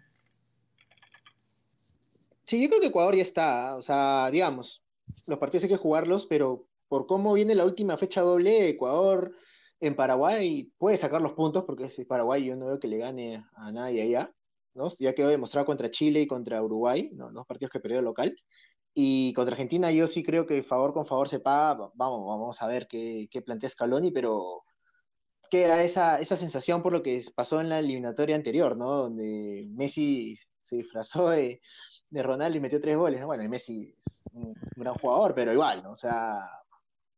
[2.45, 4.83] Sí, yo creo que Ecuador ya está, o sea, digamos,
[5.27, 9.35] los partidos hay que jugarlos, pero por cómo viene la última fecha doble, Ecuador
[9.79, 13.43] en Paraguay puede sacar los puntos, porque si Paraguay yo no veo que le gane
[13.55, 14.31] a nadie allá,
[14.75, 14.91] ¿no?
[14.99, 17.31] Ya quedó demostrado contra Chile y contra Uruguay, ¿no?
[17.31, 18.37] los partidos que perdió el local.
[18.93, 21.89] Y contra Argentina yo sí creo que favor con favor se paga.
[21.95, 24.61] Vamos, vamos a ver qué, plantea Scaloni, pero
[25.49, 28.91] queda esa, esa sensación por lo que pasó en la eliminatoria anterior, ¿no?
[28.91, 31.59] Donde Messi se disfrazó de,
[32.11, 33.19] de Ronaldo y metió tres goles.
[33.19, 33.25] ¿no?
[33.25, 35.87] Bueno, Messi es un gran jugador, pero igual.
[35.87, 36.47] O sea,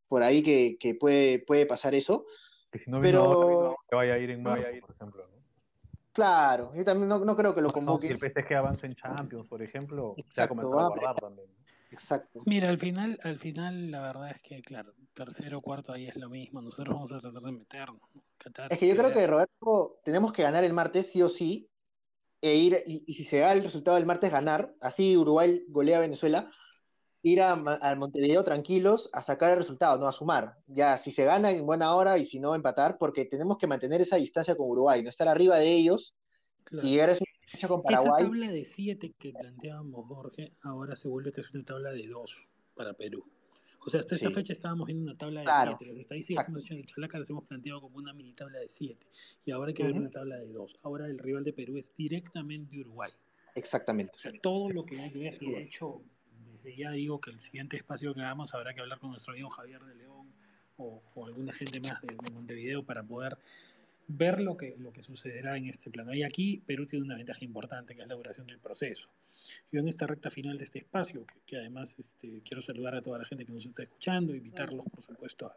[0.07, 2.25] por ahí que, que puede, puede pasar eso.
[2.71, 5.35] Que si no Pero- ahora, que vaya a ir en marzo, por ejemplo, ¿no?
[6.11, 8.07] Claro, yo también no, no creo que lo No, si convoque.
[8.07, 11.49] el PSG avanza en Champions, por ejemplo, se va a va guardar también.
[11.91, 12.41] Exacto.
[12.45, 16.15] Mira, al final, al final la verdad es que, claro, tercero o cuarto ahí es
[16.15, 16.61] lo mismo.
[16.61, 18.01] Nosotros vamos a tratar de meternos.
[18.13, 18.23] ¿no?
[18.37, 21.69] Qatar, Es que yo creo que, Roberto, tenemos que ganar el martes sí o sí,
[22.41, 24.73] e ir, y, y si se da el resultado del martes, ganar.
[24.81, 26.49] Así Uruguay golea a Venezuela,
[27.25, 30.57] ir a, al Montevideo tranquilos a sacar el resultado, no a sumar.
[30.67, 33.99] Ya, si se gana en buena hora y si no, empatar, porque tenemos que mantener
[34.01, 36.13] esa distancia con Uruguay, no estar arriba de ellos
[36.63, 36.87] Claro.
[36.87, 38.23] y llegar a esa fecha con Esa Paraguay.
[38.25, 42.47] tabla de 7 que planteábamos, Jorge, ahora se vuelve que es una tabla de 2
[42.75, 43.23] para Perú.
[43.87, 44.33] O sea, hasta esta Sí.
[44.35, 45.75] fecha estábamos viendo una tabla de Claro.
[45.79, 45.91] 7.
[45.93, 48.59] Las estadísticas que hemos hecho en el Chalaca las hemos planteado como una mini tabla
[48.59, 49.05] de 7.
[49.45, 50.01] Y ahora hay que ver Ujú.
[50.01, 50.75] una tabla de 2.
[50.83, 53.11] Ahora el rival de Perú es directamente Uruguay.
[53.55, 54.11] Exactamente.
[54.15, 55.37] O sea, todo lo que hay ver.
[55.41, 56.01] Hecho,
[56.65, 59.49] desde ya digo que el siguiente espacio que hagamos habrá que hablar con nuestro amigo
[59.49, 60.27] Javier de León
[60.77, 63.37] o, o alguna gente más de, de Montevideo para poder
[64.07, 66.13] ver lo que, lo que sucederá en este plano.
[66.13, 69.09] Y aquí Perú tiene una ventaja importante, que es la duración del proceso.
[69.71, 73.01] Yo en esta recta final de este espacio, que, que además este, quiero saludar a
[73.01, 75.47] toda la gente que nos está escuchando, invitarlos, por supuesto,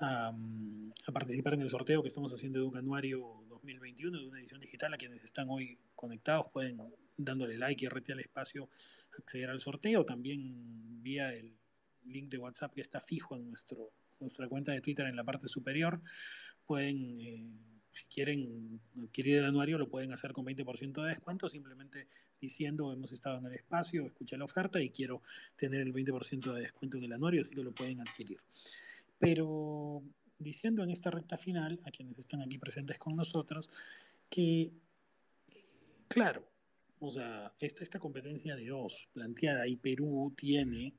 [0.00, 4.26] a, a, a participar en el sorteo que estamos haciendo de un anuario 2021, de
[4.26, 4.94] una edición digital.
[4.94, 6.80] A quienes están hoy conectados pueden,
[7.16, 8.68] dándole like y rete al espacio,
[9.18, 10.04] acceder al sorteo.
[10.04, 11.54] También vía el
[12.04, 13.90] link de WhatsApp que está fijo en nuestro,
[14.20, 16.00] nuestra cuenta de Twitter en la parte superior.
[16.64, 17.50] Pueden, eh,
[17.92, 22.08] si quieren adquirir el anuario, lo pueden hacer con 20% de descuento, simplemente
[22.40, 25.22] diciendo hemos estado en el espacio, escuché la oferta y quiero
[25.56, 28.38] tener el 20% de descuento en el anuario, así que lo pueden adquirir.
[29.18, 30.02] Pero
[30.38, 33.70] diciendo en esta recta final, a quienes están aquí presentes con nosotros,
[34.28, 34.72] que,
[36.08, 36.46] claro,
[37.00, 40.94] o sea, esta, esta competencia de dos planteada y Perú tiene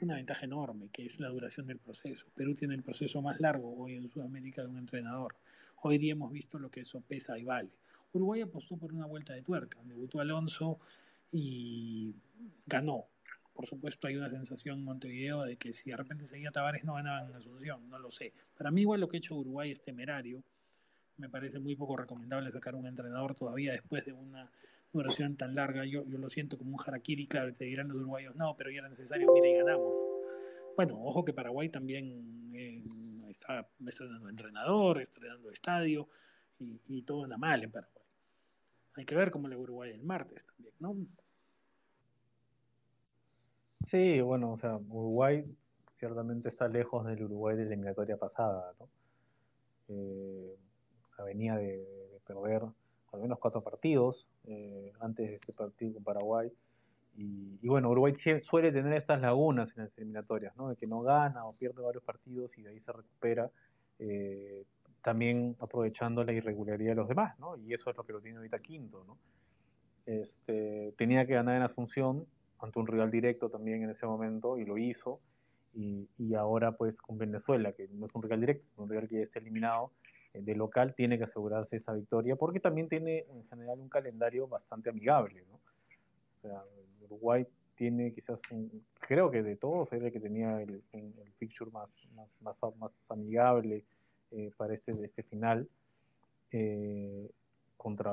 [0.00, 2.26] una ventaja enorme, que es la duración del proceso.
[2.34, 5.36] Perú tiene el proceso más largo hoy en Sudamérica de un entrenador.
[5.82, 7.70] Hoy día hemos visto lo que eso pesa y vale.
[8.12, 9.78] Uruguay apostó por una vuelta de tuerca.
[9.84, 10.78] Debutó Alonso
[11.30, 12.14] y
[12.66, 13.06] ganó.
[13.52, 16.94] Por supuesto, hay una sensación en Montevideo de que si de repente seguía Tavares no
[16.94, 18.32] ganaban en Asunción, no lo sé.
[18.56, 20.42] Para mí, igual lo que ha hecho Uruguay es temerario.
[21.18, 24.50] Me parece muy poco recomendable sacar un entrenador todavía después de una
[24.92, 25.84] duración tan larga.
[25.84, 28.78] Yo, yo lo siento como un harakiri, claro, te dirán los uruguayos, no, pero ya
[28.78, 29.94] era necesario, mira y ganamos.
[30.76, 32.82] Bueno, ojo que Paraguay también eh,
[33.28, 36.08] está estrenando entrenador, estrenando estadio
[36.58, 38.02] y, y todo anda mal en Paraguay.
[38.94, 40.96] Hay que ver cómo le Uruguay el martes también, ¿no?
[43.90, 45.44] Sí, bueno, o sea, Uruguay
[45.98, 48.88] ciertamente está lejos del Uruguay de la eliminatoria pasada, ¿no?
[49.88, 50.56] Eh,
[51.10, 52.62] o sea, venía de, de, perder
[53.12, 56.50] al menos cuatro partidos eh, antes de este partido con Paraguay.
[57.14, 60.70] Y, bueno, Uruguay suele tener estas lagunas en las eliminatorias, ¿no?
[60.70, 63.50] De que no gana o pierde varios partidos y de ahí se recupera,
[63.98, 64.64] eh,
[65.02, 67.56] también aprovechando la irregularidad de los demás, ¿no?
[67.58, 69.18] Y eso es lo que lo tiene ahorita quinto, ¿no?
[70.06, 72.26] Este, tenía que ganar en Asunción
[72.60, 75.20] ante un rival directo también en ese momento y lo hizo.
[75.74, 79.08] Y, y, ahora pues con Venezuela, que no es un rival directo, es un rival
[79.08, 79.92] que ya está eliminado
[80.32, 84.90] de local, tiene que asegurarse esa victoria porque también tiene en general un calendario bastante
[84.90, 85.44] amigable,
[87.02, 87.46] Uruguay
[87.76, 91.88] tiene quizás, un, creo que de todos era el que tenía el, el, fixture más,
[92.40, 93.84] más, más, amigable
[94.30, 95.68] eh, para este, este final
[96.50, 97.30] eh,
[97.76, 98.12] contra,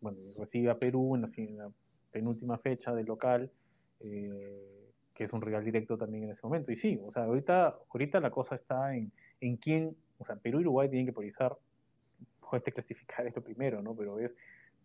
[0.00, 1.70] bueno, recibe a Perú en la, en la
[2.10, 3.50] penúltima fecha del local,
[4.00, 6.72] eh, que es un rival directo también en ese momento.
[6.72, 10.58] Y sí, o sea, ahorita, ahorita la cosa está en, en quién, o sea, Perú
[10.58, 11.56] y Uruguay tienen que priorizar,
[12.52, 13.94] este clasificar esto primero, ¿no?
[13.94, 14.32] Pero es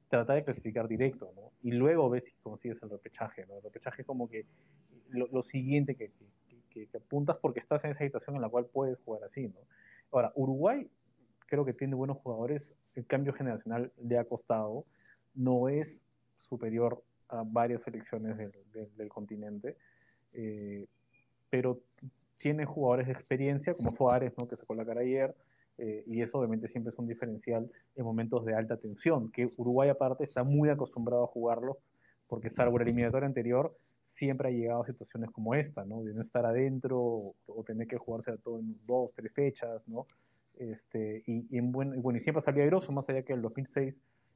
[0.10, 1.52] tratar de clasificar directo, ¿no?
[1.62, 3.58] Y luego ves si consigues el repechaje, ¿no?
[3.58, 4.46] El repechaje es como que
[5.10, 6.12] lo, siguiente que,
[6.70, 9.60] que, apuntas porque estás en esa situación en la cual puedes jugar así, ¿no?
[10.12, 10.90] Ahora, Uruguay
[11.46, 14.86] creo que tiene buenos jugadores, el cambio generacional le ha costado,
[15.36, 16.02] no es
[16.38, 19.78] superior a varias selecciones del, del, del continente,
[20.34, 20.88] eh,
[21.50, 21.82] pero
[22.42, 24.48] tiene jugadores de experiencia como Suárez, ¿no?
[24.48, 25.36] que sacó la cara ayer,
[25.78, 29.90] eh, y eso obviamente siempre es un diferencial en momentos de alta tensión, que Uruguay
[29.90, 31.78] aparte está muy acostumbrado a jugarlo,
[32.28, 33.76] porque salvo la eliminatoria anterior,
[34.16, 36.04] siempre ha llegado a situaciones como esta, ¿no?
[36.04, 40.06] De no estar adentro o, tener que jugarse a todo en dos, tres fechas, ¿no?
[40.56, 43.42] Este, y, y, en buen, y bueno, y siempre salía airoso, más allá que el
[43.42, 43.96] 2006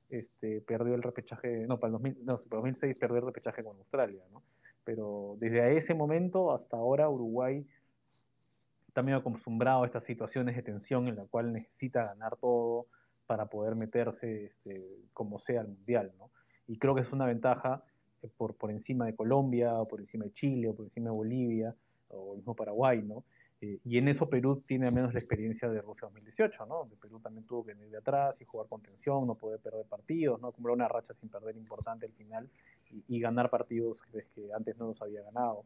[0.10, 3.78] este, perdió el repechaje, no, para el 2000, no, para 2006 perdió el repechaje con
[3.78, 4.44] Australia, ¿no?
[4.84, 7.66] Pero desde ese momento hasta ahora Uruguay
[8.96, 12.88] está medio acostumbrado a estas situaciones de tensión en la cual necesita ganar todo
[13.28, 16.30] para poder meterse este, como sea al Mundial, ¿no?
[16.66, 17.84] Y creo que es una ventaja
[18.22, 21.16] eh, por, por encima de Colombia, o por encima de Chile, o por encima de
[21.16, 21.76] Bolivia,
[22.08, 23.26] o mismo Paraguay, ¿no?
[23.60, 26.78] Eh, y en eso Perú tiene al menos la experiencia de Rusia 2018, ¿no?
[26.78, 29.86] Donde Perú también tuvo que venir de atrás y jugar con tensión, no poder perder
[29.88, 30.48] partidos, ¿no?
[30.48, 32.50] Acumular una racha sin perder importante al final
[33.10, 35.66] y, ganar partidos que, antes no nos había ganado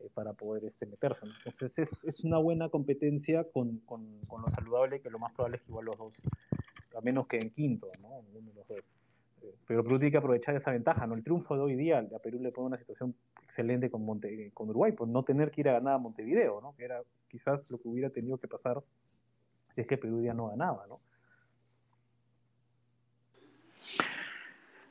[0.00, 1.26] eh, para poder este, meterse.
[1.44, 5.62] Entonces es, una buena competencia con, con, con, lo saludable, que lo más probable es
[5.62, 6.14] que igual los dos,
[6.96, 8.22] a menos que en quinto, ¿no?
[8.32, 8.66] Dos
[9.66, 11.14] pero Perú tiene que aprovechar esa ventaja, ¿no?
[11.14, 13.14] El triunfo de hoy día a Perú le pone una situación
[13.44, 16.74] excelente con, Monte, con Uruguay, por no tener que ir a ganar a Montevideo, ¿no?
[16.76, 18.82] Que era quizás lo que hubiera tenido que pasar
[19.74, 21.00] si es que Perú ya no ganaba, ¿no?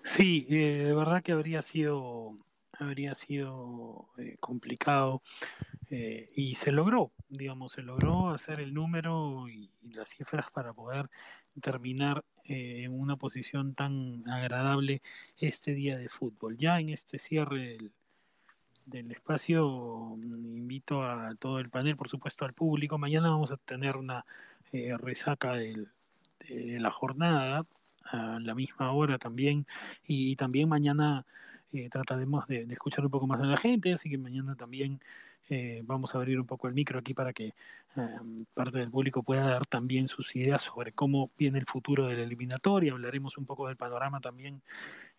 [0.03, 2.37] Sí, eh, de verdad que habría sido
[2.79, 5.21] habría sido eh, complicado
[5.89, 11.09] eh, y se logró, digamos, se logró hacer el número y, las cifras para poder
[11.61, 15.01] terminar eh, en una posición tan agradable
[15.37, 16.57] este día de fútbol.
[16.57, 17.77] Ya en este cierre
[18.85, 22.97] del, espacio invito a todo el panel, por supuesto al público.
[22.99, 24.25] Mañana vamos a tener una
[24.71, 25.87] resaca de
[26.47, 27.65] la jornada
[28.11, 29.65] a la misma hora también
[30.05, 31.25] y, también mañana
[31.73, 34.99] eh, trataremos de, de, escuchar un poco más a la gente, así que mañana también
[35.51, 37.55] eh, vamos a abrir un poco el micro aquí para que
[37.95, 42.15] em, parte del público pueda dar también sus ideas sobre cómo viene el futuro de
[42.17, 42.91] la eliminatoria.
[42.91, 44.61] Hablaremos un poco del panorama también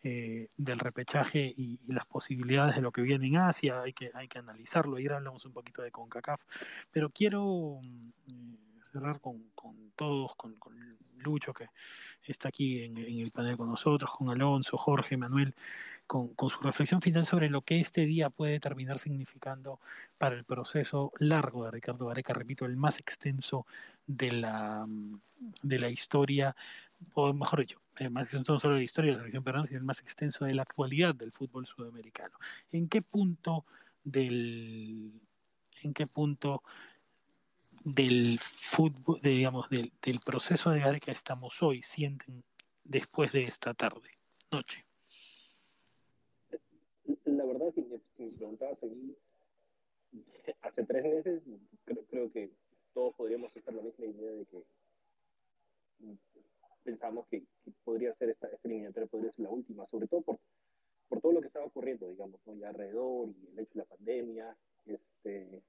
[0.05, 3.83] eh, del repechaje y, las posibilidades de lo que viene en Asia.
[3.83, 4.97] Hay que, hay que analizarlo.
[4.97, 6.45] Ayer hablamos un poquito de CONCACAF,
[6.93, 8.55] pero quiero mm,
[8.93, 10.57] cerrar con, con todos, con,
[11.23, 11.67] Lucho que
[12.23, 15.55] está aquí en el panel con nosotros, con Alonso, Jorge, Manuel
[16.11, 19.79] con, su reflexión final sobre lo que este día puede terminar significando
[20.19, 23.65] para el proceso largo de Ricardo Gareca, repito, el más extenso
[24.09, 24.89] de la,
[25.63, 26.57] de la historia,
[27.15, 29.67] o mejor dicho, el más extenso no solo de la historia de la región peruana,
[29.67, 32.37] sino el más extenso de la actualidad del fútbol sudamericano.
[32.73, 33.65] ¿En qué punto
[34.03, 35.13] del,
[35.83, 36.65] en qué punto
[37.85, 42.43] del fútbol, digamos, del, del proceso de Gareca estamos hoy, sienten
[42.83, 44.19] después de esta tarde,
[44.51, 44.85] noche?
[47.37, 47.73] la verdad,
[48.21, 49.17] me, preguntabas aquí,
[50.63, 51.43] hace tres meses,
[51.85, 52.51] creo, creo, que
[52.93, 54.65] todos podríamos estar la misma idea de que
[56.83, 57.45] pensamos que,
[57.85, 60.39] podría ser esta, esta, eliminatoria, podría ser la última, sobre todo por,
[61.09, 62.67] por todo lo que estaba ocurriendo, digamos, ¿no?
[62.67, 64.57] alrededor y el hecho de la pandemia.
[64.87, 65.63] Este,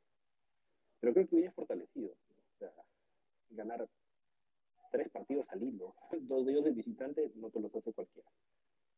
[0.99, 2.11] pero creo que viene fortalecido.
[2.11, 2.71] O sea,
[3.49, 3.87] ganar
[4.91, 8.29] tres partidos al hilo, dos de ellos de visitante, no te los hace cualquiera.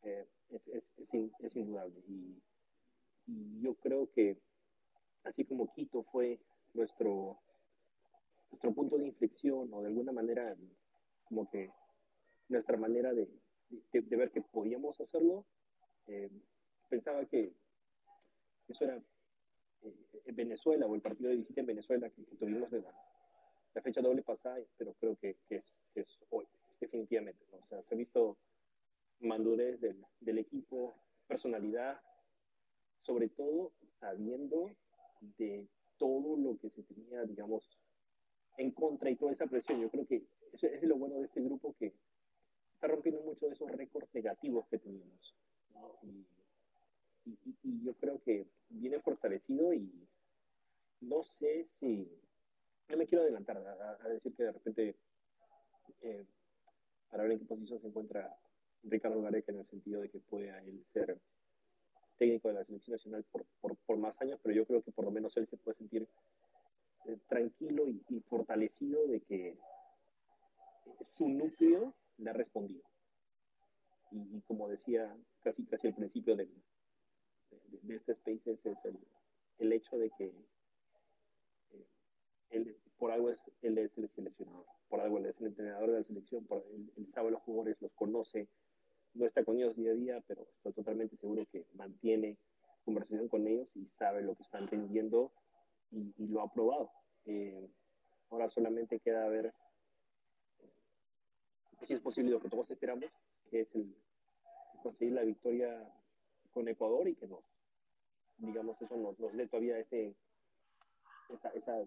[0.03, 2.01] Eh, es, es, es, es, indudable.
[2.07, 2.41] Y,
[3.27, 4.37] y, yo creo que
[5.23, 6.39] así como Quito fue
[6.73, 7.39] nuestro,
[8.51, 10.55] nuestro punto de inflexión o de alguna manera
[11.25, 11.71] como que
[12.49, 13.27] nuestra manera de,
[13.91, 15.45] de, ver que podíamos hacerlo,
[16.07, 16.29] eh,
[16.89, 17.53] pensaba que
[18.67, 19.01] eso era
[19.81, 22.93] eh, en Venezuela o el partido de visita en Venezuela que, tuvimos de la,
[23.81, 26.45] fecha doble pasada, pero creo que, que, es, que es hoy,
[26.79, 27.43] definitivamente.
[27.51, 28.37] O sea, se ha visto
[29.19, 30.93] madurez del, del equipo,
[31.27, 31.99] personalidad,
[33.03, 34.71] sobre todo sabiendo
[35.37, 35.67] de
[35.97, 37.77] todo lo que se tenía, digamos,
[38.57, 39.81] en contra y toda esa presión.
[39.81, 41.93] Yo creo que eso es lo bueno de este grupo que
[42.73, 45.35] está rompiendo mucho de esos récords negativos que teníamos.
[45.73, 45.99] ¿no?
[46.03, 46.25] Y,
[47.85, 49.89] yo creo que viene fortalecido y
[50.99, 52.05] no sé si,
[52.89, 54.95] no me quiero adelantar a, a decir que de repente,
[56.01, 56.25] eh,
[57.09, 58.37] para ver en qué posición se encuentra
[58.83, 61.17] Ricardo Gareca en el sentido de que pueda él ser
[62.17, 63.45] técnico de la selección nacional por,
[63.85, 66.07] por, más años, pero yo creo que por lo menos él se puede sentir
[67.05, 69.57] eh, tranquilo y, fortalecido de que
[71.11, 72.83] su núcleo le ha respondido.
[74.11, 76.47] Y, como decía casi casi al principio de,
[77.81, 78.97] de, este Spaces es el,
[79.57, 80.25] el, hecho de que
[81.71, 81.87] eh,
[82.51, 85.97] él, por algo es, él es el seleccionador, por algo él es el entrenador de
[85.97, 88.47] la selección, por, él, él sabe los jugadores, los conoce,
[89.13, 92.37] no está con ellos día a día, pero estoy totalmente seguro que mantiene
[92.83, 95.31] conversación con ellos y sabe lo que están entendiendo
[95.91, 96.91] y, y lo ha probado.
[97.25, 97.69] Eh,
[98.29, 99.53] ahora solamente queda ver
[101.81, 103.11] si es posible lo que todos esperamos,
[103.49, 103.95] que es el
[104.81, 105.89] conseguir la victoria
[106.51, 107.43] con Ecuador y que nos
[108.37, 110.15] digamos, eso nos, nos dé todavía ese,
[111.29, 111.77] esa, esa,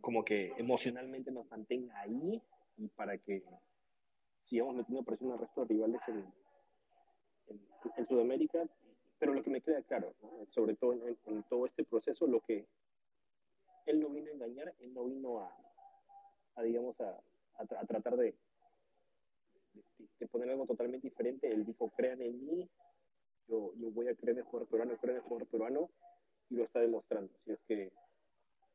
[0.00, 2.42] como que emocionalmente nos mantenga ahí
[2.76, 3.42] y para que
[4.48, 6.24] sigamos metiendo presión al resto de rivales en,
[7.96, 8.64] en, Sudamérica.
[9.18, 10.14] Pero lo que me queda claro,
[10.50, 12.66] sobre todo en, todo este proceso, lo que
[13.86, 15.52] él no vino a engañar, él no vino a,
[16.54, 17.20] a digamos, a,
[17.56, 18.36] a, tratar de,
[20.20, 21.48] de, poner algo totalmente diferente.
[21.48, 22.70] Él dijo, crean en mí,
[23.48, 25.90] yo, yo voy a creer en el jugador peruano, creo en el jugador peruano,
[26.48, 27.32] y lo está demostrando.
[27.36, 27.90] Así es que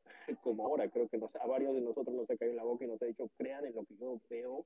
[0.43, 2.83] como ahora, creo que nos, a varios de nosotros nos ha caído en la boca
[2.83, 4.65] y nos ha dicho, crean en lo que yo veo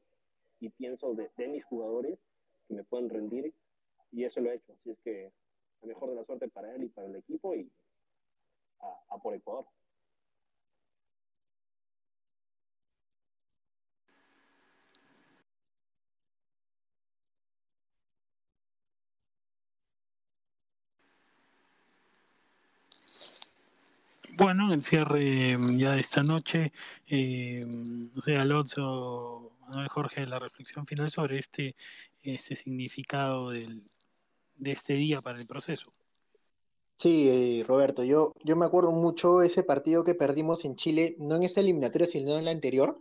[0.60, 2.20] y pienso de, mis jugadores
[2.68, 3.54] que me pueden rendir
[4.12, 4.74] y eso lo ha hecho.
[4.74, 5.32] Así es que
[5.82, 7.72] la mejor de la suerte para él y para el equipo y
[8.80, 9.66] a por Ecuador.
[24.38, 26.72] Bueno, el cierre ya de esta noche,
[27.08, 27.66] eh,
[28.38, 29.52] Alonso,
[29.90, 31.76] Jorge, la reflexión final sobre este,
[32.22, 33.84] este significado del,
[34.56, 35.94] de este día para el proceso.
[36.98, 41.36] Sí, eh, Roberto, yo, yo me acuerdo mucho ese partido que perdimos en Chile, no
[41.36, 43.00] en esta eliminatoria, sino en la anterior,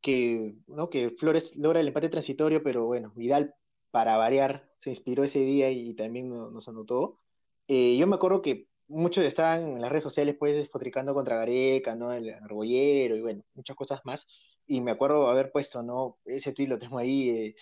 [0.00, 0.90] que, ¿no?
[0.90, 3.54] que Flores logra el empate transitorio, pero bueno, Vidal,
[3.90, 7.20] para variar, se inspiró ese día y, también nos anotó.
[7.68, 11.94] Eh, yo me acuerdo que muchos estaban en las redes sociales pues despotricando contra Gareca,
[11.94, 12.12] ¿no?
[12.12, 14.26] El argollero y bueno, muchas cosas más.
[14.68, 16.18] Y me acuerdo haber puesto, ¿no?
[16.24, 17.30] Ese tweet lo tengo ahí.
[17.30, 17.54] Eh.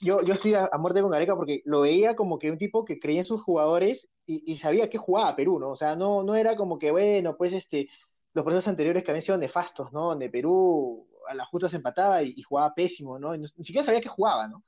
[0.00, 2.98] Yo, yo estoy a, muerte con Gareca porque lo veía como que un tipo que
[2.98, 5.70] creía en sus jugadores y, sabía que jugaba Perú, ¿no?
[5.70, 7.88] O sea, no, no era como que, bueno, pues este,
[8.32, 10.06] los procesos anteriores que habían sido nefastos, ¿no?
[10.08, 13.36] Donde Perú a la justa se empataba y, jugaba pésimo, ¿no?
[13.36, 14.64] Ni siquiera sabía que jugaba, ¿no?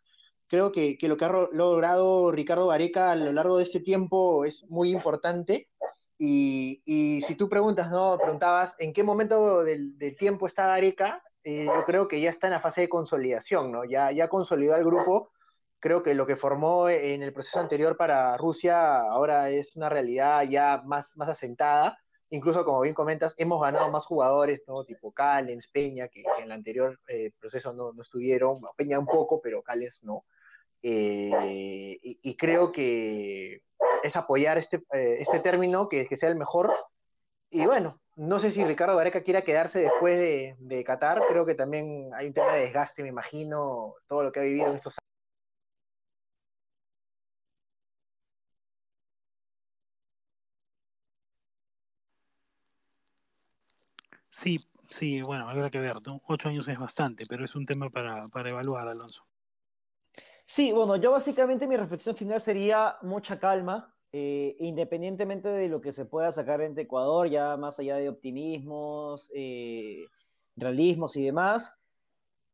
[0.48, 4.64] Creo que, lo que ha logrado Ricardo Gareca a lo largo de este tiempo es
[4.68, 5.68] muy importante.
[6.18, 6.80] Y,
[7.26, 8.16] si tú preguntas, ¿no?
[8.18, 12.54] Preguntabas en qué momento del, tiempo está Gareca, eh, yo creo que ya está en
[12.54, 13.84] la fase de consolidación, ¿no?
[13.84, 15.30] Ya, ya consolidó al grupo.
[15.78, 20.42] Creo que lo que formó en el proceso anterior para Rusia ahora es una realidad
[20.42, 21.98] ya más, más asentada.
[22.30, 24.82] Incluso, como bien comentas, hemos ganado más jugadores, ¿no?
[24.84, 28.60] Tipo Callens, Peña, que, en el anterior eh, proceso no, no, estuvieron.
[28.76, 30.24] Peña un poco, pero Callens no.
[30.82, 33.62] Eh, y, creo que
[34.02, 36.72] es apoyar este, eh, este término, que, que, sea el mejor.
[37.50, 41.54] Y bueno, no sé si Ricardo Gareca quiera quedarse después de, de, Qatar, creo que
[41.54, 44.94] también hay un tema de desgaste, me imagino, todo lo que ha vivido en estos
[44.94, 45.06] años.
[54.30, 54.58] Sí,
[54.90, 55.96] sí, bueno, habrá que ver,
[56.26, 59.26] Ocho años es bastante, pero es un tema para, para evaluar, Alonso.
[60.44, 65.92] Sí, bueno, yo básicamente mi reflexión final sería mucha calma, eh, independientemente de lo que
[65.92, 70.06] se pueda sacar entre Ecuador, ya más allá de optimismos, eh,
[70.56, 71.84] realismos y demás.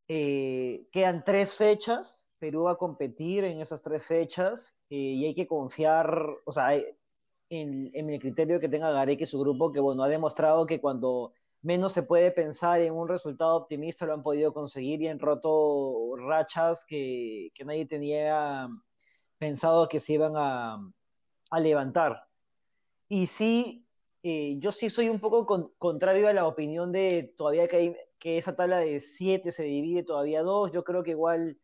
[0.09, 5.47] Eh, quedan tres fechas, Perú va a competir en esas tres fechas y hay que
[5.47, 10.03] confiar, o sea, en, en, el criterio que tenga Gareca y su grupo, que bueno,
[10.03, 14.53] ha demostrado que cuando menos se puede pensar en un resultado optimista, lo han podido
[14.53, 18.69] conseguir y han roto rachas que nadie tenía
[19.39, 20.81] pensado que se iban a,
[21.53, 22.27] a levantar.
[23.09, 23.87] Y sí,
[24.23, 25.47] eh, yo sí soy un poco
[25.79, 30.03] contrario a la opinión de todavía que, hay, que esa tabla de siete se divide
[30.03, 30.73] todavía dos.
[30.73, 31.59] Yo creo que igual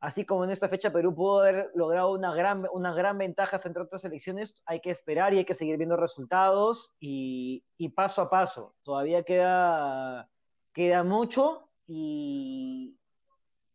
[0.00, 3.78] así como en esta fecha Perú pudo haber logrado una gran, una gran ventaja frente
[3.78, 7.64] a otras elecciones, hay que esperar y hay que seguir viendo resultados y,
[7.94, 8.74] paso a paso.
[8.82, 10.28] Todavía queda,
[10.72, 12.94] queda mucho y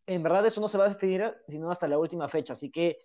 [0.06, 2.54] en verdad eso no se va a despedir sino hasta la última fecha.
[2.54, 3.00] Así que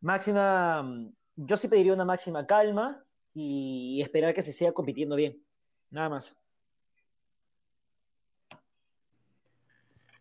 [0.00, 3.04] máxima, yo sí pediría una máxima calma
[3.34, 5.42] y esperar que se siga compitiendo bien.
[5.90, 6.40] Nada más.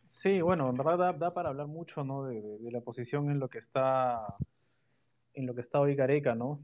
[0.10, 2.26] Sí, bueno, en verdad da, para hablar mucho, ¿no?
[2.26, 4.36] De, la posición en lo que está
[5.34, 6.60] en lo que está hoy Gareca, ¿no?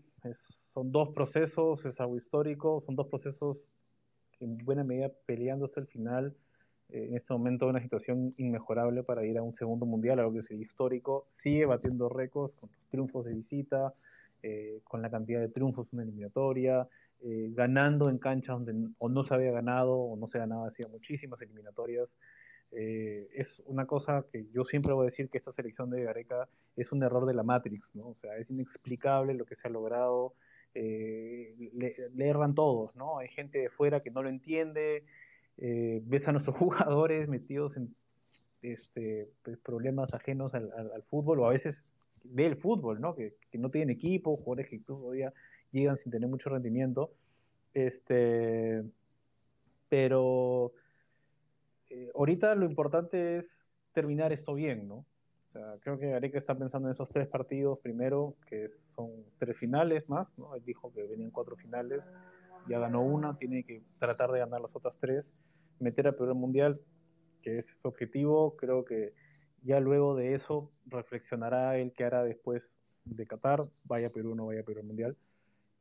[0.73, 3.57] son dos procesos, es algo histórico, son dos procesos
[4.39, 6.35] en buena medida peleando hasta el final.
[6.89, 10.39] Eh, en este momento una situación inmejorable para ir a un segundo mundial, algo que
[10.39, 11.27] es histórico.
[11.37, 13.93] Sigue batiendo récords con triunfos de visita,
[14.43, 16.87] eh, con la cantidad de triunfos en una eliminatoria,
[17.21, 20.87] eh, ganando en canchas donde o no se había ganado o no se ganaba hacía
[20.87, 22.09] muchísimas eliminatorias.
[22.73, 26.47] Eh, es una cosa que yo siempre voy a decir que esta selección de Gareca
[26.77, 28.09] es un error de la Matrix, ¿no?
[28.09, 30.33] O sea, es inexplicable lo que se ha logrado,
[30.73, 33.19] eh, le, erran todos, ¿no?
[33.19, 35.03] Hay gente de fuera que no lo entiende,
[35.57, 37.93] eh, ves a nuestros jugadores metidos en
[38.61, 41.83] este, pues, problemas ajenos al, fútbol o a veces
[42.23, 43.15] del fútbol, ¿no?
[43.15, 45.33] Que, que, no tienen equipo, jugadores que todavía
[45.71, 47.11] llegan sin tener mucho rendimiento.
[47.73, 48.83] Este,
[49.89, 50.73] pero
[51.89, 53.45] eh, ahorita lo importante es
[53.93, 55.05] terminar esto bien, ¿no?
[55.49, 59.57] O sea, creo que Gareca está pensando en esos tres partidos primero, que son tres
[59.57, 60.55] finales más, ¿no?
[60.55, 62.01] Él dijo que venían cuatro finales,
[62.69, 65.25] ya ganó una, tiene que tratar de ganar las otras tres,
[65.79, 66.79] meter a Perú Mundial,
[67.41, 69.13] que es su objetivo, creo que
[69.61, 72.63] ya luego de eso reflexionará él qué hará después
[73.05, 75.15] de Qatar, vaya Perú o no vaya Perú Mundial.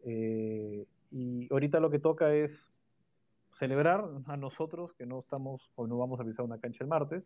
[0.04, 2.52] Eh, y ahorita lo que toca es
[3.58, 7.24] celebrar a nosotros que no estamos o no vamos a pisar una cancha el martes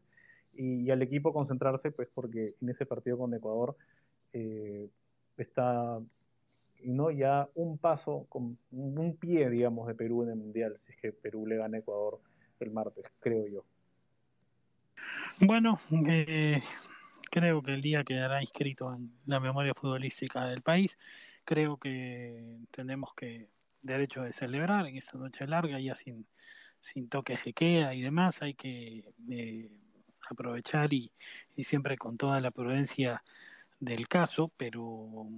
[0.53, 3.77] y, al equipo concentrarse pues porque en ese partido con Ecuador
[4.33, 4.89] eh,
[5.37, 6.01] está
[6.85, 11.01] no ya un paso con un pie digamos de Perú en el mundial si es
[11.01, 12.21] que Perú le gana a Ecuador
[12.59, 13.65] el martes creo yo
[15.41, 15.79] bueno
[16.09, 16.63] eh,
[17.31, 20.99] creo que el día quedará inscrito en la memoria futbolística del país.
[21.45, 23.49] Creo que tenemos que
[23.83, 26.27] derecho de celebrar en esta noche larga, ya sin,
[26.81, 29.71] sin toques de queda y demás, hay que eh,
[30.31, 31.13] aprovechar y,
[31.59, 33.23] siempre con toda la prudencia
[33.81, 35.29] del caso, pero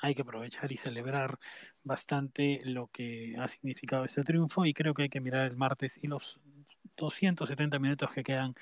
[0.00, 1.38] hay que aprovechar y celebrar
[1.82, 4.64] bastante lo que ha significado este triunfo.
[4.66, 6.40] Y creo que hay que mirar el martes y los
[6.96, 8.54] 270 minutos que quedan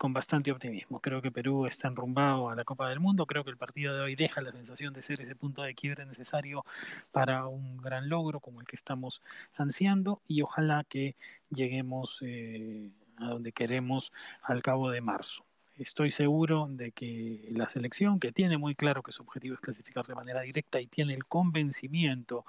[0.00, 0.98] con bastante optimismo.
[1.00, 3.26] Creo que Perú está enrumbado a la Copa del Mundo.
[3.26, 6.06] Creo que el partido de hoy deja la sensación de ser ese punto de quiebre
[6.06, 6.64] necesario
[7.12, 9.20] para un gran logro como el que estamos
[9.58, 11.16] ansiando y ojalá que
[11.50, 14.10] lleguemos eh, a donde queremos
[14.42, 15.44] al cabo de marzo.
[15.76, 20.06] Estoy seguro de que la selección, que tiene muy claro que su objetivo es clasificar
[20.06, 22.46] de manera directa y tiene el convencimiento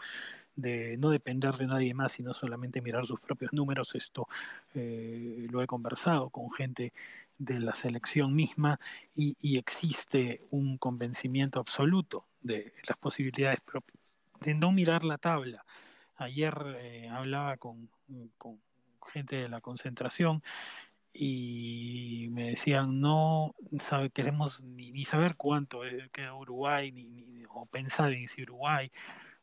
[0.56, 3.96] de no depender de nadie más, sino solamente mirar sus propios números.
[3.96, 4.28] Esto
[4.74, 6.94] eh, lo he conversado con gente
[7.42, 8.80] de la selección misma
[9.16, 13.60] y, existe un convencimiento absoluto de las posibilidades
[14.42, 15.66] de no mirar la tabla.
[16.18, 17.90] Ayer eh, hablaba con,
[19.12, 20.44] gente de la concentración
[21.12, 28.14] y me decían no sabe, queremos ni, saber cuánto eh, queda Uruguay ni, o pensar
[28.14, 28.92] en si Uruguay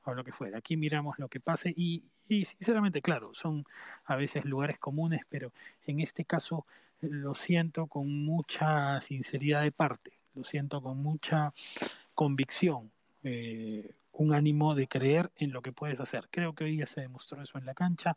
[0.05, 0.59] o lo que fuera.
[0.59, 3.65] Aquí miramos lo que pase y, sinceramente, claro, son
[4.05, 5.53] a veces lugares comunes, pero
[5.85, 6.65] en este caso
[7.01, 11.53] lo siento con mucha sinceridad de parte, lo siento con mucha
[12.15, 12.91] convicción,
[13.23, 16.29] eh, un ánimo de creer en lo que puedes hacer.
[16.31, 18.17] Creo que hoy día se demostró eso en la cancha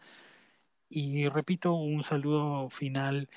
[0.90, 3.30] y repito un saludo final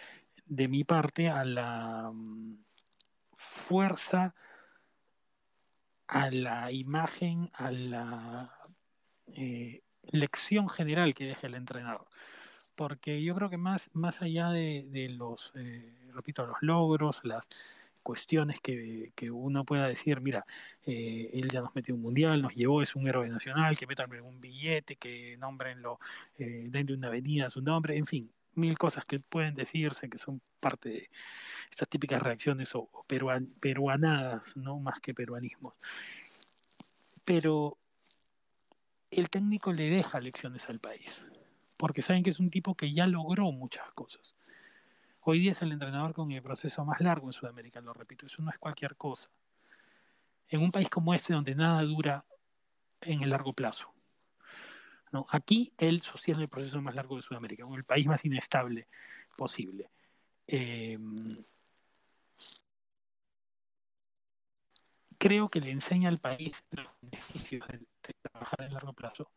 [0.47, 2.59] de mi parte a la mm,
[3.37, 4.35] fuerza
[6.07, 8.51] a la imagen, a la
[9.37, 12.07] eh, lección general que deja el entrenador.
[12.75, 17.49] Porque yo creo que más, más allá de, los, eh, repito, los logros, las
[18.05, 20.45] cuestiones que, uno pueda decir, mira,
[20.87, 24.11] eh, él ya nos metió un mundial, nos llevó, es un héroe nacional, que metan
[24.21, 25.99] un billete, que nombrenlo,
[26.39, 30.19] eh, denle una avenida a su nombre, en fin, mil cosas que pueden decirse que
[30.19, 31.11] son parte de
[31.71, 32.89] estas típicas reacciones o,
[33.61, 35.75] peruanadas, no más que peruanismos.
[37.25, 37.79] Pero
[39.11, 41.25] el técnico le deja lecciones al país,
[41.77, 44.37] porque saben que es un tipo que ya logró muchas cosas.
[45.21, 48.43] Hoy día es el entrenador con el proceso más largo en Sudamérica, lo repito, eso
[48.43, 49.31] no es cualquier cosa.
[50.49, 52.25] En un país como este, donde nada dura
[53.01, 53.95] en el largo plazo,
[55.29, 58.89] Aquí él sostiene el proceso más largo de Sudamérica, el país más inestable
[59.37, 59.91] posible.
[60.47, 61.45] Em,
[65.19, 67.87] creo que le enseña al país los beneficios de,
[68.21, 69.31] trabajar a largo plazo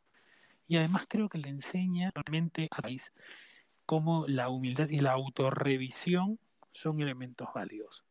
[0.68, 3.12] y además creo que le enseña realmente al país
[3.86, 6.40] cómo la humildad y la autorrevisión
[6.74, 8.04] son elementos válidos.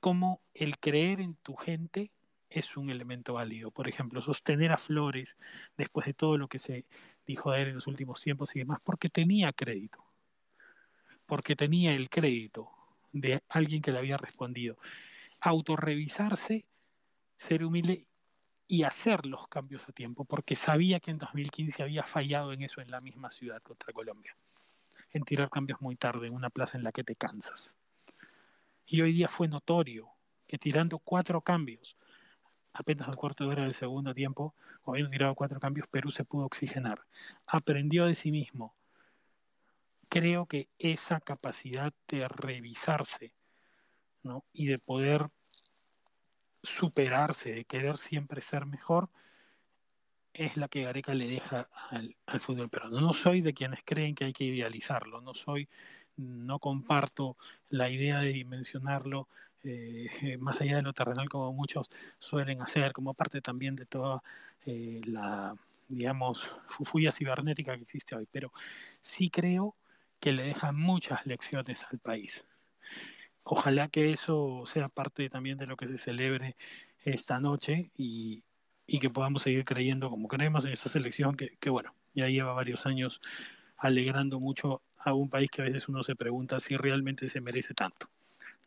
[0.00, 2.10] Cómo el creer en tu gente
[2.48, 3.70] es un elemento válido.
[3.70, 5.36] Por ejemplo, sostener a Flores
[5.76, 6.86] después de todo lo que se
[7.26, 10.02] dijo de él en los últimos tiempos y demás, porque tenía crédito,
[11.26, 12.70] porque tenía el crédito
[13.12, 14.78] de alguien que le había respondido.
[15.40, 16.64] Autorrevisarse,
[17.36, 18.06] ser humilde
[18.68, 22.80] y hacer los cambios a tiempo, porque sabía que en 2015 había fallado en eso
[22.80, 24.36] en la misma ciudad contra Colombia,
[25.10, 27.76] en tirar cambios muy tarde en una plaza en la que te cansas.
[28.86, 30.10] Y hoy día fue notorio
[30.46, 31.96] que tirando cuatro cambios,
[32.72, 36.24] apenas al cuarto de hora del segundo tiempo, o habiendo tirado cuatro cambios, Perú se
[36.24, 37.00] pudo oxigenar.
[37.46, 38.74] Aprendió de sí mismo.
[40.08, 43.32] Creo que esa capacidad de revisarse
[44.22, 44.44] ¿no?
[44.52, 45.30] y de poder
[46.66, 49.08] superarse, de querer siempre ser mejor,
[50.34, 53.00] es la que Gareca le deja al, al fútbol peruano.
[53.00, 55.68] No soy de quienes creen que hay que idealizarlo, no soy,
[56.16, 57.36] no comparto
[57.70, 59.28] la idea de dimensionarlo
[59.66, 61.88] eh, más allá de lo terrenal como muchos
[62.18, 64.22] suelen hacer, como parte también de toda
[64.64, 65.54] eh, la,
[65.88, 68.28] digamos, fufuya cibernética que existe hoy.
[68.30, 68.52] Pero
[69.00, 69.74] sí creo
[70.20, 72.44] que le deja muchas lecciones al país.
[73.48, 76.56] Ojalá que eso sea parte también de lo que se celebre
[77.04, 78.42] esta noche y,
[78.88, 82.54] y que podamos seguir creyendo como creemos en esta selección que, que, bueno, ya lleva
[82.54, 83.20] varios años
[83.76, 87.72] alegrando mucho a un país que a veces uno se pregunta si realmente se merece
[87.72, 88.10] tanto.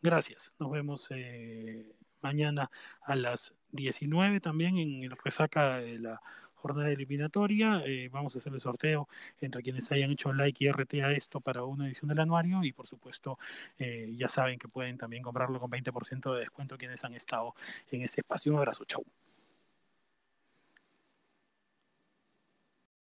[0.00, 2.70] Gracias, nos vemos eh, mañana
[3.02, 6.22] a las 19 también en el resaca de la
[6.60, 7.82] jornada eliminatoria.
[7.84, 9.08] Eh, vamos a hacer el sorteo
[9.40, 12.72] entre quienes hayan hecho like y RT a esto para una edición del anuario y
[12.72, 13.38] por supuesto
[13.78, 17.54] eh, ya saben que pueden también comprarlo con 20% de descuento quienes han estado
[17.90, 18.52] en este espacio.
[18.52, 19.04] Un abrazo, chau.